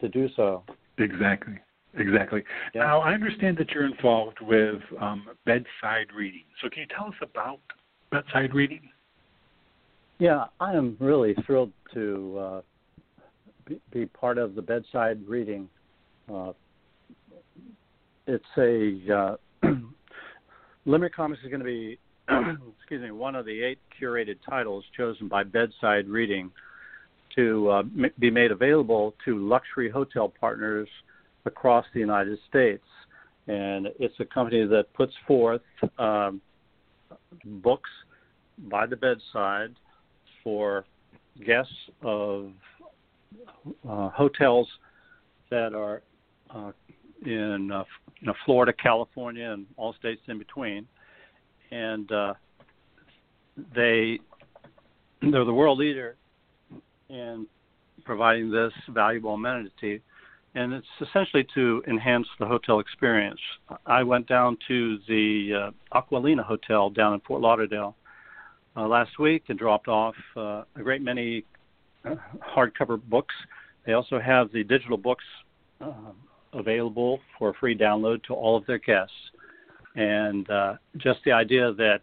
to 0.00 0.08
do 0.08 0.28
so. 0.34 0.64
Exactly. 0.98 1.60
Exactly. 1.96 2.44
Yeah. 2.74 2.82
Now, 2.82 3.00
I 3.00 3.12
understand 3.14 3.56
that 3.58 3.70
you're 3.70 3.86
involved 3.86 4.38
with 4.40 4.80
um, 5.00 5.26
bedside 5.46 6.08
reading. 6.14 6.44
So, 6.60 6.68
can 6.68 6.80
you 6.80 6.86
tell 6.94 7.06
us 7.06 7.14
about 7.22 7.60
bedside 8.10 8.54
reading? 8.54 8.82
Yeah, 10.18 10.46
I 10.58 10.74
am 10.74 10.96
really 10.98 11.34
thrilled 11.46 11.72
to 11.94 12.38
uh, 12.38 12.60
be, 13.66 13.80
be, 13.92 14.06
part 14.06 14.36
of 14.36 14.56
the 14.56 14.62
bedside 14.62 15.20
reading. 15.28 15.68
Uh, 16.32 16.52
it's 18.26 18.44
a 18.56 19.36
uh, 19.62 19.68
Limerick 20.86 21.14
Comics 21.14 21.42
is 21.44 21.50
going 21.50 21.60
to 21.60 21.64
be, 21.64 21.98
excuse 22.78 23.00
me, 23.00 23.12
one 23.12 23.36
of 23.36 23.46
the 23.46 23.62
eight 23.62 23.78
curated 24.00 24.38
titles 24.48 24.84
chosen 24.96 25.28
by 25.28 25.44
Bedside 25.44 26.08
Reading 26.08 26.50
to 27.36 27.70
uh, 27.70 27.78
m- 27.78 28.10
be 28.18 28.30
made 28.30 28.50
available 28.50 29.14
to 29.24 29.38
luxury 29.38 29.88
hotel 29.88 30.32
partners 30.40 30.88
across 31.44 31.86
the 31.94 32.00
United 32.00 32.38
States. 32.48 32.84
And 33.46 33.86
it's 34.00 34.18
a 34.18 34.24
company 34.24 34.66
that 34.66 34.92
puts 34.94 35.12
forth 35.28 35.62
um, 35.96 36.40
books 37.44 37.90
by 38.68 38.84
the 38.84 38.96
bedside 38.96 39.76
for 40.42 40.84
guests 41.44 41.72
of 42.02 42.50
uh, 43.88 44.08
hotels 44.10 44.68
that 45.50 45.74
are 45.74 46.02
uh, 46.50 46.72
in 47.24 47.70
uh, 47.72 47.84
you 48.20 48.26
know, 48.26 48.34
Florida, 48.44 48.72
California, 48.72 49.50
and 49.50 49.66
all 49.76 49.94
states 49.94 50.22
in 50.28 50.38
between, 50.38 50.86
and 51.70 52.10
uh, 52.12 52.34
they 53.74 54.18
they're 55.20 55.44
the 55.44 55.52
world 55.52 55.78
leader 55.78 56.16
in 57.08 57.46
providing 58.04 58.50
this 58.50 58.72
valuable 58.90 59.34
amenity, 59.34 60.00
and 60.54 60.72
it's 60.72 60.86
essentially 61.00 61.46
to 61.54 61.82
enhance 61.88 62.26
the 62.38 62.46
hotel 62.46 62.80
experience. 62.80 63.40
I 63.86 64.02
went 64.02 64.26
down 64.28 64.56
to 64.68 64.98
the 65.08 65.72
uh, 65.94 66.00
Acqualina 66.00 66.44
Hotel 66.44 66.90
down 66.90 67.14
in 67.14 67.20
Fort 67.20 67.40
Lauderdale 67.40 67.96
uh, 68.78 68.86
last 68.86 69.18
week 69.18 69.44
and 69.48 69.58
dropped 69.58 69.88
off 69.88 70.14
uh, 70.36 70.62
a 70.76 70.82
great 70.82 71.02
many 71.02 71.44
uh, 72.04 72.14
hardcover 72.56 73.02
books. 73.02 73.34
They 73.84 73.92
also 73.94 74.20
have 74.20 74.52
the 74.52 74.62
digital 74.62 74.96
books 74.96 75.24
um, 75.80 76.14
available 76.52 77.20
for 77.38 77.54
free 77.54 77.76
download 77.76 78.22
to 78.24 78.34
all 78.34 78.56
of 78.56 78.64
their 78.66 78.78
guests. 78.78 79.14
And 79.96 80.48
uh, 80.48 80.74
just 80.98 81.20
the 81.24 81.32
idea 81.32 81.72
that 81.72 82.00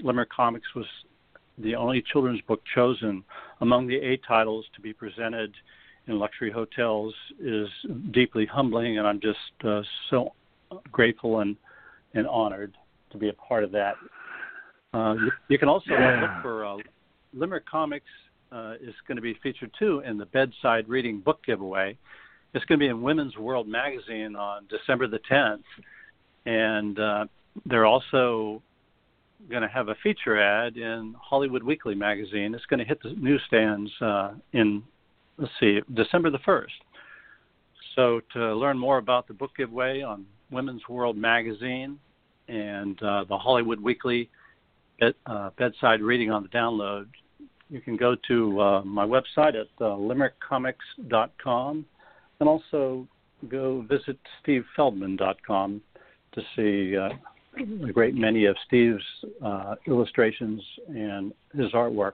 Limerick 0.00 0.30
Comics 0.30 0.66
was 0.74 0.86
the 1.58 1.74
only 1.74 2.02
children's 2.12 2.40
book 2.42 2.62
chosen 2.74 3.22
among 3.60 3.86
the 3.86 3.96
eight 3.96 4.22
titles 4.26 4.64
to 4.74 4.80
be 4.80 4.92
presented 4.92 5.54
in 6.06 6.18
luxury 6.18 6.50
hotels 6.50 7.14
is 7.40 7.68
deeply 8.10 8.46
humbling, 8.46 8.98
and 8.98 9.06
I'm 9.06 9.20
just 9.20 9.38
uh, 9.64 9.82
so 10.10 10.32
grateful 10.90 11.40
and, 11.40 11.56
and 12.14 12.26
honored 12.26 12.74
to 13.10 13.18
be 13.18 13.28
a 13.28 13.32
part 13.34 13.64
of 13.64 13.72
that. 13.72 13.94
Uh, 14.94 15.14
you, 15.14 15.32
you, 15.48 15.58
can 15.58 15.68
also 15.68 15.90
yeah. 15.90 16.20
look 16.20 16.42
for 16.42 16.64
uh, 16.64 16.76
Limerick 17.32 17.66
Comics 17.66 18.06
uh, 18.52 18.74
is 18.80 18.94
going 19.08 19.16
to 19.16 19.22
be 19.22 19.34
featured 19.42 19.70
too 19.78 20.00
in 20.06 20.16
the 20.16 20.26
bedside 20.26 20.88
reading 20.88 21.20
book 21.20 21.40
giveaway. 21.44 21.98
It's 22.54 22.64
going 22.66 22.78
to 22.78 22.84
be 22.84 22.88
in 22.88 23.02
Women's 23.02 23.36
World 23.36 23.66
magazine 23.66 24.36
on 24.36 24.66
December 24.70 25.08
the 25.08 25.18
10th, 25.28 25.64
and 26.46 26.98
uh, 27.00 27.24
they're 27.66 27.86
also 27.86 28.62
going 29.50 29.62
to 29.62 29.68
have 29.68 29.88
a 29.88 29.96
feature 30.02 30.40
ad 30.40 30.76
in 30.76 31.14
Hollywood 31.20 31.64
Weekly 31.64 31.96
magazine. 31.96 32.54
It's 32.54 32.66
going 32.66 32.78
to 32.78 32.86
hit 32.86 33.02
the 33.02 33.14
newsstands 33.18 33.90
uh, 34.00 34.34
in 34.52 34.82
let's 35.38 35.52
see 35.58 35.80
December 35.92 36.30
the 36.30 36.38
1st. 36.38 36.66
So 37.96 38.20
to 38.32 38.54
learn 38.54 38.78
more 38.78 38.98
about 38.98 39.26
the 39.26 39.34
book 39.34 39.50
giveaway 39.56 40.02
on 40.02 40.26
Women's 40.50 40.82
World 40.88 41.16
magazine 41.16 41.98
and 42.48 43.00
uh, 43.02 43.24
the 43.28 43.36
Hollywood 43.36 43.80
Weekly 43.80 44.30
bed, 45.00 45.14
uh, 45.26 45.50
bedside 45.58 46.00
reading 46.00 46.30
on 46.30 46.42
the 46.42 46.48
download, 46.48 47.06
you 47.70 47.80
can 47.80 47.96
go 47.96 48.16
to 48.28 48.60
uh, 48.60 48.82
my 48.82 49.04
website 49.04 49.54
at 49.54 49.66
uh, 49.80 49.96
limerickcomics.com 49.96 51.84
and 52.40 52.48
also 52.48 53.06
go 53.48 53.84
visit 53.88 54.18
stevefeldman.com 54.46 55.80
to 56.32 56.42
see 56.56 56.96
uh, 56.96 57.08
a 57.86 57.92
great 57.92 58.14
many 58.14 58.46
of 58.46 58.56
Steve's 58.66 59.02
uh, 59.44 59.76
illustrations 59.86 60.62
and 60.88 61.32
his 61.56 61.72
artwork. 61.72 62.12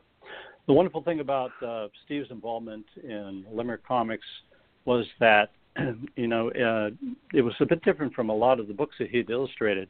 The 0.67 0.73
wonderful 0.73 1.03
thing 1.03 1.21
about 1.21 1.51
uh, 1.67 1.89
Steve's 2.05 2.31
involvement 2.31 2.87
in 3.03 3.45
Limerick 3.51 3.87
Comics 3.87 4.27
was 4.85 5.07
that, 5.19 5.51
you 6.17 6.29
know, 6.29 6.49
uh, 6.51 6.91
it 7.33 7.43
was 7.43 7.55
a 7.61 7.67
bit 7.67 7.83
different 7.83 8.15
from 8.15 8.29
a 8.29 8.35
lot 8.35 8.61
of 8.61 8.69
the 8.69 8.75
books 8.75 8.95
that 8.99 9.11
he'd 9.11 9.31
illustrated. 9.31 9.89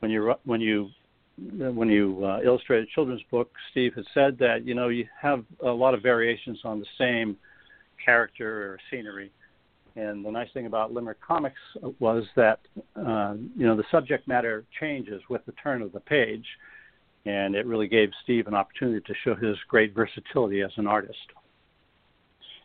When 0.00 0.10
you 0.10 0.34
when 0.44 0.60
you 0.60 0.90
when 1.38 1.88
you 1.88 2.24
uh, 2.24 2.40
illustrated 2.44 2.88
children's 2.90 3.22
books, 3.30 3.58
Steve 3.70 3.94
had 3.94 4.04
said 4.12 4.38
that 4.38 4.64
you 4.64 4.74
know 4.74 4.88
you 4.88 5.06
have 5.20 5.44
a 5.64 5.70
lot 5.70 5.94
of 5.94 6.02
variations 6.02 6.60
on 6.64 6.78
the 6.78 6.86
same 6.98 7.36
character 8.04 8.72
or 8.72 8.78
scenery, 8.90 9.30
And 9.96 10.24
the 10.24 10.30
nice 10.30 10.48
thing 10.52 10.66
about 10.66 10.92
Limerick 10.92 11.20
Comics 11.20 11.60
was 11.98 12.24
that 12.36 12.60
uh, 12.96 13.34
you 13.56 13.66
know 13.66 13.76
the 13.76 13.84
subject 13.90 14.28
matter 14.28 14.64
changes 14.80 15.22
with 15.28 15.44
the 15.46 15.52
turn 15.52 15.82
of 15.82 15.92
the 15.92 16.00
page, 16.00 16.46
and 17.24 17.54
it 17.54 17.66
really 17.66 17.88
gave 17.88 18.10
Steve 18.24 18.46
an 18.46 18.54
opportunity 18.54 19.00
to 19.06 19.14
show 19.24 19.34
his 19.34 19.56
great 19.68 19.94
versatility 19.94 20.62
as 20.62 20.72
an 20.76 20.86
artist. 20.86 21.18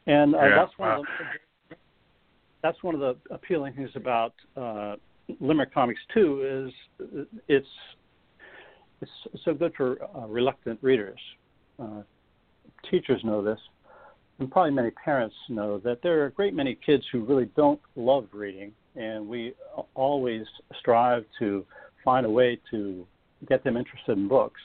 And 0.08 0.36
uh, 0.36 0.40
yeah, 0.40 0.56
that's 0.56 0.78
one 0.78 0.90
wow. 0.90 1.00
of 1.00 1.06
the, 1.70 1.76
that's 2.64 2.84
one 2.84 2.96
of 2.96 3.02
the 3.02 3.16
appealing 3.34 3.74
things 3.74 3.92
about 3.96 4.34
uh, 4.56 4.96
Limerick 5.40 5.74
Comics 5.74 6.00
too 6.14 6.72
is 7.00 7.28
it's 7.48 7.68
it's 9.02 9.12
so 9.44 9.54
good 9.54 9.74
for 9.76 9.98
uh, 10.16 10.28
reluctant 10.28 10.80
readers. 10.82 11.20
Uh, 11.80 12.02
teachers 12.90 13.22
know 13.24 13.44
this, 13.44 13.60
and 14.40 14.52
probably 14.52 14.72
many 14.72 14.92
parents 14.92 15.36
know 15.50 15.78
that 15.80 16.02
there 16.02 16.22
are 16.22 16.26
a 16.26 16.32
great 16.32 16.54
many 16.54 16.78
kids 16.86 17.04
who 17.12 17.24
really 17.24 17.50
don't 17.56 17.80
love 17.96 18.28
reading, 18.32 18.72
and 18.96 19.28
we 19.28 19.54
always 19.94 20.46
strive 20.80 21.26
to 21.40 21.66
find 22.04 22.26
a 22.26 22.30
way 22.30 22.60
to 22.72 23.06
get 23.48 23.64
them 23.64 23.78
interested 23.78 24.18
in 24.18 24.28
books. 24.28 24.60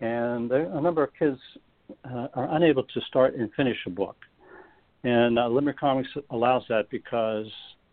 And 0.00 0.50
a 0.50 0.80
number 0.80 1.02
of 1.04 1.10
kids 1.18 1.38
uh, 2.04 2.28
are 2.34 2.54
unable 2.56 2.82
to 2.82 3.00
start 3.08 3.34
and 3.34 3.52
finish 3.54 3.76
a 3.86 3.90
book. 3.90 4.16
And 5.04 5.38
uh, 5.38 5.48
Limerick 5.48 5.78
Comics 5.78 6.08
allows 6.30 6.64
that 6.68 6.90
because 6.90 7.46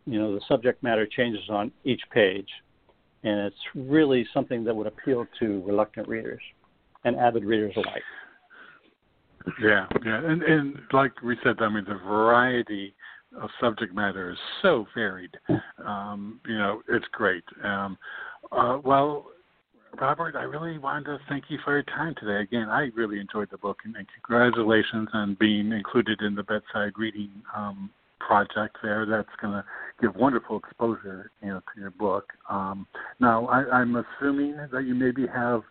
you 0.06 0.20
know 0.20 0.34
the 0.34 0.42
subject 0.48 0.82
matter 0.84 1.06
changes 1.06 1.44
on 1.50 1.72
each 1.84 2.02
page, 2.12 2.48
and 3.24 3.40
it's 3.40 3.56
really 3.76 4.26
something 4.34 4.64
that 4.64 4.76
would 4.76 4.88
appeal 4.88 5.26
to 5.40 5.64
reluctant 5.66 6.08
readers 6.08 6.42
and 7.06 7.16
avid 7.16 7.44
readers 7.44 7.74
alike. 7.76 8.04
Yeah, 9.62 9.88
yeah, 10.06 10.22
and 10.24 10.42
and 10.44 10.76
like 10.94 11.22
we 11.22 11.38
said, 11.44 11.58
I 11.60 11.70
mean 11.70 11.86
the 11.86 11.96
variety 11.96 12.96
of 13.40 13.50
subject 13.60 13.94
matter 13.94 14.32
is 14.32 14.38
so 14.62 14.86
varied. 14.96 15.36
Um, 15.86 16.40
you 16.48 16.58
know, 16.58 16.82
it's 16.88 17.06
great. 17.12 17.44
Um, 17.64 17.98
uh, 18.52 18.78
well, 18.84 19.26
Robert, 20.00 20.36
I 20.36 20.44
really 20.44 20.78
wanted 20.78 21.06
to 21.06 21.20
thank 21.28 21.46
you 21.50 21.58
for 21.64 21.74
your 21.74 21.84
time 21.84 22.16
today. 22.20 22.42
Again, 22.42 22.70
I 22.70 22.90
really 22.96 23.20
enjoyed 23.20 23.50
the 23.52 23.58
book, 23.58 23.80
and, 23.84 23.96
and 23.96 24.08
congratulations 24.24 25.10
on 25.14 25.36
being 25.40 25.72
included 25.72 26.22
in 26.22 26.36
the 26.36 26.44
bedside 26.44 26.94
reading 26.98 27.32
um, 27.56 27.90
project. 28.28 28.78
There, 28.82 29.06
that's 29.06 29.30
going 29.42 29.54
to 29.54 29.66
give 30.02 30.16
wonderful 30.16 30.58
exposure, 30.58 31.32
you 31.42 31.50
know, 31.50 31.62
to 31.74 31.80
your 31.80 31.92
book. 31.92 32.32
Um, 32.50 32.88
now, 33.20 33.48
I, 33.48 33.64
I'm 33.70 33.96
assuming 33.96 34.58
that 34.72 34.86
you 34.86 34.96
maybe 34.96 35.26
have 35.28 35.62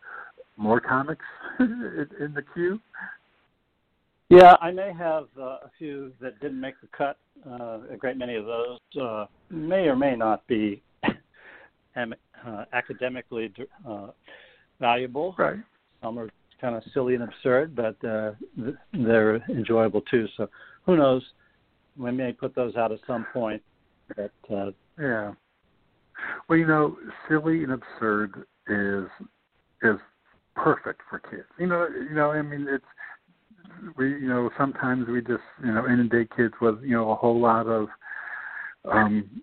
more 0.57 0.81
comics 0.81 1.25
in, 1.61 2.09
in 2.21 2.35
the 2.35 2.43
queue. 2.55 2.81
Yeah, 4.29 4.57
I 4.63 4.71
may 4.71 4.93
have 4.97 5.25
uh, 5.39 5.43
a 5.43 5.71
few 5.79 6.13
that 6.21 6.41
didn't 6.41 6.61
make 6.61 6.81
the 6.81 6.89
cut. 6.97 7.19
Uh, 7.47 7.81
a 7.91 7.97
great 7.99 8.17
many 8.17 8.37
of 8.37 8.47
those 8.47 8.79
uh, 9.01 9.27
may 9.51 9.89
or 9.89 9.97
may 9.97 10.17
not 10.17 10.47
be 10.47 10.83
uh, 11.05 12.65
academically 12.73 13.53
uh, 13.87 14.09
valuable. 14.81 15.35
Right. 15.37 15.59
Some 16.03 16.19
are 16.19 16.31
kind 16.61 16.77
of 16.77 16.83
silly 16.95 17.15
and 17.15 17.25
absurd, 17.25 17.77
but 17.77 18.03
uh, 18.09 18.33
they're 18.93 19.37
enjoyable 19.51 20.01
too. 20.03 20.27
So 20.37 20.49
who 20.87 20.97
knows? 20.97 21.23
We 21.97 22.11
may 22.11 22.33
put 22.33 22.55
those 22.55 22.77
out 22.77 22.93
at 22.93 22.99
some 23.07 23.27
point. 23.33 23.63
But 24.17 24.33
uh, 24.51 24.71
yeah. 25.01 25.33
Well, 26.49 26.59
you 26.59 26.67
know, 26.67 26.97
silly 27.29 27.65
and 27.65 27.73
absurd 27.73 28.45
is 28.69 29.07
is 29.83 29.99
perfect 30.55 31.03
for 31.09 31.19
kids. 31.19 31.49
You 31.59 31.67
know, 31.67 31.89
you 31.89 32.15
know. 32.15 32.31
I 32.31 32.43
mean, 32.43 32.67
it's 32.69 32.85
we 33.97 34.11
you 34.11 34.29
know 34.29 34.51
sometimes 34.59 35.09
we 35.09 35.21
just 35.21 35.43
you 35.65 35.73
know 35.73 35.87
inundate 35.87 36.35
kids 36.37 36.55
with 36.61 36.77
you 36.83 36.93
know 36.97 37.11
a 37.11 37.15
whole 37.15 37.41
lot 37.41 37.67
of 37.67 37.89
um 38.91 39.43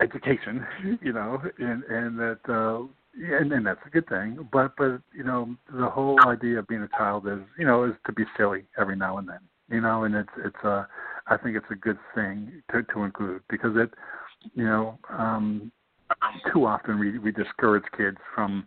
education 0.00 0.64
you 1.02 1.12
know 1.12 1.40
and 1.58 1.82
and 1.84 2.18
that 2.18 2.38
uh 2.48 2.82
and, 3.14 3.52
and 3.52 3.66
that's 3.66 3.80
a 3.86 3.90
good 3.90 4.08
thing 4.08 4.48
but 4.52 4.72
but 4.76 5.00
you 5.14 5.24
know 5.24 5.54
the 5.78 5.88
whole 5.88 6.18
idea 6.26 6.58
of 6.58 6.66
being 6.68 6.82
a 6.82 6.88
child 6.96 7.26
is 7.26 7.40
you 7.58 7.66
know 7.66 7.84
is 7.84 7.92
to 8.06 8.12
be 8.12 8.24
silly 8.36 8.64
every 8.78 8.96
now 8.96 9.18
and 9.18 9.28
then 9.28 9.40
you 9.70 9.80
know 9.80 10.04
and 10.04 10.14
it's 10.14 10.30
it's 10.44 10.64
a 10.64 10.86
i 11.32 11.42
think 11.42 11.56
it's 11.56 11.70
a 11.70 11.76
good 11.76 11.98
thing 12.14 12.62
to 12.70 12.82
to 12.84 13.02
include 13.04 13.40
because 13.48 13.76
it 13.76 13.90
you 14.54 14.64
know 14.64 14.98
um 15.10 15.70
too 16.52 16.66
often 16.66 16.98
we 16.98 17.18
we 17.18 17.32
discourage 17.32 17.84
kids 17.96 18.18
from 18.34 18.66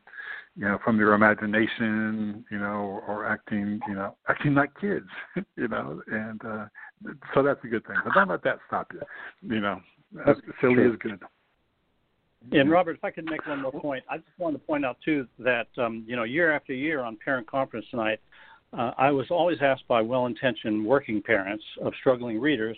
you 0.58 0.66
know, 0.66 0.78
from 0.84 0.98
their 0.98 1.14
imagination, 1.14 2.46
you 2.50 2.58
know, 2.58 3.04
or 3.08 3.26
acting, 3.26 3.80
you 3.88 3.94
know, 3.94 4.16
acting 4.30 4.56
like 4.56 4.72
kids, 4.80 5.08
you 5.58 5.68
know, 5.68 6.02
and 6.08 6.42
uh, 6.46 6.66
so 7.34 7.44
that's 7.44 7.60
a 7.64 7.68
good 7.68 7.86
thing. 7.86 7.98
But 8.04 8.14
don't 8.14 8.30
let 8.30 8.44
that 8.44 8.60
stop 8.68 8.92
you. 8.94 9.02
You 9.56 9.60
know, 9.60 9.82
that's 10.26 10.40
silly 10.62 10.84
is 10.84 10.96
good. 11.00 11.20
And 12.52 12.70
Robert, 12.70 12.96
if 12.96 13.04
I 13.04 13.10
could 13.10 13.26
make 13.26 13.46
one 13.48 13.64
more 13.64 13.72
point, 13.72 14.04
I 14.10 14.18
just 14.18 14.30
wanted 14.38 14.60
to 14.60 14.64
point 14.66 14.86
out 14.86 14.98
too 15.04 15.28
that 15.40 15.68
um, 15.78 16.06
you 16.08 16.16
know, 16.16 16.24
year 16.24 16.52
after 16.56 16.74
year 16.74 17.02
on 17.02 17.18
Parent 17.24 17.50
Conference 17.50 17.88
Night, 17.92 18.20
uh, 18.78 18.92
I 18.98 19.12
was 19.12 19.28
always 19.30 19.58
asked 19.62 19.88
by 19.88 20.02
well-intentioned 20.02 20.86
working 20.86 21.22
parents 21.22 21.64
of 21.82 21.94
struggling 22.00 22.40
readers 22.40 22.78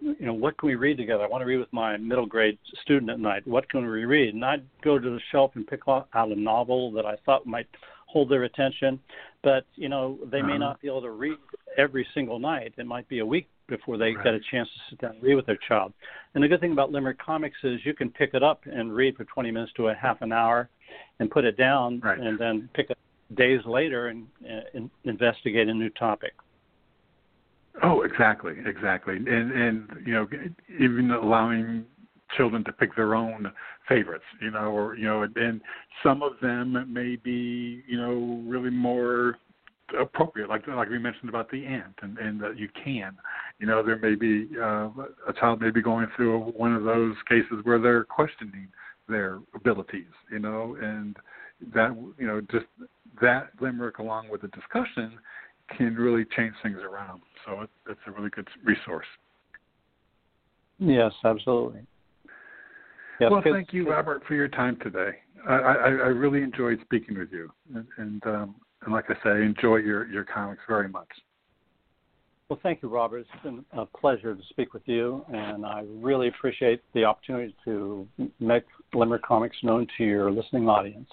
you 0.00 0.26
know, 0.26 0.34
what 0.34 0.58
can 0.58 0.68
we 0.68 0.74
read 0.74 0.96
together? 0.96 1.24
I 1.24 1.28
want 1.28 1.42
to 1.42 1.46
read 1.46 1.58
with 1.58 1.72
my 1.72 1.96
middle 1.96 2.26
grade 2.26 2.58
student 2.82 3.10
at 3.10 3.18
night. 3.18 3.46
What 3.46 3.68
can 3.68 3.80
we 3.80 4.04
read? 4.04 4.34
And 4.34 4.44
I'd 4.44 4.64
go 4.82 4.98
to 4.98 5.10
the 5.10 5.20
shelf 5.32 5.52
and 5.54 5.66
pick 5.66 5.80
out 5.88 6.08
a 6.14 6.34
novel 6.34 6.92
that 6.92 7.06
I 7.06 7.16
thought 7.24 7.46
might 7.46 7.66
hold 8.06 8.30
their 8.30 8.44
attention. 8.44 9.00
But, 9.42 9.64
you 9.74 9.88
know, 9.88 10.18
they 10.30 10.42
may 10.42 10.52
uh-huh. 10.52 10.58
not 10.58 10.80
be 10.80 10.88
able 10.88 11.02
to 11.02 11.10
read 11.10 11.38
every 11.78 12.06
single 12.14 12.38
night. 12.38 12.74
It 12.76 12.86
might 12.86 13.08
be 13.08 13.20
a 13.20 13.26
week 13.26 13.48
before 13.68 13.96
they 13.96 14.12
right. 14.14 14.24
get 14.24 14.34
a 14.34 14.40
chance 14.50 14.68
to 14.68 14.80
sit 14.90 15.00
down 15.00 15.12
and 15.12 15.22
read 15.22 15.34
with 15.34 15.46
their 15.46 15.58
child. 15.68 15.92
And 16.34 16.44
the 16.44 16.48
good 16.48 16.60
thing 16.60 16.72
about 16.72 16.92
Limerick 16.92 17.18
Comics 17.18 17.56
is 17.64 17.80
you 17.84 17.94
can 17.94 18.10
pick 18.10 18.34
it 18.34 18.42
up 18.42 18.62
and 18.66 18.94
read 18.94 19.16
for 19.16 19.24
20 19.24 19.50
minutes 19.50 19.72
to 19.76 19.88
a 19.88 19.94
half 19.94 20.20
an 20.22 20.32
hour 20.32 20.68
and 21.18 21.30
put 21.30 21.44
it 21.44 21.56
down 21.56 22.00
right. 22.00 22.18
and 22.18 22.38
then 22.38 22.68
pick 22.74 22.90
it 22.90 22.98
days 23.34 23.60
later 23.66 24.08
and, 24.08 24.26
and 24.74 24.90
investigate 25.04 25.68
a 25.68 25.74
new 25.74 25.90
topic. 25.90 26.32
Oh, 27.82 28.02
exactly, 28.02 28.54
exactly, 28.64 29.16
and 29.16 29.28
and 29.28 29.88
you 30.06 30.14
know, 30.14 30.26
even 30.80 31.10
allowing 31.10 31.84
children 32.36 32.64
to 32.64 32.72
pick 32.72 32.96
their 32.96 33.14
own 33.14 33.52
favorites, 33.88 34.24
you 34.40 34.50
know, 34.50 34.70
or 34.70 34.96
you 34.96 35.04
know, 35.04 35.26
and 35.36 35.60
some 36.02 36.22
of 36.22 36.32
them 36.40 36.86
may 36.92 37.16
be, 37.16 37.82
you 37.86 37.98
know, 37.98 38.42
really 38.46 38.70
more 38.70 39.36
appropriate, 40.00 40.48
like 40.48 40.66
like 40.66 40.88
we 40.88 40.98
mentioned 40.98 41.28
about 41.28 41.50
the 41.50 41.64
ant, 41.66 41.94
and 42.02 42.16
and 42.18 42.40
that 42.40 42.58
you 42.58 42.68
can, 42.82 43.14
you 43.58 43.66
know, 43.66 43.82
there 43.82 43.98
may 43.98 44.14
be 44.14 44.48
uh, 44.58 44.88
a 45.28 45.32
child 45.38 45.60
may 45.60 45.70
be 45.70 45.82
going 45.82 46.06
through 46.16 46.40
one 46.56 46.74
of 46.74 46.84
those 46.84 47.14
cases 47.28 47.58
where 47.64 47.78
they're 47.78 48.04
questioning 48.04 48.68
their 49.08 49.40
abilities, 49.54 50.12
you 50.30 50.38
know, 50.38 50.76
and 50.80 51.16
that 51.74 51.94
you 52.18 52.26
know 52.26 52.40
just 52.50 52.66
that 53.20 53.50
limerick 53.60 53.98
along 53.98 54.28
with 54.30 54.42
the 54.42 54.48
discussion 54.48 55.18
can 55.76 55.94
really 55.94 56.24
change 56.36 56.54
things 56.62 56.78
around. 56.78 57.22
So 57.44 57.62
it, 57.62 57.70
it's 57.88 58.00
a 58.06 58.10
really 58.10 58.30
good 58.30 58.48
resource. 58.64 59.06
Yes, 60.78 61.12
absolutely. 61.24 61.80
Yes, 63.18 63.30
well, 63.30 63.42
thank 63.42 63.72
you, 63.72 63.90
Robert, 63.90 64.22
for 64.28 64.34
your 64.34 64.48
time 64.48 64.76
today. 64.82 65.10
I, 65.48 65.54
I, 65.54 65.88
I 65.88 66.08
really 66.08 66.42
enjoyed 66.42 66.78
speaking 66.84 67.18
with 67.18 67.32
you, 67.32 67.50
and 67.74 67.86
and, 67.96 68.26
um, 68.26 68.54
and 68.82 68.92
like 68.92 69.06
I 69.08 69.14
say, 69.14 69.30
I 69.30 69.40
enjoy 69.42 69.76
your 69.76 70.06
your 70.08 70.24
comics 70.24 70.60
very 70.68 70.88
much. 70.88 71.08
Well, 72.48 72.60
thank 72.62 72.82
you, 72.82 72.88
Robert. 72.88 73.18
It's 73.18 73.42
been 73.42 73.64
a 73.72 73.86
pleasure 73.86 74.34
to 74.34 74.42
speak 74.50 74.72
with 74.72 74.82
you, 74.86 75.24
and 75.32 75.64
I 75.64 75.84
really 75.88 76.28
appreciate 76.28 76.82
the 76.94 77.04
opportunity 77.04 77.56
to 77.64 78.06
make 78.38 78.64
Limerick 78.94 79.22
Comics 79.22 79.56
known 79.62 79.86
to 79.98 80.04
your 80.04 80.30
listening 80.30 80.68
audience. 80.68 81.08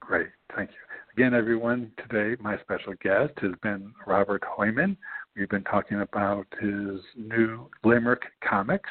Great, 0.00 0.28
thank 0.54 0.70
you. 0.70 0.76
Again, 1.16 1.34
everyone, 1.34 1.90
today 2.08 2.40
my 2.40 2.58
special 2.58 2.94
guest 3.02 3.32
has 3.40 3.52
been 3.62 3.92
Robert 4.06 4.42
Hoyman. 4.42 4.96
We've 5.36 5.48
been 5.48 5.64
talking 5.64 6.00
about 6.00 6.46
his 6.60 7.00
new 7.16 7.68
Limerick 7.84 8.22
comics. 8.48 8.90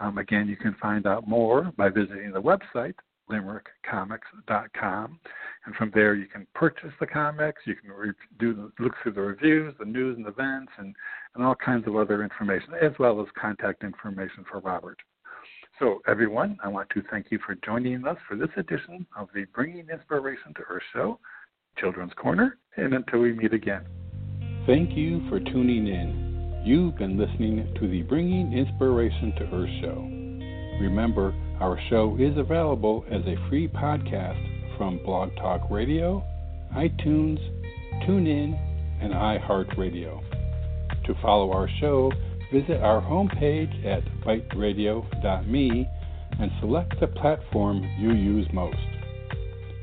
Um, 0.00 0.18
again, 0.18 0.48
you 0.48 0.56
can 0.56 0.74
find 0.80 1.06
out 1.06 1.28
more 1.28 1.72
by 1.76 1.88
visiting 1.88 2.32
the 2.32 2.40
website, 2.42 2.94
limerickcomics.com. 3.30 5.20
And 5.64 5.74
from 5.76 5.90
there, 5.94 6.14
you 6.14 6.26
can 6.26 6.46
purchase 6.54 6.92
the 6.98 7.06
comics, 7.06 7.62
you 7.66 7.76
can 7.76 7.90
re- 7.90 8.12
do 8.38 8.72
look 8.78 8.92
through 9.02 9.12
the 9.12 9.20
reviews, 9.20 9.74
the 9.78 9.84
news 9.84 10.16
and 10.16 10.26
events, 10.26 10.72
and, 10.78 10.94
and 11.34 11.44
all 11.44 11.54
kinds 11.54 11.86
of 11.86 11.96
other 11.96 12.22
information, 12.22 12.74
as 12.80 12.92
well 12.98 13.20
as 13.20 13.26
contact 13.40 13.84
information 13.84 14.44
for 14.50 14.60
Robert. 14.60 14.98
So, 15.82 16.00
everyone, 16.06 16.58
I 16.62 16.68
want 16.68 16.88
to 16.90 17.02
thank 17.10 17.32
you 17.32 17.40
for 17.44 17.56
joining 17.56 18.06
us 18.06 18.16
for 18.28 18.36
this 18.36 18.50
edition 18.56 19.04
of 19.18 19.26
the 19.34 19.46
Bringing 19.52 19.88
Inspiration 19.88 20.54
to 20.54 20.60
Earth 20.70 20.84
show. 20.92 21.18
Children's 21.76 22.12
Corner, 22.14 22.56
and 22.76 22.94
until 22.94 23.18
we 23.18 23.32
meet 23.32 23.52
again. 23.52 23.84
Thank 24.64 24.96
you 24.96 25.28
for 25.28 25.40
tuning 25.40 25.88
in. 25.88 26.62
You've 26.64 26.96
been 26.96 27.18
listening 27.18 27.74
to 27.80 27.88
the 27.88 28.02
Bringing 28.02 28.52
Inspiration 28.52 29.34
to 29.38 29.42
Earth 29.52 29.70
show. 29.80 30.08
Remember, 30.80 31.34
our 31.58 31.76
show 31.90 32.16
is 32.16 32.38
available 32.38 33.04
as 33.10 33.22
a 33.22 33.48
free 33.48 33.66
podcast 33.66 34.78
from 34.78 35.02
Blog 35.04 35.34
Talk 35.34 35.68
Radio, 35.68 36.22
iTunes, 36.76 37.40
TuneIn, 38.06 38.56
and 39.02 39.12
iHeartRadio. 39.12 40.22
To 41.06 41.14
follow 41.20 41.50
our 41.50 41.68
show, 41.80 42.12
visit 42.52 42.82
our 42.82 43.00
homepage 43.00 43.84
at 43.86 44.04
biteradio.me 44.26 45.88
and 46.38 46.50
select 46.60 47.00
the 47.00 47.06
platform 47.06 47.82
you 47.98 48.12
use 48.12 48.46
most. 48.52 48.76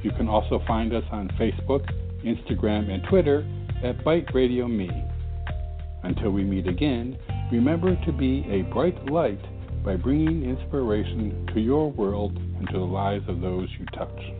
You 0.04 0.12
can 0.12 0.30
also 0.30 0.62
find 0.68 0.94
us 0.94 1.04
on 1.12 1.30
Facebook, 1.30 1.86
Instagram, 2.24 2.90
and 2.92 3.04
Twitter 3.10 3.46
at 3.84 4.06
Me. 4.06 4.90
Until 6.04 6.30
we 6.30 6.44
meet 6.44 6.68
again, 6.68 7.18
remember 7.52 8.00
to 8.06 8.12
be 8.14 8.46
a 8.50 8.62
bright 8.72 9.04
light 9.10 9.42
by 9.84 9.96
bringing 9.96 10.44
inspiration 10.44 11.48
to 11.54 11.60
your 11.60 11.92
world 11.92 12.38
and 12.38 12.68
to 12.68 12.74
the 12.74 12.80
lives 12.80 13.28
of 13.28 13.42
those 13.42 13.68
you 13.80 13.86
touch. 13.98 14.39